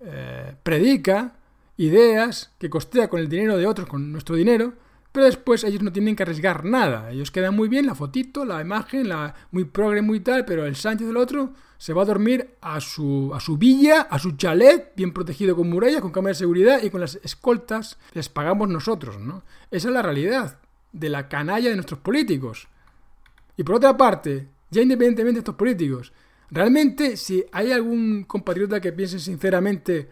eh, 0.00 0.54
predica 0.62 1.36
ideas 1.76 2.52
que 2.58 2.70
costea 2.70 3.08
con 3.08 3.20
el 3.20 3.28
dinero 3.28 3.56
de 3.56 3.66
otros, 3.66 3.88
con 3.88 4.12
nuestro 4.12 4.36
dinero, 4.36 4.74
pero 5.16 5.24
después 5.24 5.64
ellos 5.64 5.82
no 5.82 5.94
tienen 5.94 6.14
que 6.14 6.24
arriesgar 6.24 6.66
nada. 6.66 7.10
Ellos 7.10 7.30
quedan 7.30 7.56
muy 7.56 7.70
bien, 7.70 7.86
la 7.86 7.94
fotito, 7.94 8.44
la 8.44 8.60
imagen, 8.60 9.08
la 9.08 9.34
muy 9.50 9.64
progre, 9.64 10.02
muy 10.02 10.20
tal, 10.20 10.44
pero 10.44 10.66
el 10.66 10.76
Sánchez 10.76 11.06
del 11.06 11.16
otro 11.16 11.54
se 11.78 11.94
va 11.94 12.02
a 12.02 12.04
dormir 12.04 12.50
a 12.60 12.82
su, 12.82 13.32
a 13.34 13.40
su 13.40 13.56
villa, 13.56 14.02
a 14.02 14.18
su 14.18 14.32
chalet, 14.32 14.92
bien 14.94 15.14
protegido 15.14 15.56
con 15.56 15.70
murallas, 15.70 16.02
con 16.02 16.10
cámara 16.10 16.32
de 16.32 16.40
seguridad 16.40 16.82
y 16.82 16.90
con 16.90 17.00
las 17.00 17.18
escoltas 17.24 17.96
les 18.12 18.28
pagamos 18.28 18.68
nosotros, 18.68 19.18
¿no? 19.18 19.42
Esa 19.70 19.88
es 19.88 19.94
la 19.94 20.02
realidad 20.02 20.58
de 20.92 21.08
la 21.08 21.30
canalla 21.30 21.70
de 21.70 21.76
nuestros 21.76 22.00
políticos. 22.00 22.68
Y 23.56 23.62
por 23.62 23.76
otra 23.76 23.96
parte, 23.96 24.48
ya 24.70 24.82
independientemente 24.82 25.36
de 25.36 25.40
estos 25.40 25.54
políticos, 25.54 26.12
realmente 26.50 27.16
si 27.16 27.42
hay 27.52 27.72
algún 27.72 28.24
compatriota 28.24 28.82
que 28.82 28.92
piense 28.92 29.18
sinceramente 29.18 30.10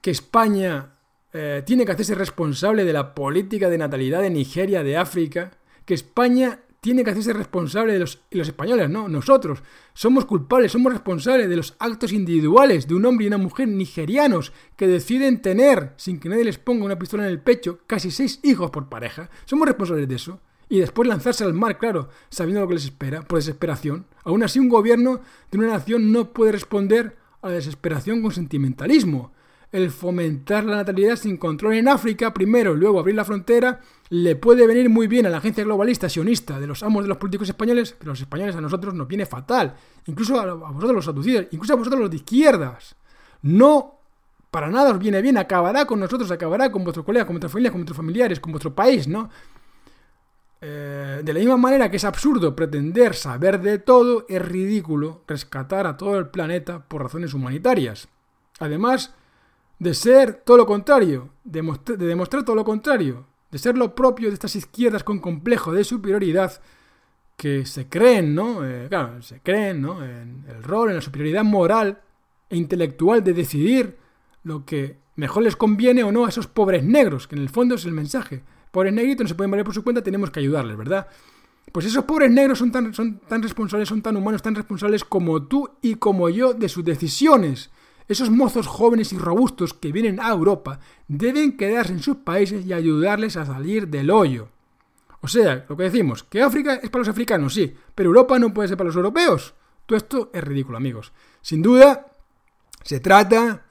que 0.00 0.10
España 0.10 0.95
eh, 1.38 1.62
tiene 1.66 1.84
que 1.84 1.92
hacerse 1.92 2.14
responsable 2.14 2.86
de 2.86 2.94
la 2.94 3.14
política 3.14 3.68
de 3.68 3.76
natalidad 3.76 4.22
de 4.22 4.30
Nigeria, 4.30 4.82
de 4.82 4.96
África, 4.96 5.50
que 5.84 5.92
España 5.92 6.60
tiene 6.80 7.04
que 7.04 7.10
hacerse 7.10 7.34
responsable 7.34 7.92
de 7.92 7.98
los, 7.98 8.22
los 8.30 8.48
españoles, 8.48 8.88
no, 8.88 9.06
nosotros. 9.06 9.62
Somos 9.92 10.24
culpables, 10.24 10.72
somos 10.72 10.90
responsables 10.90 11.50
de 11.50 11.56
los 11.56 11.76
actos 11.78 12.14
individuales 12.14 12.88
de 12.88 12.94
un 12.94 13.04
hombre 13.04 13.24
y 13.24 13.28
una 13.28 13.36
mujer 13.36 13.68
nigerianos 13.68 14.54
que 14.76 14.86
deciden 14.86 15.42
tener, 15.42 15.92
sin 15.96 16.18
que 16.18 16.30
nadie 16.30 16.44
les 16.44 16.56
ponga 16.56 16.86
una 16.86 16.98
pistola 16.98 17.24
en 17.24 17.32
el 17.32 17.42
pecho, 17.42 17.80
casi 17.86 18.10
seis 18.10 18.40
hijos 18.42 18.70
por 18.70 18.88
pareja. 18.88 19.28
Somos 19.44 19.68
responsables 19.68 20.08
de 20.08 20.14
eso. 20.14 20.40
Y 20.70 20.78
después 20.78 21.06
lanzarse 21.06 21.44
al 21.44 21.52
mar, 21.52 21.76
claro, 21.76 22.08
sabiendo 22.30 22.62
lo 22.62 22.68
que 22.68 22.74
les 22.74 22.84
espera, 22.86 23.20
por 23.20 23.38
desesperación. 23.38 24.06
Aún 24.24 24.42
así, 24.42 24.58
un 24.58 24.70
gobierno 24.70 25.20
de 25.50 25.58
una 25.58 25.68
nación 25.68 26.12
no 26.12 26.32
puede 26.32 26.52
responder 26.52 27.18
a 27.42 27.48
la 27.48 27.56
desesperación 27.56 28.22
con 28.22 28.32
sentimentalismo 28.32 29.35
el 29.76 29.90
fomentar 29.90 30.64
la 30.64 30.76
natalidad 30.76 31.16
sin 31.16 31.36
control 31.36 31.74
en 31.74 31.88
África, 31.88 32.32
primero 32.32 32.74
y 32.74 32.78
luego 32.78 32.98
abrir 32.98 33.14
la 33.14 33.24
frontera, 33.24 33.80
le 34.08 34.34
puede 34.36 34.66
venir 34.66 34.88
muy 34.88 35.06
bien 35.06 35.26
a 35.26 35.28
la 35.28 35.38
agencia 35.38 35.64
globalista 35.64 36.08
sionista 36.08 36.58
de 36.58 36.66
los 36.66 36.82
amos 36.82 37.04
de 37.04 37.08
los 37.08 37.18
políticos 37.18 37.48
españoles, 37.48 37.94
pero 37.98 38.10
a 38.10 38.14
los 38.14 38.20
españoles 38.20 38.56
a 38.56 38.60
nosotros 38.60 38.94
nos 38.94 39.06
viene 39.06 39.26
fatal. 39.26 39.74
Incluso 40.06 40.40
a, 40.40 40.54
vosotros 40.54 40.94
los 40.94 41.08
aducidos, 41.08 41.46
incluso 41.50 41.74
a 41.74 41.76
vosotros 41.76 42.00
los 42.00 42.10
de 42.10 42.16
izquierdas. 42.16 42.96
No, 43.42 44.00
para 44.50 44.68
nada 44.68 44.92
os 44.92 44.98
viene 44.98 45.20
bien, 45.20 45.36
acabará 45.36 45.84
con 45.84 46.00
nosotros, 46.00 46.30
acabará 46.30 46.72
con 46.72 46.82
vuestros 46.82 47.04
colegas, 47.04 47.26
con 47.26 47.34
vuestras 47.34 47.52
familias, 47.52 47.72
con 47.72 47.80
vuestros 47.80 47.96
familiares, 47.96 48.40
con 48.40 48.52
vuestro 48.52 48.74
país, 48.74 49.06
¿no? 49.06 49.28
Eh, 50.62 51.20
de 51.22 51.32
la 51.34 51.38
misma 51.38 51.58
manera 51.58 51.90
que 51.90 51.98
es 51.98 52.04
absurdo 52.04 52.56
pretender 52.56 53.14
saber 53.14 53.60
de 53.60 53.78
todo, 53.78 54.24
es 54.28 54.40
ridículo 54.40 55.22
rescatar 55.28 55.86
a 55.86 55.98
todo 55.98 56.18
el 56.18 56.28
planeta 56.28 56.88
por 56.88 57.02
razones 57.02 57.34
humanitarias. 57.34 58.08
Además, 58.58 59.14
de 59.78 59.94
ser 59.94 60.42
todo 60.44 60.56
lo 60.56 60.66
contrario, 60.66 61.30
de, 61.44 61.62
demostrar 61.98 62.44
todo 62.44 62.56
lo 62.56 62.64
contrario, 62.64 63.26
de 63.50 63.58
ser 63.58 63.76
lo 63.76 63.94
propio 63.94 64.28
de 64.28 64.34
estas 64.34 64.56
izquierdas 64.56 65.04
con 65.04 65.18
complejo 65.18 65.72
de 65.72 65.84
superioridad 65.84 66.60
que 67.36 67.66
se 67.66 67.88
creen, 67.88 68.34
¿no? 68.34 68.64
Eh, 68.64 68.86
claro, 68.88 69.20
se 69.22 69.40
creen, 69.40 69.82
¿no? 69.82 70.02
En 70.02 70.44
el 70.48 70.62
rol, 70.62 70.88
en 70.88 70.96
la 70.96 71.02
superioridad 71.02 71.44
moral 71.44 72.00
e 72.48 72.56
intelectual 72.56 73.22
de 73.22 73.34
decidir 73.34 73.98
lo 74.42 74.64
que 74.64 74.98
mejor 75.16 75.42
les 75.42 75.56
conviene 75.56 76.04
o 76.04 76.12
no 76.12 76.24
a 76.24 76.28
esos 76.30 76.46
pobres 76.46 76.82
negros, 76.82 77.26
que 77.26 77.36
en 77.36 77.42
el 77.42 77.48
fondo 77.48 77.74
es 77.74 77.84
el 77.84 77.92
mensaje. 77.92 78.42
Pobres 78.70 78.92
negritos 78.92 79.24
no 79.24 79.28
se 79.28 79.34
pueden 79.34 79.50
valer 79.50 79.64
por 79.64 79.74
su 79.74 79.84
cuenta, 79.84 80.02
tenemos 80.02 80.30
que 80.30 80.40
ayudarles, 80.40 80.76
¿verdad? 80.76 81.08
Pues 81.72 81.86
esos 81.86 82.04
pobres 82.04 82.30
negros 82.30 82.58
son 82.58 82.72
tan, 82.72 82.94
son 82.94 83.18
tan 83.20 83.42
responsables, 83.42 83.88
son 83.88 84.02
tan 84.02 84.16
humanos, 84.16 84.42
tan 84.42 84.54
responsables 84.54 85.04
como 85.04 85.42
tú 85.42 85.68
y 85.82 85.96
como 85.96 86.28
yo 86.30 86.54
de 86.54 86.68
sus 86.68 86.84
decisiones. 86.84 87.70
Esos 88.08 88.30
mozos 88.30 88.66
jóvenes 88.66 89.12
y 89.12 89.18
robustos 89.18 89.74
que 89.74 89.92
vienen 89.92 90.20
a 90.20 90.30
Europa 90.30 90.80
deben 91.08 91.56
quedarse 91.56 91.92
en 91.92 92.02
sus 92.02 92.18
países 92.18 92.64
y 92.64 92.72
ayudarles 92.72 93.36
a 93.36 93.46
salir 93.46 93.88
del 93.88 94.10
hoyo. 94.10 94.48
O 95.20 95.28
sea, 95.28 95.64
lo 95.68 95.76
que 95.76 95.84
decimos, 95.84 96.22
que 96.22 96.42
África 96.42 96.74
es 96.74 96.88
para 96.90 97.00
los 97.00 97.08
africanos, 97.08 97.54
sí, 97.54 97.74
pero 97.94 98.08
Europa 98.08 98.38
no 98.38 98.54
puede 98.54 98.68
ser 98.68 98.76
para 98.76 98.88
los 98.88 98.96
europeos. 98.96 99.54
Todo 99.86 99.96
esto 99.96 100.30
es 100.32 100.44
ridículo, 100.44 100.76
amigos. 100.76 101.12
Sin 101.42 101.62
duda, 101.62 102.06
se 102.82 103.00
trata 103.00 103.62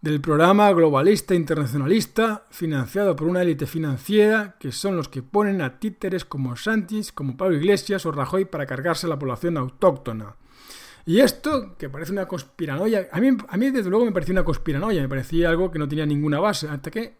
del 0.00 0.20
programa 0.20 0.72
globalista 0.72 1.34
internacionalista 1.34 2.46
financiado 2.50 3.14
por 3.14 3.28
una 3.28 3.42
élite 3.42 3.66
financiera 3.66 4.56
que 4.58 4.72
son 4.72 4.96
los 4.96 5.08
que 5.08 5.22
ponen 5.22 5.62
a 5.62 5.78
títeres 5.78 6.24
como 6.24 6.56
Sánchez, 6.56 7.12
como 7.12 7.36
Pablo 7.36 7.56
Iglesias 7.56 8.04
o 8.04 8.10
Rajoy 8.10 8.46
para 8.46 8.66
cargarse 8.66 9.06
a 9.06 9.10
la 9.10 9.18
población 9.18 9.56
autóctona. 9.56 10.34
Y 11.04 11.20
esto, 11.20 11.76
que 11.76 11.88
parece 11.88 12.12
una 12.12 12.26
conspiranoia, 12.26 13.08
a 13.10 13.20
mí, 13.20 13.36
a 13.48 13.56
mí 13.56 13.70
desde 13.70 13.90
luego 13.90 14.04
me 14.04 14.12
parecía 14.12 14.32
una 14.32 14.44
conspiranoia, 14.44 15.02
me 15.02 15.08
parecía 15.08 15.48
algo 15.48 15.70
que 15.70 15.78
no 15.78 15.88
tenía 15.88 16.06
ninguna 16.06 16.38
base, 16.38 16.68
hasta 16.68 16.90
que 16.90 17.16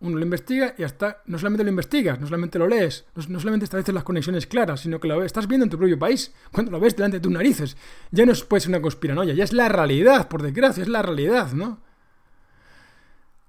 uno 0.00 0.18
lo 0.18 0.22
investiga 0.22 0.74
y 0.76 0.82
hasta 0.82 1.22
no 1.26 1.38
solamente 1.38 1.64
lo 1.64 1.70
investigas, 1.70 2.20
no 2.20 2.26
solamente 2.26 2.58
lo 2.58 2.68
lees, 2.68 3.06
no, 3.14 3.40
solamente 3.40 3.64
estableces 3.64 3.94
las 3.94 4.04
conexiones 4.04 4.46
claras, 4.46 4.80
sino 4.80 5.00
que 5.00 5.08
lo 5.08 5.22
estás 5.24 5.48
viendo 5.48 5.64
en 5.64 5.70
tu 5.70 5.78
propio 5.78 5.98
país, 5.98 6.34
cuando 6.52 6.70
lo 6.70 6.80
ves 6.80 6.94
delante 6.96 7.16
de 7.16 7.22
tus 7.22 7.32
narices. 7.32 7.76
Ya 8.10 8.26
no 8.26 8.32
es 8.32 8.44
pues 8.44 8.66
una 8.66 8.82
conspiranoia, 8.82 9.32
ya 9.32 9.44
es 9.44 9.52
la 9.52 9.68
realidad, 9.68 10.28
por 10.28 10.42
desgracia, 10.42 10.82
es 10.82 10.88
la 10.88 11.00
realidad, 11.00 11.52
¿no? 11.52 11.80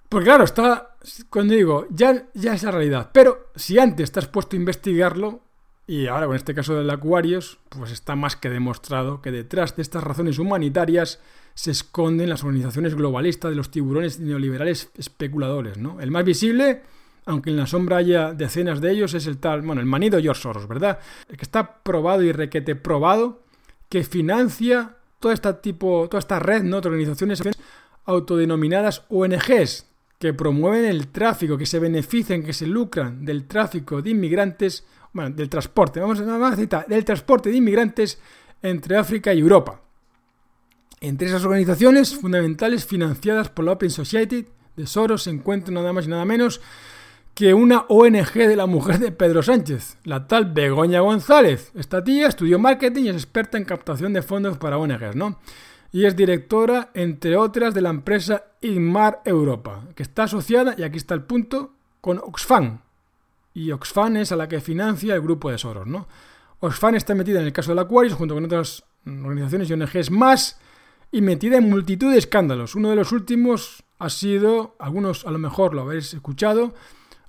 Pues 0.07 0.23
claro, 0.23 0.45
está, 0.45 0.95
cuando 1.29 1.55
digo, 1.55 1.87
ya, 1.89 2.27
ya 2.33 2.53
es 2.53 2.63
la 2.63 2.71
realidad. 2.71 3.09
Pero 3.11 3.51
si 3.55 3.77
antes 3.77 4.11
te 4.11 4.19
has 4.19 4.27
puesto 4.27 4.55
a 4.55 4.59
investigarlo, 4.59 5.41
y 5.87 6.07
ahora 6.07 6.25
con 6.25 6.35
este 6.35 6.55
caso 6.55 6.75
del 6.75 6.89
Aquarius, 6.89 7.59
pues 7.69 7.91
está 7.91 8.15
más 8.15 8.35
que 8.35 8.49
demostrado 8.49 9.21
que 9.21 9.31
detrás 9.31 9.75
de 9.75 9.81
estas 9.81 10.03
razones 10.03 10.39
humanitarias 10.39 11.19
se 11.53 11.71
esconden 11.71 12.29
las 12.29 12.43
organizaciones 12.43 12.95
globalistas 12.95 13.51
de 13.51 13.55
los 13.55 13.71
tiburones 13.71 14.19
neoliberales 14.19 14.89
especuladores, 14.97 15.77
¿no? 15.77 16.01
El 16.01 16.11
más 16.11 16.25
visible, 16.25 16.81
aunque 17.25 17.49
en 17.49 17.57
la 17.57 17.67
sombra 17.67 17.97
haya 17.97 18.33
decenas 18.33 18.81
de 18.81 18.91
ellos, 18.91 19.13
es 19.13 19.27
el 19.27 19.37
tal, 19.37 19.61
bueno, 19.61 19.79
el 19.79 19.87
manido 19.87 20.19
George 20.19 20.41
Soros, 20.41 20.67
¿verdad? 20.67 20.99
El 21.29 21.37
que 21.37 21.43
está 21.43 21.83
probado 21.83 22.23
y 22.23 22.31
requete 22.31 22.75
probado 22.75 23.43
que 23.89 24.03
financia 24.03 24.97
toda 25.19 25.33
esta 25.33 25.61
tipo, 25.61 26.07
toda 26.09 26.19
esta 26.19 26.39
red, 26.39 26.63
¿no? 26.63 26.81
De 26.81 26.89
organizaciones 26.89 27.41
autodenominadas 28.05 29.03
ONGs 29.09 29.85
que 30.19 30.33
promueven 30.33 30.85
el 30.85 31.07
tráfico, 31.07 31.57
que 31.57 31.65
se 31.65 31.79
benefician, 31.79 32.43
que 32.43 32.53
se 32.53 32.67
lucran 32.67 33.25
del 33.25 33.45
tráfico 33.47 34.01
de 34.01 34.11
inmigrantes, 34.11 34.85
bueno, 35.15 35.33
del 35.33 35.47
transporte, 35.47 36.01
vamos, 36.01 36.19
a 36.19 36.55
citar, 36.57 36.85
del 36.87 37.05
transporte 37.05 37.49
de 37.49 37.55
inmigrantes 37.55 38.19
entre 38.61 38.97
África 38.97 39.33
y 39.33 39.39
Europa. 39.39 39.79
Entre 40.99 41.29
esas 41.29 41.45
organizaciones 41.45 42.13
fundamentales 42.13 42.85
financiadas 42.85 43.47
por 43.47 43.63
la 43.63 43.71
Open 43.71 43.91
Society 43.91 44.45
de 44.75 44.85
Soros 44.85 45.23
se 45.23 45.29
encuentra 45.29 45.73
nada 45.73 45.93
más 45.93 46.05
y 46.05 46.09
nada 46.09 46.25
menos 46.25 46.59
que 47.33 47.53
una 47.53 47.85
ONG 47.87 48.33
de 48.33 48.57
la 48.57 48.65
mujer 48.65 48.99
de 48.99 49.13
Pedro 49.13 49.41
Sánchez, 49.41 49.97
la 50.03 50.27
tal 50.27 50.51
Begoña 50.51 50.99
González. 50.99 51.71
Esta 51.75 52.03
tía 52.03 52.27
estudió 52.27 52.59
marketing 52.59 53.05
y 53.05 53.09
es 53.09 53.15
experta 53.15 53.57
en 53.57 53.63
captación 53.63 54.11
de 54.11 54.21
fondos 54.21 54.57
para 54.57 54.77
ONGs, 54.77 55.15
¿no? 55.15 55.39
Y 55.93 56.05
es 56.05 56.17
directora, 56.17 56.89
entre 56.93 57.37
otras, 57.37 57.73
de 57.73 57.81
la 57.81 57.89
empresa 57.89 58.43
Inmar 58.59 59.21
Europa, 59.23 59.85
que 59.95 60.03
está 60.03 60.23
asociada, 60.23 60.75
y 60.77 60.83
aquí 60.83 60.97
está 60.97 61.13
el 61.13 61.23
punto, 61.23 61.71
con 62.01 62.17
Oxfam. 62.17 62.79
Y 63.55 63.71
Oxfam 63.71 64.17
es 64.17 64.33
a 64.33 64.35
la 64.35 64.47
que 64.47 64.59
financia 64.59 65.15
el 65.15 65.21
grupo 65.21 65.49
de 65.49 65.57
Soros, 65.57 65.87
¿no? 65.87 66.07
Oxfam 66.59 66.95
está 66.95 67.15
metida 67.15 67.39
en 67.39 67.47
el 67.47 67.53
caso 67.53 67.71
del 67.71 67.79
Aquarius 67.79 68.13
junto 68.13 68.35
con 68.35 68.43
otras 68.45 68.83
organizaciones 69.07 69.69
y 69.69 69.73
ONGs 69.73 70.11
más 70.11 70.59
y 71.11 71.21
metida 71.21 71.57
en 71.57 71.69
multitud 71.69 72.11
de 72.11 72.17
escándalos. 72.17 72.75
Uno 72.75 72.89
de 72.89 72.97
los 72.97 73.13
últimos 73.13 73.83
ha 73.97 74.09
sido, 74.09 74.75
algunos 74.77 75.25
a 75.25 75.31
lo 75.31 75.39
mejor 75.39 75.73
lo 75.73 75.83
habéis 75.83 76.13
escuchado, 76.13 76.73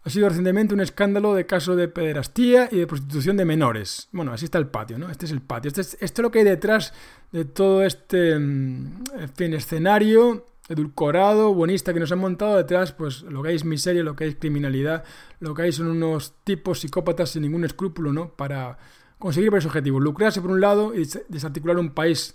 ha 0.02 0.10
sido 0.10 0.28
recientemente 0.28 0.74
un 0.74 0.80
escándalo 0.80 1.32
de 1.34 1.46
caso 1.46 1.76
de 1.76 1.86
pederastía 1.86 2.68
y 2.72 2.78
de 2.78 2.86
prostitución 2.88 3.36
de 3.36 3.44
menores. 3.44 4.08
Bueno, 4.10 4.32
así 4.32 4.46
está 4.46 4.58
el 4.58 4.66
patio, 4.66 4.98
¿no? 4.98 5.10
Este 5.10 5.26
es 5.26 5.32
el 5.32 5.42
patio. 5.42 5.68
Este 5.68 5.80
es, 5.80 5.96
esto 6.00 6.22
es 6.22 6.24
lo 6.24 6.30
que 6.32 6.40
hay 6.40 6.44
detrás 6.44 6.92
de 7.30 7.44
todo 7.44 7.84
este 7.84 8.36
mm, 8.36 9.04
fin, 9.36 9.54
escenario 9.54 10.46
edulcorado, 10.68 11.54
buenista 11.54 11.94
que 11.94 12.00
nos 12.00 12.10
han 12.12 12.18
montado 12.18 12.56
detrás, 12.56 12.92
pues 12.92 13.22
lo 13.22 13.42
que 13.42 13.50
hay 13.50 13.56
es 13.56 13.64
miseria, 13.64 14.02
lo 14.02 14.16
que 14.16 14.24
hay 14.24 14.30
es 14.30 14.36
criminalidad, 14.36 15.04
lo 15.40 15.54
que 15.54 15.62
hay 15.62 15.72
son 15.72 15.88
unos 15.88 16.34
tipos 16.44 16.80
psicópatas 16.80 17.30
sin 17.30 17.42
ningún 17.42 17.64
escrúpulo, 17.64 18.12
¿no? 18.12 18.30
Para 18.30 18.78
conseguir 19.18 19.50
varios 19.50 19.66
objetivos. 19.66 20.02
Lucrarse 20.02 20.40
por 20.40 20.50
un 20.50 20.60
lado 20.60 20.94
y 20.94 21.08
desarticular 21.28 21.78
un 21.78 21.90
país 21.90 22.34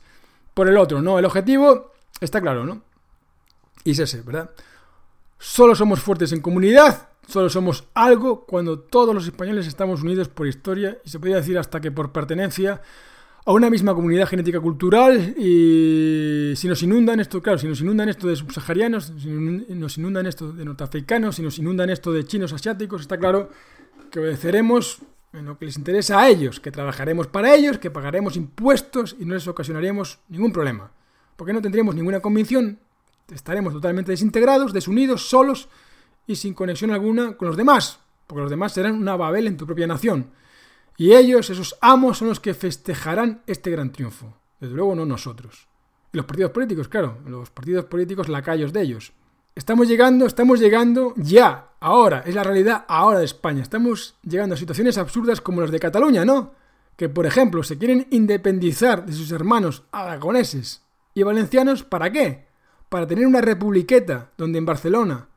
por 0.53 0.69
el 0.69 0.77
otro, 0.77 1.01
¿no? 1.01 1.19
El 1.19 1.25
objetivo 1.25 1.91
está 2.19 2.41
claro, 2.41 2.65
¿no? 2.65 2.83
Y 3.83 3.91
es 3.91 3.99
ese, 3.99 4.21
¿verdad? 4.21 4.51
Solo 5.37 5.75
somos 5.75 5.99
fuertes 6.01 6.31
en 6.33 6.41
comunidad, 6.41 7.09
solo 7.27 7.49
somos 7.49 7.85
algo 7.93 8.45
cuando 8.45 8.79
todos 8.79 9.13
los 9.13 9.25
españoles 9.25 9.67
estamos 9.67 10.03
unidos 10.03 10.29
por 10.29 10.47
historia 10.47 10.99
y 11.03 11.09
se 11.09 11.19
podría 11.19 11.37
decir 11.37 11.57
hasta 11.57 11.81
que 11.81 11.91
por 11.91 12.11
pertenencia 12.11 12.81
a 13.43 13.51
una 13.53 13.69
misma 13.69 13.95
comunidad 13.95 14.27
genética 14.27 14.59
cultural 14.59 15.35
y 15.37 16.53
si 16.55 16.67
nos 16.67 16.83
inundan 16.83 17.19
esto, 17.19 17.41
claro, 17.41 17.57
si 17.57 17.67
nos 17.67 17.81
inundan 17.81 18.09
esto 18.09 18.27
de 18.27 18.35
subsaharianos, 18.35 19.13
si 19.17 19.29
nos 19.29 19.97
inundan 19.97 20.27
esto 20.27 20.51
de 20.51 20.63
norteafricanos, 20.63 21.35
si 21.35 21.41
nos 21.41 21.57
inundan 21.57 21.89
esto 21.89 22.11
de 22.11 22.23
chinos 22.25 22.53
asiáticos, 22.53 23.01
está 23.01 23.17
claro 23.17 23.49
que 24.11 24.19
obedeceremos 24.19 24.99
en 25.33 25.45
lo 25.45 25.57
que 25.57 25.65
les 25.65 25.77
interesa 25.77 26.19
a 26.19 26.29
ellos, 26.29 26.59
que 26.59 26.71
trabajaremos 26.71 27.27
para 27.27 27.55
ellos, 27.55 27.77
que 27.77 27.89
pagaremos 27.89 28.35
impuestos 28.35 29.15
y 29.17 29.25
no 29.25 29.33
les 29.33 29.47
ocasionaremos 29.47 30.19
ningún 30.29 30.51
problema. 30.51 30.91
Porque 31.35 31.53
no 31.53 31.61
tendremos 31.61 31.95
ninguna 31.95 32.19
convicción, 32.19 32.79
estaremos 33.33 33.73
totalmente 33.73 34.11
desintegrados, 34.11 34.73
desunidos, 34.73 35.29
solos 35.29 35.69
y 36.27 36.35
sin 36.35 36.53
conexión 36.53 36.91
alguna 36.91 37.37
con 37.37 37.47
los 37.47 37.57
demás, 37.57 37.99
porque 38.27 38.41
los 38.41 38.51
demás 38.51 38.73
serán 38.73 38.95
una 38.95 39.15
Babel 39.15 39.47
en 39.47 39.57
tu 39.57 39.65
propia 39.65 39.87
nación. 39.87 40.27
Y 40.97 41.13
ellos, 41.13 41.49
esos 41.49 41.77
amos, 41.81 42.17
son 42.17 42.27
los 42.27 42.39
que 42.39 42.53
festejarán 42.53 43.41
este 43.47 43.71
gran 43.71 43.91
triunfo. 43.91 44.37
Desde 44.59 44.75
luego 44.75 44.95
no 44.95 45.05
nosotros. 45.05 45.67
Y 46.13 46.17
los 46.17 46.25
partidos 46.25 46.51
políticos, 46.51 46.87
claro, 46.87 47.17
los 47.25 47.49
partidos 47.49 47.85
políticos 47.85 48.29
lacayos 48.29 48.73
de 48.73 48.81
ellos. 48.81 49.13
Estamos 49.55 49.87
llegando, 49.87 50.25
estamos 50.25 50.59
llegando 50.59 51.13
ya, 51.17 51.71
ahora, 51.79 52.23
es 52.25 52.35
la 52.35 52.43
realidad 52.43 52.85
ahora 52.87 53.19
de 53.19 53.25
España. 53.25 53.61
Estamos 53.61 54.15
llegando 54.23 54.55
a 54.55 54.57
situaciones 54.57 54.97
absurdas 54.97 55.41
como 55.41 55.61
las 55.61 55.71
de 55.71 55.79
Cataluña, 55.79 56.23
¿no? 56.23 56.53
Que, 56.95 57.09
por 57.09 57.25
ejemplo, 57.25 57.63
se 57.63 57.77
quieren 57.77 58.07
independizar 58.11 59.05
de 59.05 59.13
sus 59.13 59.31
hermanos 59.31 59.83
aragoneses 59.91 60.83
y 61.13 61.23
valencianos, 61.23 61.83
¿para 61.83 62.11
qué? 62.11 62.45
Para 62.89 63.07
tener 63.07 63.25
una 63.25 63.41
republiqueta 63.41 64.31
donde 64.37 64.59
en 64.59 64.65
Barcelona 64.65 65.27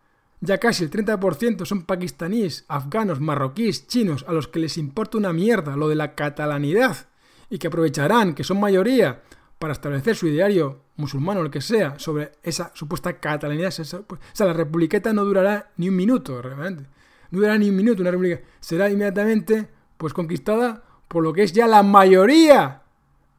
ya 0.40 0.58
casi 0.58 0.84
el 0.84 0.90
30% 0.90 1.64
son 1.64 1.82
pakistaníes, 1.82 2.64
afganos, 2.68 3.20
marroquíes, 3.20 3.86
chinos, 3.86 4.24
a 4.28 4.32
los 4.32 4.48
que 4.48 4.60
les 4.60 4.76
importa 4.76 5.18
una 5.18 5.32
mierda 5.32 5.76
lo 5.76 5.88
de 5.88 5.94
la 5.94 6.14
catalanidad 6.14 7.08
y 7.50 7.58
que 7.58 7.68
aprovecharán 7.68 8.34
que 8.34 8.44
son 8.44 8.60
mayoría 8.60 9.22
para 9.58 9.72
establecer 9.72 10.16
su 10.16 10.26
ideario 10.26 10.80
musulmán 10.96 11.38
o 11.38 11.42
lo 11.42 11.50
que 11.50 11.60
sea 11.60 11.98
sobre 11.98 12.32
esa 12.42 12.70
supuesta 12.74 13.18
catalanidad. 13.18 13.72
Pues, 14.06 14.20
o 14.20 14.24
sea, 14.32 14.46
la 14.46 14.52
republiqueta 14.52 15.12
no 15.12 15.24
durará 15.24 15.72
ni 15.76 15.88
un 15.88 15.96
minuto, 15.96 16.42
realmente. 16.42 16.84
No 17.30 17.38
durará 17.38 17.58
ni 17.58 17.70
un 17.70 17.76
minuto 17.76 18.02
una 18.02 18.10
república. 18.10 18.42
Será 18.60 18.90
inmediatamente 18.90 19.68
pues 19.96 20.12
conquistada 20.12 20.82
por 21.08 21.22
lo 21.22 21.32
que 21.32 21.44
es 21.44 21.52
ya 21.52 21.66
la 21.66 21.82
mayoría 21.82 22.82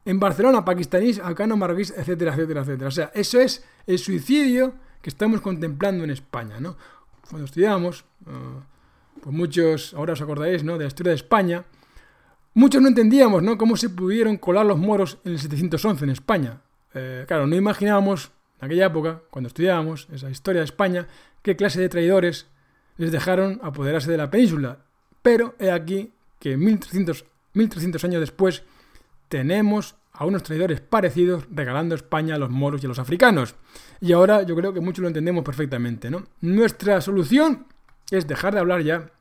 en 0.06 0.20
Barcelona, 0.20 0.64
pakistaníes, 0.64 1.20
afganos, 1.20 1.58
marroquíes, 1.58 1.94
etcétera, 1.98 2.34
etcétera, 2.34 2.62
etcétera. 2.62 2.88
O 2.88 2.92
sea, 2.92 3.12
eso 3.14 3.40
es 3.40 3.64
el 3.88 4.00
suicidio 4.00 4.74
que 5.06 5.10
estamos 5.12 5.40
contemplando 5.40 6.04
en 6.04 6.10
España, 6.10 6.60
¿no? 6.60 6.78
cuando 7.30 7.46
estudiábamos, 7.46 8.06
uh, 8.26 9.22
pues 9.22 9.36
muchos, 9.36 9.94
ahora 9.94 10.14
os 10.14 10.22
acordaréis, 10.24 10.64
¿no? 10.64 10.80
De 10.80 10.86
la 10.86 10.88
historia 10.88 11.12
de 11.12 11.18
España, 11.18 11.64
muchos 12.56 12.82
no 12.82 12.88
entendíamos, 12.88 13.44
¿no? 13.44 13.56
Cómo 13.56 13.78
se 13.78 13.92
pudieron 13.92 14.38
colar 14.38 14.66
los 14.66 14.80
moros 14.80 15.20
en 15.24 15.34
el 15.34 15.40
711 15.40 16.06
en 16.06 16.10
España. 16.10 16.62
Eh, 16.96 17.26
claro, 17.28 17.46
no 17.46 17.56
imaginábamos 17.56 18.32
en 18.60 18.66
aquella 18.66 18.88
época, 18.88 19.22
cuando 19.30 19.50
estudiábamos 19.50 20.08
esa 20.12 20.32
historia 20.32 20.62
de 20.62 20.66
España, 20.66 21.08
qué 21.44 21.56
clase 21.56 21.80
de 21.80 21.90
traidores 21.90 22.48
les 22.98 23.12
dejaron 23.12 23.60
apoderarse 23.62 24.10
de 24.10 24.18
la 24.18 24.32
península. 24.32 24.80
Pero 25.22 25.54
he 25.60 25.70
aquí 25.70 26.14
que 26.40 26.58
1300, 26.58 27.26
1300 27.54 28.04
años 28.06 28.22
después 28.22 28.64
tenemos 29.30 29.98
a 30.18 30.26
unos 30.26 30.44
traidores 30.44 30.82
parecidos 30.82 31.46
regalando 31.52 31.96
España 31.96 32.36
a 32.36 32.38
los 32.38 32.50
moros 32.50 32.82
y 32.82 32.86
a 32.86 32.90
los 32.90 33.00
africanos. 33.00 33.56
Y 34.02 34.12
ahora 34.14 34.44
yo 34.44 34.56
creo 34.56 34.74
que 34.74 34.80
muchos 34.80 35.02
lo 35.02 35.08
entendemos 35.08 35.44
perfectamente, 35.44 36.10
¿no? 36.10 36.24
Nuestra 36.42 37.02
solución 37.02 37.68
es 38.12 38.28
dejar 38.28 38.54
de 38.54 38.60
hablar 38.60 38.82
ya 38.82 39.12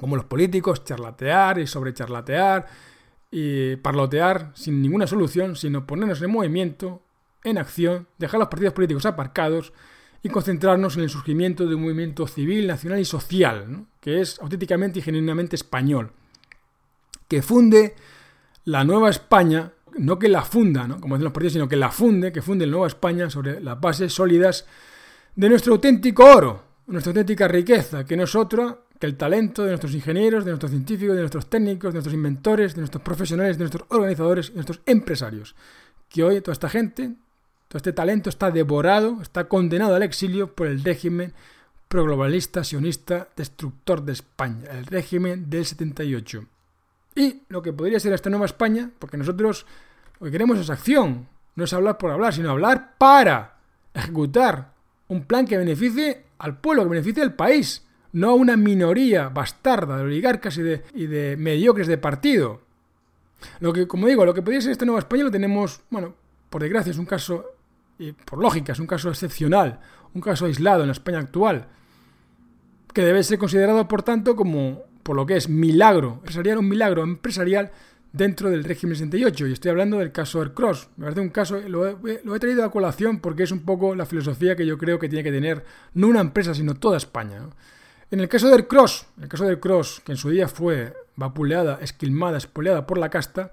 como 0.00 0.16
los 0.16 0.24
políticos, 0.24 0.84
charlatear 0.84 1.58
y 1.58 1.66
sobrecharlatear 1.66 2.66
y 3.30 3.76
parlotear 3.76 4.52
sin 4.54 4.80
ninguna 4.80 5.06
solución, 5.06 5.56
sino 5.56 5.86
ponernos 5.86 6.20
en 6.22 6.30
movimiento, 6.30 7.02
en 7.44 7.58
acción, 7.58 8.06
dejar 8.18 8.40
los 8.40 8.48
partidos 8.48 8.74
políticos 8.74 9.06
aparcados 9.06 9.72
y 10.22 10.28
concentrarnos 10.28 10.96
en 10.96 11.02
el 11.02 11.10
surgimiento 11.10 11.66
de 11.66 11.74
un 11.74 11.82
movimiento 11.82 12.26
civil, 12.26 12.66
nacional 12.66 13.00
y 13.00 13.04
social, 13.04 13.86
que 14.00 14.20
es 14.20 14.38
auténticamente 14.40 15.00
y 15.00 15.02
genuinamente 15.02 15.56
español, 15.56 16.12
que 17.28 17.42
funde 17.42 17.96
la 18.64 18.84
nueva 18.84 19.10
España 19.10 19.72
no 19.98 20.18
que 20.18 20.28
la 20.28 20.42
funda, 20.42 20.86
¿no? 20.86 21.00
como 21.00 21.16
dicen 21.16 21.24
los 21.24 21.32
partidos, 21.32 21.52
sino 21.54 21.68
que 21.68 21.76
la 21.76 21.90
funde, 21.90 22.32
que 22.32 22.42
funde 22.42 22.64
el 22.64 22.70
Nueva 22.70 22.86
España 22.86 23.28
sobre 23.30 23.60
las 23.60 23.80
bases 23.80 24.12
sólidas 24.12 24.66
de 25.34 25.48
nuestro 25.48 25.74
auténtico 25.74 26.24
oro, 26.24 26.62
nuestra 26.86 27.10
auténtica 27.10 27.48
riqueza, 27.48 28.04
que 28.04 28.16
no 28.16 28.24
es 28.24 28.34
otra 28.34 28.78
que 28.98 29.06
el 29.06 29.16
talento 29.16 29.62
de 29.62 29.70
nuestros 29.70 29.94
ingenieros, 29.94 30.44
de 30.44 30.52
nuestros 30.52 30.70
científicos, 30.70 31.16
de 31.16 31.22
nuestros 31.22 31.50
técnicos, 31.50 31.92
de 31.92 31.96
nuestros 31.96 32.14
inventores, 32.14 32.74
de 32.74 32.82
nuestros 32.82 33.02
profesionales, 33.02 33.58
de 33.58 33.64
nuestros 33.64 33.84
organizadores 33.88 34.48
de 34.48 34.54
nuestros 34.54 34.80
empresarios. 34.86 35.56
Que 36.08 36.22
hoy 36.22 36.40
toda 36.40 36.52
esta 36.52 36.68
gente, 36.68 37.14
todo 37.66 37.78
este 37.78 37.92
talento 37.92 38.30
está 38.30 38.50
devorado, 38.50 39.18
está 39.20 39.48
condenado 39.48 39.96
al 39.96 40.04
exilio 40.04 40.54
por 40.54 40.68
el 40.68 40.84
régimen 40.84 41.32
proglobalista, 41.88 42.62
sionista, 42.62 43.28
destructor 43.36 44.04
de 44.04 44.12
España, 44.12 44.70
el 44.70 44.86
régimen 44.86 45.50
del 45.50 45.66
78. 45.66 46.46
Y 47.14 47.42
lo 47.48 47.62
que 47.62 47.72
podría 47.72 48.00
ser 48.00 48.12
esta 48.12 48.30
nueva 48.30 48.46
España, 48.46 48.90
porque 48.98 49.16
nosotros 49.16 49.66
lo 50.20 50.26
que 50.26 50.32
queremos 50.32 50.58
es 50.58 50.70
acción, 50.70 51.28
no 51.54 51.64
es 51.64 51.72
hablar 51.72 51.98
por 51.98 52.10
hablar, 52.10 52.32
sino 52.32 52.50
hablar 52.50 52.94
para 52.98 53.56
ejecutar 53.92 54.72
un 55.08 55.24
plan 55.24 55.46
que 55.46 55.58
beneficie 55.58 56.24
al 56.38 56.58
pueblo, 56.58 56.84
que 56.84 56.90
beneficie 56.90 57.22
al 57.22 57.34
país, 57.34 57.86
no 58.12 58.30
a 58.30 58.34
una 58.34 58.56
minoría 58.56 59.28
bastarda 59.28 59.96
de 59.96 60.04
oligarcas 60.04 60.56
y 60.56 60.62
de, 60.62 60.82
y 60.94 61.06
de 61.06 61.36
mediocres 61.36 61.86
de 61.86 61.98
partido. 61.98 62.62
Lo 63.60 63.72
que, 63.72 63.86
como 63.86 64.06
digo, 64.06 64.24
lo 64.24 64.34
que 64.34 64.42
podría 64.42 64.60
ser 64.60 64.72
esta 64.72 64.84
nueva 64.84 65.00
España 65.00 65.24
lo 65.24 65.30
tenemos, 65.30 65.82
bueno, 65.90 66.14
por 66.48 66.62
desgracia 66.62 66.90
es 66.90 66.98
un 66.98 67.06
caso 67.06 67.44
y 67.98 68.12
por 68.12 68.38
lógica 68.38 68.72
es 68.72 68.78
un 68.78 68.86
caso 68.86 69.08
excepcional, 69.10 69.80
un 70.14 70.20
caso 70.20 70.46
aislado 70.46 70.80
en 70.82 70.88
la 70.88 70.92
España 70.92 71.18
actual, 71.18 71.66
que 72.92 73.02
debe 73.02 73.22
ser 73.22 73.38
considerado, 73.38 73.86
por 73.88 74.02
tanto, 74.02 74.36
como, 74.36 74.82
por 75.02 75.16
lo 75.16 75.26
que 75.26 75.36
es 75.36 75.48
milagro 75.48 76.14
empresarial, 76.14 76.58
un 76.58 76.68
milagro 76.68 77.02
empresarial 77.02 77.70
dentro 78.12 78.50
del 78.50 78.64
régimen 78.64 78.96
68. 78.96 79.46
Y 79.46 79.52
estoy 79.52 79.70
hablando 79.70 79.98
del 79.98 80.12
caso 80.12 80.40
Aircross. 80.40 80.88
Me 80.96 81.04
parece 81.04 81.20
un 81.20 81.30
caso, 81.30 81.60
lo 81.60 81.88
he, 81.88 82.40
traído 82.40 82.64
a 82.64 82.70
colación 82.70 83.20
porque 83.20 83.42
es 83.42 83.50
un 83.50 83.60
poco 83.60 83.94
la 83.94 84.06
filosofía 84.06 84.54
que 84.56 84.66
yo 84.66 84.78
creo 84.78 84.98
que 84.98 85.08
tiene 85.08 85.24
que 85.24 85.32
tener 85.32 85.64
no 85.94 86.08
una 86.08 86.20
empresa, 86.20 86.54
sino 86.54 86.74
toda 86.74 86.96
España. 86.96 87.40
En 88.10 88.20
el 88.20 88.28
caso 88.28 88.48
del 88.48 88.66
Cross, 88.66 89.06
el 89.20 89.28
caso 89.28 89.46
del 89.46 89.58
Cross, 89.58 90.02
que 90.04 90.12
en 90.12 90.18
su 90.18 90.28
día 90.30 90.46
fue 90.46 90.92
vapuleada, 91.16 91.78
esquilmada, 91.80 92.38
espoleada 92.38 92.86
por 92.86 92.98
la 92.98 93.08
casta, 93.08 93.52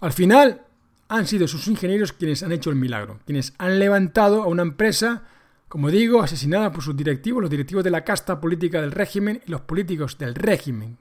al 0.00 0.12
final 0.12 0.62
han 1.08 1.26
sido 1.26 1.48
sus 1.48 1.66
ingenieros 1.68 2.12
quienes 2.12 2.42
han 2.42 2.52
hecho 2.52 2.68
el 2.68 2.76
milagro, 2.76 3.18
quienes 3.24 3.54
han 3.56 3.78
levantado 3.78 4.42
a 4.42 4.46
una 4.46 4.62
empresa, 4.62 5.22
como 5.68 5.90
digo, 5.90 6.22
asesinada 6.22 6.72
por 6.72 6.82
sus 6.82 6.96
directivos, 6.96 7.42
los 7.42 7.50
directivos 7.50 7.84
de 7.84 7.90
la 7.90 8.04
casta 8.04 8.40
política 8.40 8.80
del 8.80 8.92
régimen 8.92 9.42
y 9.46 9.50
los 9.50 9.60
políticos 9.60 10.16
del 10.18 10.34
régimen. 10.34 10.96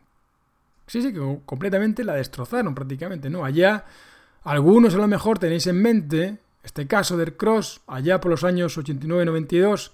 Sí, 0.88 1.01
sí, 1.01 1.13
que 1.13 1.39
completamente 1.45 2.03
la 2.03 2.13
destrozaron 2.13 2.76
prácticamente, 2.76 3.30
¿no? 3.30 3.43
Allá, 3.43 3.86
algunos 4.43 4.93
a 4.95 4.97
lo 4.97 5.07
mejor 5.07 5.39
tenéis 5.39 5.68
en 5.68 5.82
mente 5.82 6.38
este 6.63 6.86
caso 6.86 7.18
del 7.18 7.36
Cross, 7.36 7.82
allá 7.88 8.20
por 8.20 8.30
los 8.30 8.43
años 8.43 8.78
89-92, 8.78 9.91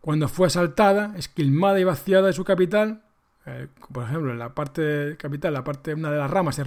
cuando 0.00 0.28
fue 0.28 0.48
asaltada, 0.48 1.14
esquilmada 1.16 1.78
y 1.78 1.84
vaciada 1.84 2.26
de 2.26 2.32
su 2.32 2.44
capital, 2.44 3.02
eh, 3.46 3.68
por 3.92 4.04
ejemplo, 4.04 4.32
en 4.32 4.38
la 4.38 4.54
parte 4.54 5.16
capital, 5.16 5.54
la 5.54 5.64
parte, 5.64 5.94
una 5.94 6.10
de 6.10 6.18
las 6.18 6.30
ramas, 6.30 6.60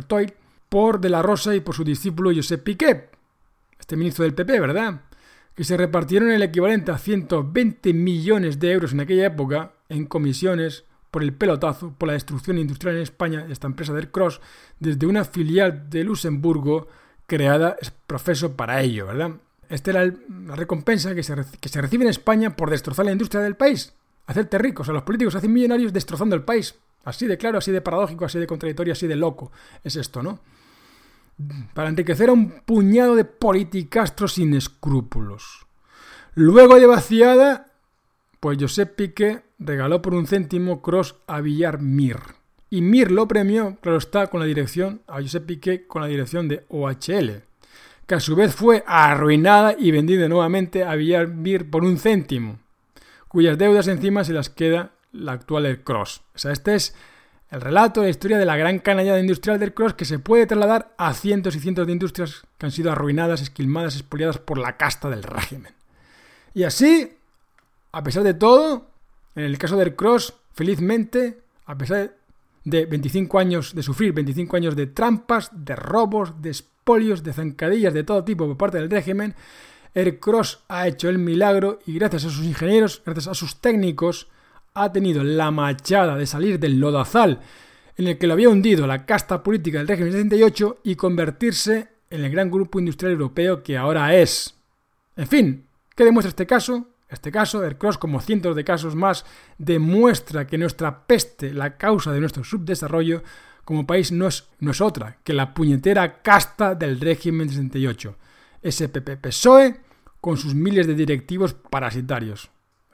por 0.69 1.01
De 1.01 1.09
la 1.09 1.21
Rosa 1.21 1.53
y 1.53 1.59
por 1.59 1.75
su 1.75 1.83
discípulo 1.83 2.31
Josep 2.33 2.63
Piquet, 2.63 3.09
este 3.77 3.97
ministro 3.97 4.23
del 4.23 4.33
PP, 4.33 4.59
¿verdad? 4.59 5.01
Que 5.55 5.63
se 5.63 5.77
repartieron 5.77 6.31
el 6.31 6.43
equivalente 6.43 6.91
a 6.91 6.97
120 6.97 7.93
millones 7.93 8.59
de 8.59 8.71
euros 8.71 8.93
en 8.93 9.01
aquella 9.01 9.25
época 9.25 9.73
en 9.89 10.05
comisiones 10.05 10.85
por 11.11 11.23
el 11.23 11.33
pelotazo, 11.33 11.93
por 11.97 12.07
la 12.07 12.13
destrucción 12.13 12.57
industrial 12.57 12.95
en 12.95 13.01
España 13.01 13.45
de 13.45 13.53
esta 13.53 13.67
empresa 13.67 13.93
del 13.93 14.09
Cross, 14.09 14.39
desde 14.79 15.05
una 15.05 15.25
filial 15.25 15.89
de 15.89 16.05
Luxemburgo 16.05 16.87
creada 17.27 17.77
profeso 18.07 18.55
para 18.55 18.81
ello, 18.81 19.07
¿verdad? 19.07 19.31
Esta 19.69 19.91
era 19.91 20.05
la 20.05 20.55
recompensa 20.55 21.13
que 21.15 21.23
se, 21.23 21.35
que 21.59 21.69
se 21.69 21.81
recibe 21.81 22.03
en 22.03 22.09
España 22.09 22.55
por 22.55 22.69
destrozar 22.69 23.05
la 23.05 23.11
industria 23.11 23.41
del 23.41 23.55
país, 23.55 23.93
hacerte 24.25 24.57
ricos. 24.57 24.83
O 24.83 24.85
sea, 24.85 24.93
los 24.93 25.03
políticos 25.03 25.35
hacen 25.35 25.51
millonarios 25.51 25.93
destrozando 25.93 26.35
el 26.35 26.43
país. 26.43 26.75
Así 27.03 27.27
de 27.27 27.37
claro, 27.37 27.57
así 27.57 27.71
de 27.71 27.81
paradójico, 27.81 28.25
así 28.25 28.37
de 28.39 28.47
contradictorio, 28.47 28.93
así 28.93 29.07
de 29.07 29.15
loco 29.15 29.51
es 29.83 29.95
esto, 29.95 30.21
¿no? 30.21 30.39
Para 31.73 31.89
enriquecer 31.89 32.29
a 32.29 32.33
un 32.33 32.61
puñado 32.65 33.15
de 33.15 33.25
politicastros 33.25 34.33
sin 34.33 34.53
escrúpulos. 34.53 35.65
Luego 36.33 36.79
de 36.79 36.85
vaciada, 36.85 37.67
pues 38.39 38.57
Josep 38.59 38.95
Piqué 38.95 39.43
regaló 39.59 40.01
por 40.01 40.13
un 40.13 40.27
céntimo 40.27 40.81
Cross 40.81 41.15
a 41.27 41.41
Villar 41.41 41.81
Mir. 41.81 42.17
Y 42.69 42.81
Mir 42.81 43.11
lo 43.11 43.27
premió, 43.27 43.77
claro 43.81 43.97
está, 43.97 44.27
con 44.27 44.39
la 44.39 44.45
dirección, 44.45 45.01
a 45.07 45.21
Josep 45.21 45.45
Piqué 45.45 45.87
con 45.87 46.01
la 46.01 46.07
dirección 46.07 46.47
de 46.47 46.63
OHL, 46.69 47.43
que 48.07 48.15
a 48.15 48.19
su 48.19 48.35
vez 48.35 48.55
fue 48.55 48.83
arruinada 48.87 49.75
y 49.77 49.91
vendida 49.91 50.27
nuevamente 50.27 50.83
a 50.83 50.95
Villar 50.95 51.27
Mir 51.27 51.69
por 51.69 51.83
un 51.83 51.97
céntimo, 51.97 52.59
cuyas 53.27 53.57
deudas 53.57 53.87
encima 53.87 54.23
se 54.23 54.33
las 54.33 54.49
queda 54.49 54.91
la 55.11 55.33
actual 55.33 55.83
Cross. 55.83 56.21
O 56.33 56.37
sea, 56.37 56.51
este 56.51 56.75
es 56.75 56.95
el 57.51 57.59
relato 57.59 58.01
la 58.01 58.09
historia 58.09 58.37
de 58.37 58.45
la 58.45 58.55
gran 58.55 58.79
canallada 58.79 59.19
industrial 59.19 59.59
del 59.59 59.73
cross 59.73 59.93
que 59.93 60.05
se 60.05 60.19
puede 60.19 60.47
trasladar 60.47 60.95
a 60.97 61.13
cientos 61.13 61.55
y 61.55 61.59
cientos 61.59 61.85
de 61.85 61.93
industrias 61.93 62.43
que 62.57 62.65
han 62.65 62.71
sido 62.71 62.91
arruinadas, 62.91 63.41
esquilmadas, 63.41 63.95
expoliadas 63.95 64.37
por 64.37 64.57
la 64.57 64.77
casta 64.77 65.09
del 65.09 65.23
régimen. 65.23 65.73
Y 66.53 66.63
así, 66.63 67.11
a 67.91 68.03
pesar 68.03 68.23
de 68.23 68.33
todo, 68.33 68.87
en 69.35 69.43
el 69.43 69.57
caso 69.57 69.75
del 69.75 69.95
cross, 69.95 70.33
felizmente, 70.53 71.41
a 71.65 71.77
pesar 71.77 72.15
de 72.63 72.85
25 72.85 73.37
años 73.37 73.75
de 73.75 73.83
sufrir, 73.83 74.13
25 74.13 74.55
años 74.55 74.75
de 74.77 74.87
trampas, 74.87 75.49
de 75.51 75.75
robos, 75.75 76.41
de 76.41 76.51
espolios, 76.51 77.21
de 77.21 77.33
zancadillas 77.33 77.93
de 77.93 78.05
todo 78.05 78.23
tipo 78.23 78.47
por 78.47 78.57
parte 78.57 78.77
del 78.77 78.89
régimen, 78.89 79.35
el 79.93 80.19
cross 80.19 80.63
ha 80.69 80.87
hecho 80.87 81.09
el 81.09 81.17
milagro 81.17 81.79
y 81.85 81.95
gracias 81.95 82.25
a 82.25 82.29
sus 82.29 82.45
ingenieros, 82.45 83.01
gracias 83.05 83.27
a 83.27 83.33
sus 83.33 83.59
técnicos, 83.59 84.29
ha 84.73 84.91
tenido 84.91 85.23
la 85.23 85.51
machada 85.51 86.15
de 86.15 86.25
salir 86.25 86.59
del 86.59 86.79
lodazal 86.79 87.41
en 87.97 88.07
el 88.07 88.17
que 88.17 88.27
lo 88.27 88.33
había 88.33 88.49
hundido 88.49 88.87
la 88.87 89.05
casta 89.05 89.43
política 89.43 89.77
del 89.77 89.87
régimen 89.87 90.13
78 90.13 90.79
y 90.83 90.95
convertirse 90.95 91.89
en 92.09 92.23
el 92.23 92.31
gran 92.31 92.49
grupo 92.49 92.79
industrial 92.79 93.13
europeo 93.13 93.63
que 93.63 93.77
ahora 93.77 94.15
es. 94.15 94.55
En 95.15 95.27
fin, 95.27 95.67
¿qué 95.95 96.03
demuestra 96.03 96.29
este 96.29 96.47
caso? 96.47 96.87
Este 97.09 97.31
caso, 97.31 97.61
Cross, 97.77 97.97
como 97.97 98.21
cientos 98.21 98.55
de 98.55 98.63
casos 98.63 98.95
más, 98.95 99.25
demuestra 99.57 100.47
que 100.47 100.57
nuestra 100.57 101.05
peste, 101.05 101.53
la 101.53 101.77
causa 101.77 102.13
de 102.13 102.21
nuestro 102.21 102.43
subdesarrollo 102.43 103.21
como 103.65 103.85
país, 103.85 104.11
no 104.11 104.27
es, 104.27 104.47
no 104.59 104.71
es 104.71 104.79
otra 104.79 105.17
que 105.23 105.33
la 105.33 105.53
puñetera 105.53 106.21
casta 106.21 106.73
del 106.73 106.99
régimen 106.99 107.49
68. 107.49 108.15
SPP-PSOE 108.63 109.81
con 110.21 110.37
sus 110.37 110.55
miles 110.55 110.87
de 110.87 110.95
directivos 110.95 111.53
parasitarios. 111.53 112.49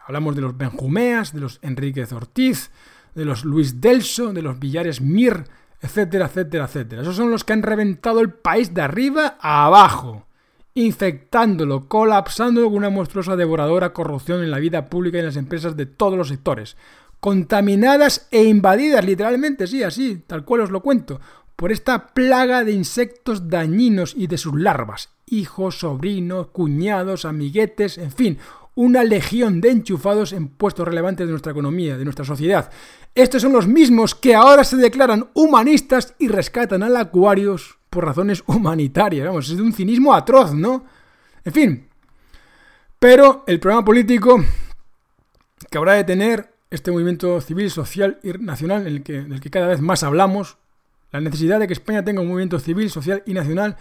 Hablamos 0.08 0.38
de 0.38 0.42
los 0.42 0.58
Benjumeas, 0.58 1.34
de 1.34 1.42
los 1.42 1.60
Enríquez 1.62 2.14
Ortiz, 2.14 2.72
de 3.14 3.26
los 3.26 3.44
Luis 3.44 3.82
Delso, 3.82 4.32
de 4.32 4.42
los 4.42 4.58
Villares 4.58 5.02
Mir, 5.02 5.44
etcétera, 5.82 6.28
etcétera, 6.28 6.64
etcétera. 6.64 7.02
Esos 7.02 7.18
son 7.18 7.30
los 7.30 7.44
que 7.44 7.52
han 7.52 7.62
reventado 7.62 8.22
el 8.22 8.32
país 8.32 8.74
de 8.74 8.84
arriba 8.84 9.38
a 9.42 9.66
abajo, 9.66 10.26
infectándolo, 10.76 11.90
colapsándolo 11.90 12.68
con 12.68 12.78
una 12.78 12.90
monstruosa 12.90 13.36
devoradora 13.36 13.92
corrupción 13.92 14.42
en 14.44 14.52
la 14.52 14.60
vida 14.60 14.86
pública 14.86 15.18
y 15.18 15.20
en 15.20 15.26
las 15.26 15.36
empresas 15.36 15.76
de 15.76 15.88
todos 15.88 16.18
los 16.18 16.30
sectores. 16.30 16.78
Contaminadas 17.20 18.30
e 18.32 18.46
invadidas, 18.46 19.04
literalmente, 19.04 19.68
sí, 19.68 19.84
así, 19.84 20.24
tal 20.26 20.46
cual 20.46 20.62
os 20.62 20.72
lo 20.72 20.82
cuento, 20.82 21.20
por 21.58 21.74
esta 21.74 22.08
plaga 22.14 22.64
de 22.64 22.72
insectos 22.72 23.50
dañinos 23.50 24.14
y 24.16 24.28
de 24.28 24.38
sus 24.38 24.58
larvas, 24.58 25.10
hijos, 25.26 25.80
sobrinos, 25.80 26.48
cuñados, 26.48 27.26
amiguetes, 27.26 27.98
en 27.98 28.12
fin, 28.12 28.38
una 28.78 29.04
legión 29.04 29.60
de 29.60 29.72
enchufados 29.72 30.34
en 30.34 30.50
puestos 30.50 30.88
relevantes 30.88 31.26
de 31.26 31.32
nuestra 31.32 31.52
economía, 31.52 31.98
de 31.98 32.04
nuestra 32.04 32.24
sociedad. 32.24 32.70
Estos 33.16 33.42
son 33.42 33.52
los 33.52 33.68
mismos 33.68 34.14
que 34.14 34.36
ahora 34.36 34.64
se 34.64 34.78
declaran 34.78 35.32
humanistas 35.34 36.14
y 36.20 36.28
rescatan 36.28 36.84
al 36.84 36.96
Aquarius 36.96 37.80
por 37.90 38.06
razones 38.06 38.44
humanitarias. 38.46 39.26
Vamos, 39.26 39.50
es 39.50 39.58
de 39.58 39.64
un 39.64 39.74
cinismo 39.74 40.14
atroz, 40.14 40.54
¿no? 40.54 40.86
En 41.44 41.54
fin. 41.54 41.88
Pero 43.00 43.44
el 43.48 43.60
programa 43.60 43.84
político 43.84 44.44
que 45.72 45.78
habrá 45.80 45.94
de 45.94 46.04
tener 46.04 46.54
este 46.70 46.92
movimiento 46.92 47.42
civil, 47.42 47.72
social 47.72 48.20
y 48.22 48.30
nacional, 48.34 48.82
en 48.86 48.88
el 48.88 49.02
que, 49.02 49.26
que 49.42 49.50
cada 49.50 49.66
vez 49.66 49.82
más 49.82 50.04
hablamos, 50.04 50.58
la 51.12 51.20
necesidad 51.20 51.60
de 51.60 51.66
que 51.66 51.74
España 51.74 52.06
tenga 52.06 52.22
un 52.22 52.28
movimiento 52.28 52.60
civil, 52.60 52.92
social 52.92 53.24
y 53.26 53.34
nacional 53.34 53.76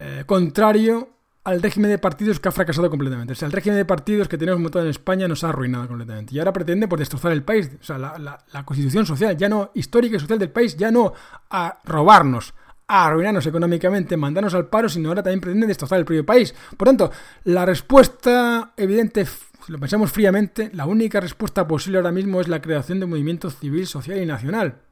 eh, 0.00 0.24
contrario 0.26 1.10
al 1.44 1.62
régimen 1.62 1.90
de 1.90 1.98
partidos 1.98 2.38
que 2.38 2.48
ha 2.48 2.52
fracasado 2.52 2.90
completamente. 2.90 3.32
O 3.32 3.36
sea, 3.36 3.46
el 3.46 3.52
régimen 3.52 3.78
de 3.78 3.84
partidos 3.84 4.28
que 4.28 4.36
tenemos 4.36 4.60
montado 4.60 4.84
en 4.84 4.90
España 4.90 5.26
nos 5.26 5.42
ha 5.44 5.48
arruinado 5.48 5.88
completamente. 5.88 6.34
Y 6.34 6.38
ahora 6.38 6.52
pretende 6.52 6.86
pues, 6.86 7.00
destrozar 7.00 7.32
el 7.32 7.42
país. 7.42 7.70
O 7.80 7.84
sea, 7.84 7.98
la, 7.98 8.64
constitución 8.64 9.06
social, 9.06 9.36
ya 9.36 9.48
no 9.48 9.70
histórica 9.74 10.16
y 10.16 10.20
social 10.20 10.38
del 10.38 10.50
país, 10.50 10.76
ya 10.76 10.90
no 10.90 11.14
a 11.48 11.78
robarnos, 11.84 12.52
a 12.86 13.06
arruinarnos 13.06 13.46
económicamente, 13.46 14.16
mandarnos 14.16 14.54
al 14.54 14.68
paro, 14.68 14.88
sino 14.88 15.08
ahora 15.08 15.22
también 15.22 15.40
pretende 15.40 15.66
destrozar 15.66 15.98
el 15.98 16.04
propio 16.04 16.26
país. 16.26 16.54
Por 16.76 16.88
tanto, 16.88 17.10
la 17.44 17.64
respuesta 17.64 18.72
evidente, 18.76 19.24
si 19.24 19.72
lo 19.72 19.78
pensamos 19.78 20.12
fríamente, 20.12 20.70
la 20.74 20.84
única 20.84 21.20
respuesta 21.20 21.66
posible 21.66 21.98
ahora 21.98 22.12
mismo 22.12 22.40
es 22.40 22.48
la 22.48 22.60
creación 22.60 22.98
de 22.98 23.04
un 23.06 23.12
movimiento 23.12 23.48
civil, 23.50 23.86
social 23.86 24.18
y 24.22 24.26
nacional. 24.26 24.82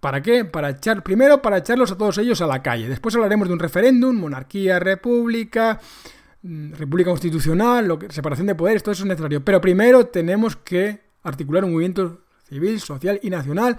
¿Para 0.00 0.22
qué? 0.22 0.44
Para 0.44 0.70
echar, 0.70 1.02
primero, 1.02 1.42
para 1.42 1.58
echarlos 1.58 1.90
a 1.92 1.98
todos 1.98 2.18
ellos 2.18 2.40
a 2.40 2.46
la 2.46 2.62
calle. 2.62 2.88
Después 2.88 3.14
hablaremos 3.14 3.48
de 3.48 3.54
un 3.54 3.60
referéndum, 3.60 4.14
monarquía, 4.16 4.78
república, 4.78 5.80
mm, 6.42 6.74
república 6.74 7.10
constitucional, 7.10 7.98
separación 8.10 8.46
de 8.46 8.54
poderes, 8.54 8.82
todo 8.82 8.92
eso 8.92 9.04
es 9.04 9.08
necesario. 9.08 9.44
Pero 9.44 9.60
primero 9.60 10.06
tenemos 10.06 10.56
que 10.56 11.00
articular 11.22 11.64
un 11.64 11.72
movimiento 11.72 12.20
civil, 12.48 12.80
social 12.80 13.18
y 13.22 13.30
nacional 13.30 13.76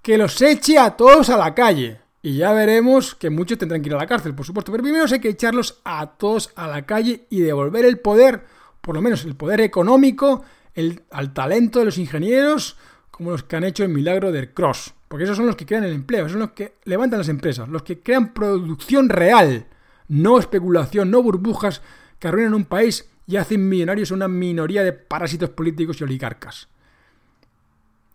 que 0.00 0.18
los 0.18 0.40
eche 0.42 0.78
a 0.78 0.90
todos 0.90 1.30
a 1.30 1.36
la 1.36 1.54
calle. 1.54 1.98
Y 2.22 2.36
ya 2.36 2.52
veremos 2.52 3.14
que 3.14 3.30
muchos 3.30 3.58
tendrán 3.58 3.82
que 3.82 3.88
ir 3.88 3.94
a 3.94 3.98
la 3.98 4.06
cárcel, 4.06 4.34
por 4.34 4.46
supuesto. 4.46 4.70
Pero 4.70 4.82
primero 4.82 5.04
hay 5.10 5.20
que 5.20 5.30
echarlos 5.30 5.80
a 5.84 6.16
todos 6.16 6.50
a 6.56 6.68
la 6.68 6.86
calle 6.86 7.26
y 7.30 7.40
devolver 7.40 7.84
el 7.84 7.98
poder, 7.98 8.44
por 8.80 8.94
lo 8.94 9.02
menos 9.02 9.24
el 9.24 9.34
poder 9.34 9.60
económico, 9.60 10.44
el, 10.74 11.02
al 11.10 11.32
talento 11.32 11.80
de 11.80 11.86
los 11.86 11.98
ingenieros, 11.98 12.76
como 13.10 13.30
los 13.30 13.44
que 13.44 13.56
han 13.56 13.64
hecho 13.64 13.82
el 13.82 13.90
milagro 13.90 14.32
del 14.32 14.52
Cross. 14.52 14.94
Porque 15.14 15.26
esos 15.26 15.36
son 15.36 15.46
los 15.46 15.54
que 15.54 15.64
crean 15.64 15.84
el 15.84 15.92
empleo, 15.92 16.22
esos 16.22 16.32
son 16.32 16.40
los 16.40 16.50
que 16.50 16.74
levantan 16.86 17.20
las 17.20 17.28
empresas, 17.28 17.68
los 17.68 17.84
que 17.84 18.00
crean 18.00 18.34
producción 18.34 19.08
real, 19.08 19.68
no 20.08 20.40
especulación, 20.40 21.08
no 21.08 21.22
burbujas 21.22 21.82
que 22.18 22.26
arruinan 22.26 22.52
un 22.52 22.64
país 22.64 23.08
y 23.24 23.36
hacen 23.36 23.68
millonarios 23.68 24.10
a 24.10 24.14
una 24.14 24.26
minoría 24.26 24.82
de 24.82 24.92
parásitos 24.92 25.50
políticos 25.50 26.00
y 26.00 26.02
oligarcas. 26.02 26.66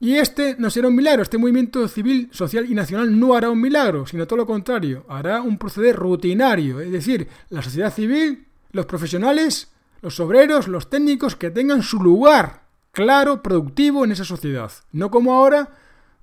Y 0.01 0.15
este 0.15 0.57
no 0.59 0.69
será 0.69 0.89
un 0.89 0.95
milagro, 0.97 1.23
este 1.23 1.37
movimiento 1.37 1.87
civil, 1.87 2.27
social 2.33 2.69
y 2.69 2.75
nacional 2.75 3.17
no 3.17 3.33
hará 3.33 3.49
un 3.49 3.61
milagro, 3.61 4.05
sino 4.05 4.27
todo 4.27 4.35
lo 4.35 4.45
contrario, 4.45 5.05
hará 5.07 5.41
un 5.41 5.57
proceder 5.57 5.95
rutinario, 5.95 6.81
es 6.81 6.91
decir, 6.91 7.29
la 7.49 7.61
sociedad 7.61 7.93
civil, 7.93 8.45
los 8.73 8.87
profesionales, 8.87 9.71
los 10.01 10.19
obreros, 10.19 10.67
los 10.67 10.89
técnicos 10.89 11.37
que 11.37 11.49
tengan 11.49 11.81
su 11.81 12.03
lugar 12.03 12.63
claro, 12.91 13.41
productivo 13.41 14.03
en 14.03 14.11
esa 14.11 14.25
sociedad. 14.25 14.69
No 14.91 15.09
como 15.09 15.33
ahora, 15.33 15.69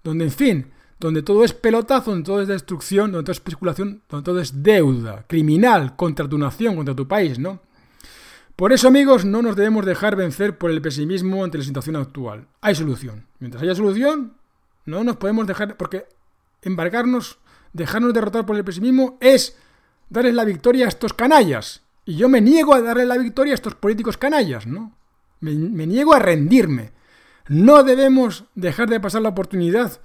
donde, 0.07 0.25
en 0.27 0.31
fin, 0.31 0.67
donde 1.01 1.23
todo 1.23 1.45
es 1.45 1.53
pelotazo, 1.53 2.13
donde 2.13 2.25
todo 2.25 2.41
es 2.41 2.49
destrucción, 2.49 3.13
donde 3.13 3.25
todo 3.25 3.33
es 3.33 3.39
especulación, 3.39 4.03
donde 4.09 4.25
todo 4.25 4.41
es 4.41 4.63
deuda 4.63 5.25
criminal 5.27 5.97
contra 5.97 6.29
tu 6.29 6.39
nación, 6.39 6.77
contra 6.77 6.95
tu 6.95 7.09
país, 7.09 7.39
¿no? 7.39 7.61
Por 8.55 8.73
eso, 8.73 8.89
amigos, 8.89 9.25
no 9.25 9.43
nos 9.43 9.57
debemos 9.57 9.85
dejar 9.85 10.17
vencer 10.17 10.57
por 10.57 10.71
el 10.71 10.81
pesimismo 10.81 11.45
ante 11.45 11.59
la 11.59 11.65
situación 11.65 11.97
actual. 11.97 12.47
Hay 12.63 12.75
solución. 12.75 13.27
Mientras 13.39 13.63
haya 13.63 13.75
solución, 13.75 14.35
no 14.87 15.05
nos 15.05 15.17
podemos 15.17 15.47
dejar, 15.47 15.77
porque 15.77 16.07
embarcarnos, 16.63 17.39
dejarnos 17.75 18.15
derrotar 18.15 18.47
por 18.47 18.57
el 18.57 18.65
pesimismo 18.65 19.19
es 19.21 19.59
darles 20.09 20.35
la 20.35 20.45
victoria 20.45 20.87
a 20.87 20.89
estos 20.89 21.13
canallas. 21.13 21.83
Y 22.07 22.17
yo 22.17 22.29
me 22.29 22.41
niego 22.41 22.73
a 22.75 22.81
darle 22.81 23.05
la 23.05 23.19
victoria 23.19 23.53
a 23.53 23.57
estos 23.57 23.75
políticos 23.75 24.17
canallas, 24.17 24.67
¿no? 24.67 24.95
Me, 25.41 25.53
me 25.53 25.87
niego 25.87 26.15
a 26.15 26.21
rendirme. 26.21 26.93
No 27.49 27.85
debemos 27.85 28.45
dejar 28.55 28.89
de 28.89 29.01
pasar 29.01 29.23
la 29.23 29.29
oportunidad 29.29 30.01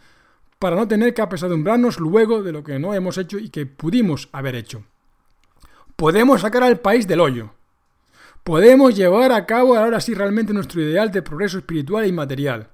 para 0.60 0.76
no 0.76 0.88
tener 0.88 1.16
que 1.16 1.24
apesadumbrarnos 1.24 2.00
luego 2.00 2.44
de 2.44 2.52
lo 2.52 2.64
que 2.64 2.78
no 2.78 2.94
hemos 2.94 3.18
hecho 3.18 3.40
y 3.40 3.50
que 3.50 3.66
pudimos 3.66 4.30
haber 4.32 4.56
hecho. 4.56 4.84
Podemos 5.96 6.42
sacar 6.42 6.64
al 6.64 6.80
país 6.80 7.08
del 7.08 7.20
hoyo. 7.20 7.52
Podemos 8.44 8.96
llevar 8.96 9.32
a 9.32 9.46
cabo 9.48 9.76
ahora 9.76 10.00
sí 10.00 10.14
realmente 10.14 10.54
nuestro 10.54 10.82
ideal 10.82 11.12
de 11.12 11.24
progreso 11.24 11.58
espiritual 11.58 12.06
y 12.06 12.12
material. 12.12 12.68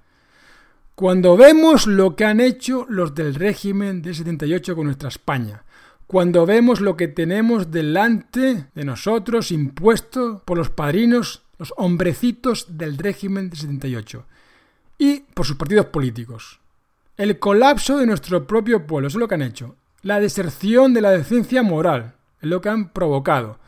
Cuando 0.96 1.38
vemos 1.38 1.88
lo 1.88 2.16
que 2.16 2.26
han 2.26 2.42
hecho 2.42 2.86
los 2.90 3.16
del 3.16 3.36
régimen 3.36 4.02
del 4.02 4.16
78 4.16 4.76
con 4.76 4.86
nuestra 4.86 5.10
España, 5.10 5.64
cuando 6.08 6.46
vemos 6.46 6.82
lo 6.82 6.98
que 6.98 7.08
tenemos 7.08 7.72
delante 7.72 8.68
de 8.74 8.86
nosotros 8.86 9.52
impuesto 9.52 10.42
por 10.44 10.58
los 10.58 10.70
padrinos, 10.70 11.44
los 11.58 11.74
hombrecitos 11.78 12.78
del 12.78 12.98
régimen 12.98 13.50
del 13.50 13.60
78 13.60 14.26
y 14.98 15.20
por 15.20 15.46
sus 15.46 15.56
partidos 15.56 15.88
políticos. 15.88 16.60
El 17.18 17.40
colapso 17.40 17.98
de 17.98 18.06
nuestro 18.06 18.46
propio 18.46 18.86
pueblo, 18.86 19.08
eso 19.08 19.18
es 19.18 19.22
lo 19.22 19.28
que 19.28 19.36
han 19.36 19.42
hecho. 19.42 19.76
La 20.02 20.20
deserción 20.20 20.94
de 20.94 21.02
la 21.02 21.12
decencia 21.12 21.64
moral, 21.64 22.16
es 22.42 22.50
lo 22.50 22.62
que 22.62 22.70
han 22.70 22.90
provocado. 22.90 23.60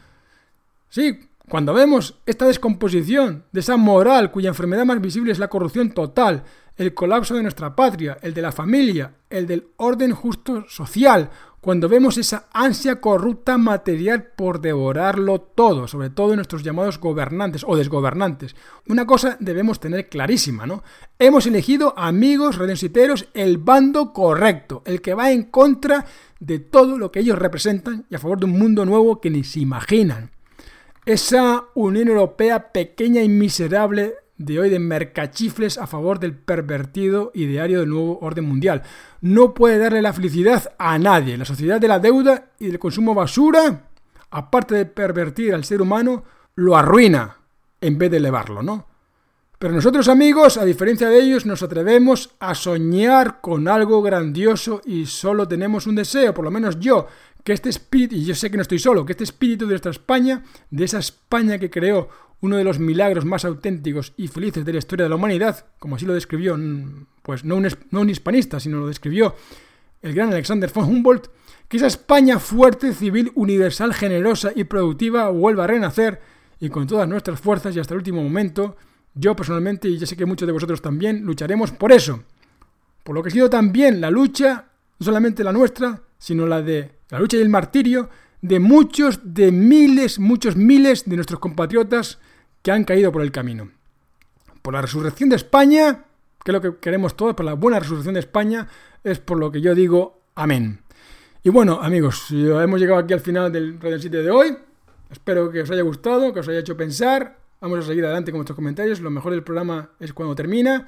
Sí, 0.89 1.29
cuando 1.47 1.73
vemos 1.73 2.19
esta 2.25 2.45
descomposición 2.45 3.43
de 3.51 3.59
esa 3.59 3.75
moral 3.75 4.31
cuya 4.31 4.49
enfermedad 4.49 4.85
más 4.85 5.01
visible 5.01 5.31
es 5.31 5.39
la 5.39 5.47
corrupción 5.47 5.91
total, 5.91 6.43
el 6.79 6.93
colapso 6.93 7.35
de 7.35 7.41
nuestra 7.43 7.75
patria, 7.75 8.17
el 8.21 8.33
de 8.33 8.41
la 8.41 8.53
familia, 8.53 9.13
el 9.29 9.45
del 9.45 9.67
orden 9.75 10.13
justo 10.13 10.63
social, 10.69 11.29
cuando 11.59 11.89
vemos 11.89 12.17
esa 12.17 12.47
ansia 12.53 13.01
corrupta 13.01 13.57
material 13.57 14.31
por 14.37 14.61
devorarlo 14.61 15.41
todo, 15.41 15.89
sobre 15.89 16.09
todo 16.09 16.37
nuestros 16.37 16.63
llamados 16.63 16.97
gobernantes 16.97 17.65
o 17.67 17.75
desgobernantes. 17.75 18.55
Una 18.87 19.05
cosa 19.05 19.35
debemos 19.41 19.81
tener 19.81 20.07
clarísima, 20.07 20.65
¿no? 20.65 20.81
Hemos 21.19 21.45
elegido, 21.47 21.93
amigos 21.97 22.57
redensiteros, 22.57 23.27
el 23.33 23.57
bando 23.57 24.13
correcto, 24.13 24.81
el 24.85 25.01
que 25.01 25.13
va 25.13 25.33
en 25.33 25.43
contra 25.43 26.05
de 26.39 26.59
todo 26.59 26.97
lo 26.97 27.11
que 27.11 27.19
ellos 27.19 27.37
representan 27.37 28.05
y 28.09 28.15
a 28.15 28.19
favor 28.19 28.39
de 28.39 28.45
un 28.45 28.57
mundo 28.57 28.85
nuevo 28.85 29.19
que 29.19 29.29
ni 29.29 29.43
se 29.43 29.59
imaginan. 29.59 30.31
Esa 31.05 31.65
Unión 31.75 32.07
Europea 32.07 32.71
pequeña 32.71 33.21
y 33.21 33.27
miserable 33.27 34.13
de 34.39 34.59
hoy 34.59 34.69
de 34.69 34.79
mercachifles 34.79 35.77
a 35.77 35.85
favor 35.85 36.19
del 36.19 36.33
pervertido 36.33 37.31
ideario 37.35 37.81
del 37.81 37.89
nuevo 37.89 38.17
orden 38.21 38.45
mundial. 38.45 38.81
No 39.21 39.53
puede 39.53 39.77
darle 39.77 40.01
la 40.01 40.13
felicidad 40.13 40.73
a 40.79 40.97
nadie. 40.97 41.37
La 41.37 41.45
sociedad 41.45 41.79
de 41.79 41.89
la 41.89 41.99
deuda 41.99 42.45
y 42.57 42.67
del 42.67 42.79
consumo 42.79 43.13
basura, 43.13 43.89
aparte 44.31 44.75
de 44.75 44.85
pervertir 44.85 45.53
al 45.53 45.65
ser 45.65 45.81
humano, 45.81 46.23
lo 46.55 46.75
arruina 46.75 47.35
en 47.81 47.97
vez 47.97 48.09
de 48.09 48.17
elevarlo, 48.17 48.63
¿no? 48.63 48.87
Pero 49.59 49.73
nosotros 49.73 50.07
amigos, 50.07 50.55
a 50.55 50.63
diferencia 50.63 51.09
de 51.09 51.19
ellos, 51.19 51.45
nos 51.45 51.61
atrevemos 51.61 52.33
a 52.39 52.55
soñar 52.55 53.41
con 53.41 53.67
algo 53.67 54.01
grandioso 54.01 54.81
y 54.85 55.05
solo 55.05 55.49
tenemos 55.49 55.85
un 55.85 55.95
deseo, 55.95 56.33
por 56.33 56.45
lo 56.45 56.51
menos 56.51 56.79
yo, 56.79 57.07
que 57.43 57.51
este 57.51 57.67
espíritu, 57.67 58.15
y 58.15 58.23
yo 58.23 58.35
sé 58.35 58.49
que 58.49 58.55
no 58.55 58.61
estoy 58.61 58.79
solo, 58.79 59.05
que 59.05 59.11
este 59.11 59.25
espíritu 59.25 59.65
de 59.65 59.71
nuestra 59.71 59.91
España, 59.91 60.43
de 60.71 60.85
esa 60.85 60.99
España 60.99 61.57
que 61.57 61.69
creó 61.69 62.07
uno 62.41 62.57
de 62.57 62.63
los 62.63 62.79
milagros 62.79 63.25
más 63.25 63.45
auténticos 63.45 64.13
y 64.17 64.27
felices 64.27 64.63
de 64.63 64.73
la 64.73 64.79
historia 64.79 65.03
de 65.03 65.09
la 65.09 65.15
humanidad, 65.15 65.65
como 65.77 65.95
así 65.95 66.05
lo 66.05 66.13
describió, 66.13 66.57
pues 67.21 67.43
no 67.43 67.57
un, 67.57 67.67
no 67.91 68.01
un 68.01 68.09
hispanista, 68.09 68.59
sino 68.59 68.79
lo 68.79 68.87
describió 68.87 69.35
el 70.01 70.13
gran 70.13 70.31
Alexander 70.31 70.71
von 70.73 70.85
Humboldt, 70.85 71.27
que 71.67 71.77
esa 71.77 71.87
España 71.87 72.39
fuerte, 72.39 72.93
civil, 72.93 73.31
universal, 73.35 73.93
generosa 73.93 74.51
y 74.55 74.63
productiva 74.63 75.29
vuelva 75.29 75.65
a 75.65 75.67
renacer 75.67 76.21
y 76.59 76.69
con 76.69 76.87
todas 76.87 77.07
nuestras 77.07 77.39
fuerzas 77.39 77.75
y 77.75 77.79
hasta 77.79 77.93
el 77.93 77.99
último 77.99 78.23
momento, 78.23 78.77
yo 79.13 79.35
personalmente, 79.35 79.87
y 79.87 79.97
ya 79.97 80.05
sé 80.05 80.15
que 80.15 80.25
muchos 80.25 80.47
de 80.47 80.53
vosotros 80.53 80.81
también, 80.81 81.23
lucharemos 81.25 81.71
por 81.71 81.91
eso. 81.91 82.23
Por 83.03 83.15
lo 83.15 83.21
que 83.21 83.29
ha 83.29 83.31
sido 83.31 83.49
también 83.49 84.01
la 84.01 84.09
lucha, 84.09 84.65
no 84.97 85.05
solamente 85.05 85.43
la 85.43 85.51
nuestra, 85.51 86.01
sino 86.17 86.47
la 86.47 86.61
de 86.61 86.91
la 87.09 87.19
lucha 87.19 87.37
y 87.37 87.41
el 87.41 87.49
martirio 87.49 88.09
de 88.41 88.59
muchos, 88.59 89.19
de 89.23 89.51
miles, 89.51 90.19
muchos 90.19 90.55
miles 90.55 91.05
de 91.05 91.15
nuestros 91.15 91.39
compatriotas 91.39 92.19
que 92.61 92.71
han 92.71 92.83
caído 92.83 93.11
por 93.11 93.21
el 93.21 93.31
camino. 93.31 93.71
Por 94.61 94.73
la 94.73 94.81
resurrección 94.81 95.29
de 95.29 95.35
España, 95.35 96.05
que 96.43 96.51
es 96.51 96.53
lo 96.53 96.61
que 96.61 96.77
queremos 96.79 97.15
todos, 97.15 97.35
por 97.35 97.45
la 97.45 97.53
buena 97.53 97.79
resurrección 97.79 98.13
de 98.13 98.19
España, 98.21 98.67
es 99.03 99.19
por 99.19 99.37
lo 99.37 99.51
que 99.51 99.61
yo 99.61 99.75
digo 99.75 100.21
amén. 100.35 100.81
Y 101.43 101.49
bueno, 101.49 101.79
amigos, 101.81 102.27
hemos 102.31 102.79
llegado 102.79 102.99
aquí 102.99 103.13
al 103.13 103.21
final 103.21 103.51
del 103.51 103.79
Radio 103.79 103.97
de 103.97 104.31
hoy. 104.31 104.57
Espero 105.09 105.49
que 105.51 105.61
os 105.61 105.71
haya 105.71 105.81
gustado, 105.81 106.33
que 106.33 106.41
os 106.41 106.47
haya 106.47 106.59
hecho 106.59 106.75
pensar. 106.75 107.37
Vamos 107.61 107.79
a 107.79 107.81
seguir 107.83 108.05
adelante 108.05 108.31
con 108.31 108.39
vuestros 108.39 108.55
comentarios. 108.55 108.99
Lo 108.99 109.09
mejor 109.09 109.31
del 109.31 109.43
programa 109.43 109.91
es 109.99 110.13
cuando 110.13 110.35
termina, 110.35 110.87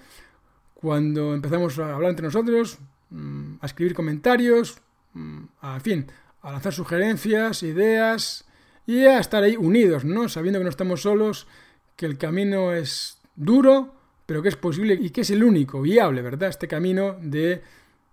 cuando 0.74 1.34
empezamos 1.34 1.80
a 1.80 1.96
hablar 1.96 2.10
entre 2.12 2.26
nosotros, 2.26 2.80
mm, 3.10 3.56
a 3.62 3.66
escribir 3.66 3.94
comentarios, 3.94 4.80
mm, 5.14 5.44
a, 5.62 5.80
fin, 5.80 6.08
a 6.42 6.52
lanzar 6.52 6.74
sugerencias, 6.74 7.64
ideas 7.64 8.46
y 8.86 9.06
a 9.06 9.20
estar 9.20 9.44
ahí 9.44 9.56
unidos, 9.58 10.04
¿no? 10.04 10.30
Sabiendo 10.30 10.60
que 10.60 10.64
no 10.64 10.70
estamos 10.70 11.02
solos, 11.02 11.48
que 11.96 12.06
el 12.06 12.18
camino 12.18 12.74
es 12.74 13.20
duro, 13.36 13.96
pero 14.26 14.42
que 14.42 14.50
es 14.50 14.56
posible 14.56 14.98
y 15.00 15.10
que 15.10 15.22
es 15.22 15.30
el 15.30 15.44
único 15.44 15.82
viable, 15.82 16.22
¿verdad? 16.22 16.50
Este 16.50 16.68
camino 16.68 17.18
de 17.22 17.62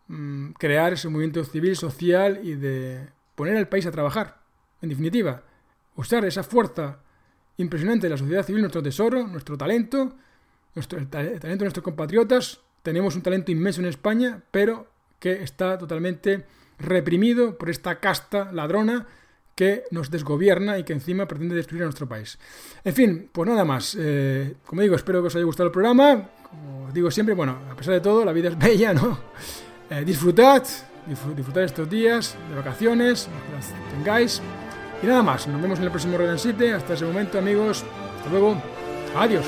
mm, 0.08 0.50
crear 0.52 0.92
ese 0.92 1.08
movimiento 1.08 1.44
civil, 1.44 1.76
social 1.76 2.40
y 2.42 2.54
de 2.54 3.08
poner 3.34 3.56
al 3.56 3.68
país 3.68 3.86
a 3.86 3.90
trabajar. 3.90 4.40
En 4.82 4.88
definitiva, 4.88 5.42
usar 5.96 6.24
esa 6.24 6.42
fuerza 6.42 7.00
impresionante 7.56 8.06
de 8.06 8.10
la 8.10 8.16
sociedad 8.16 8.44
civil, 8.44 8.62
nuestro 8.62 8.82
tesoro, 8.82 9.26
nuestro 9.26 9.56
talento, 9.58 10.16
nuestro, 10.74 10.98
el 10.98 11.08
talento 11.08 11.46
de 11.46 11.56
nuestros 11.56 11.84
compatriotas. 11.84 12.60
Tenemos 12.82 13.16
un 13.16 13.22
talento 13.22 13.50
inmenso 13.50 13.80
en 13.80 13.86
España, 13.88 14.42
pero 14.50 14.88
que 15.18 15.42
está 15.42 15.76
totalmente 15.78 16.46
reprimido 16.78 17.58
por 17.58 17.70
esta 17.70 17.98
casta 17.98 18.52
ladrona 18.52 19.06
que 19.58 19.82
nos 19.90 20.08
desgobierna 20.08 20.78
y 20.78 20.84
que 20.84 20.92
encima 20.92 21.26
pretende 21.26 21.56
destruir 21.56 21.82
a 21.82 21.86
nuestro 21.86 22.08
país. 22.08 22.38
En 22.84 22.94
fin, 22.94 23.28
pues 23.32 23.50
nada 23.50 23.64
más. 23.64 23.96
Eh, 23.98 24.54
como 24.64 24.82
digo, 24.82 24.94
espero 24.94 25.20
que 25.20 25.26
os 25.26 25.34
haya 25.34 25.44
gustado 25.44 25.66
el 25.66 25.72
programa. 25.72 26.28
Como 26.48 26.92
digo 26.92 27.10
siempre, 27.10 27.34
bueno, 27.34 27.58
a 27.68 27.74
pesar 27.74 27.94
de 27.94 28.00
todo, 28.00 28.24
la 28.24 28.32
vida 28.32 28.50
es 28.50 28.58
bella, 28.58 28.94
¿no? 28.94 29.18
Eh, 29.90 30.04
disfrutad, 30.04 30.62
disfrutad 31.34 31.64
estos 31.64 31.88
días 31.88 32.36
de 32.50 32.56
vacaciones, 32.56 33.26
que 33.46 33.54
las 33.54 33.72
tengáis. 33.90 34.42
Y 35.02 35.06
nada 35.06 35.22
más, 35.22 35.48
nos 35.48 35.62
vemos 35.62 35.78
en 35.78 35.86
el 35.86 35.90
próximo 35.90 36.18
Red 36.18 36.36
7. 36.36 36.74
Hasta 36.74 36.92
ese 36.92 37.06
momento, 37.06 37.38
amigos. 37.38 37.86
Hasta 38.18 38.28
luego. 38.28 38.54
Adiós. 39.16 39.46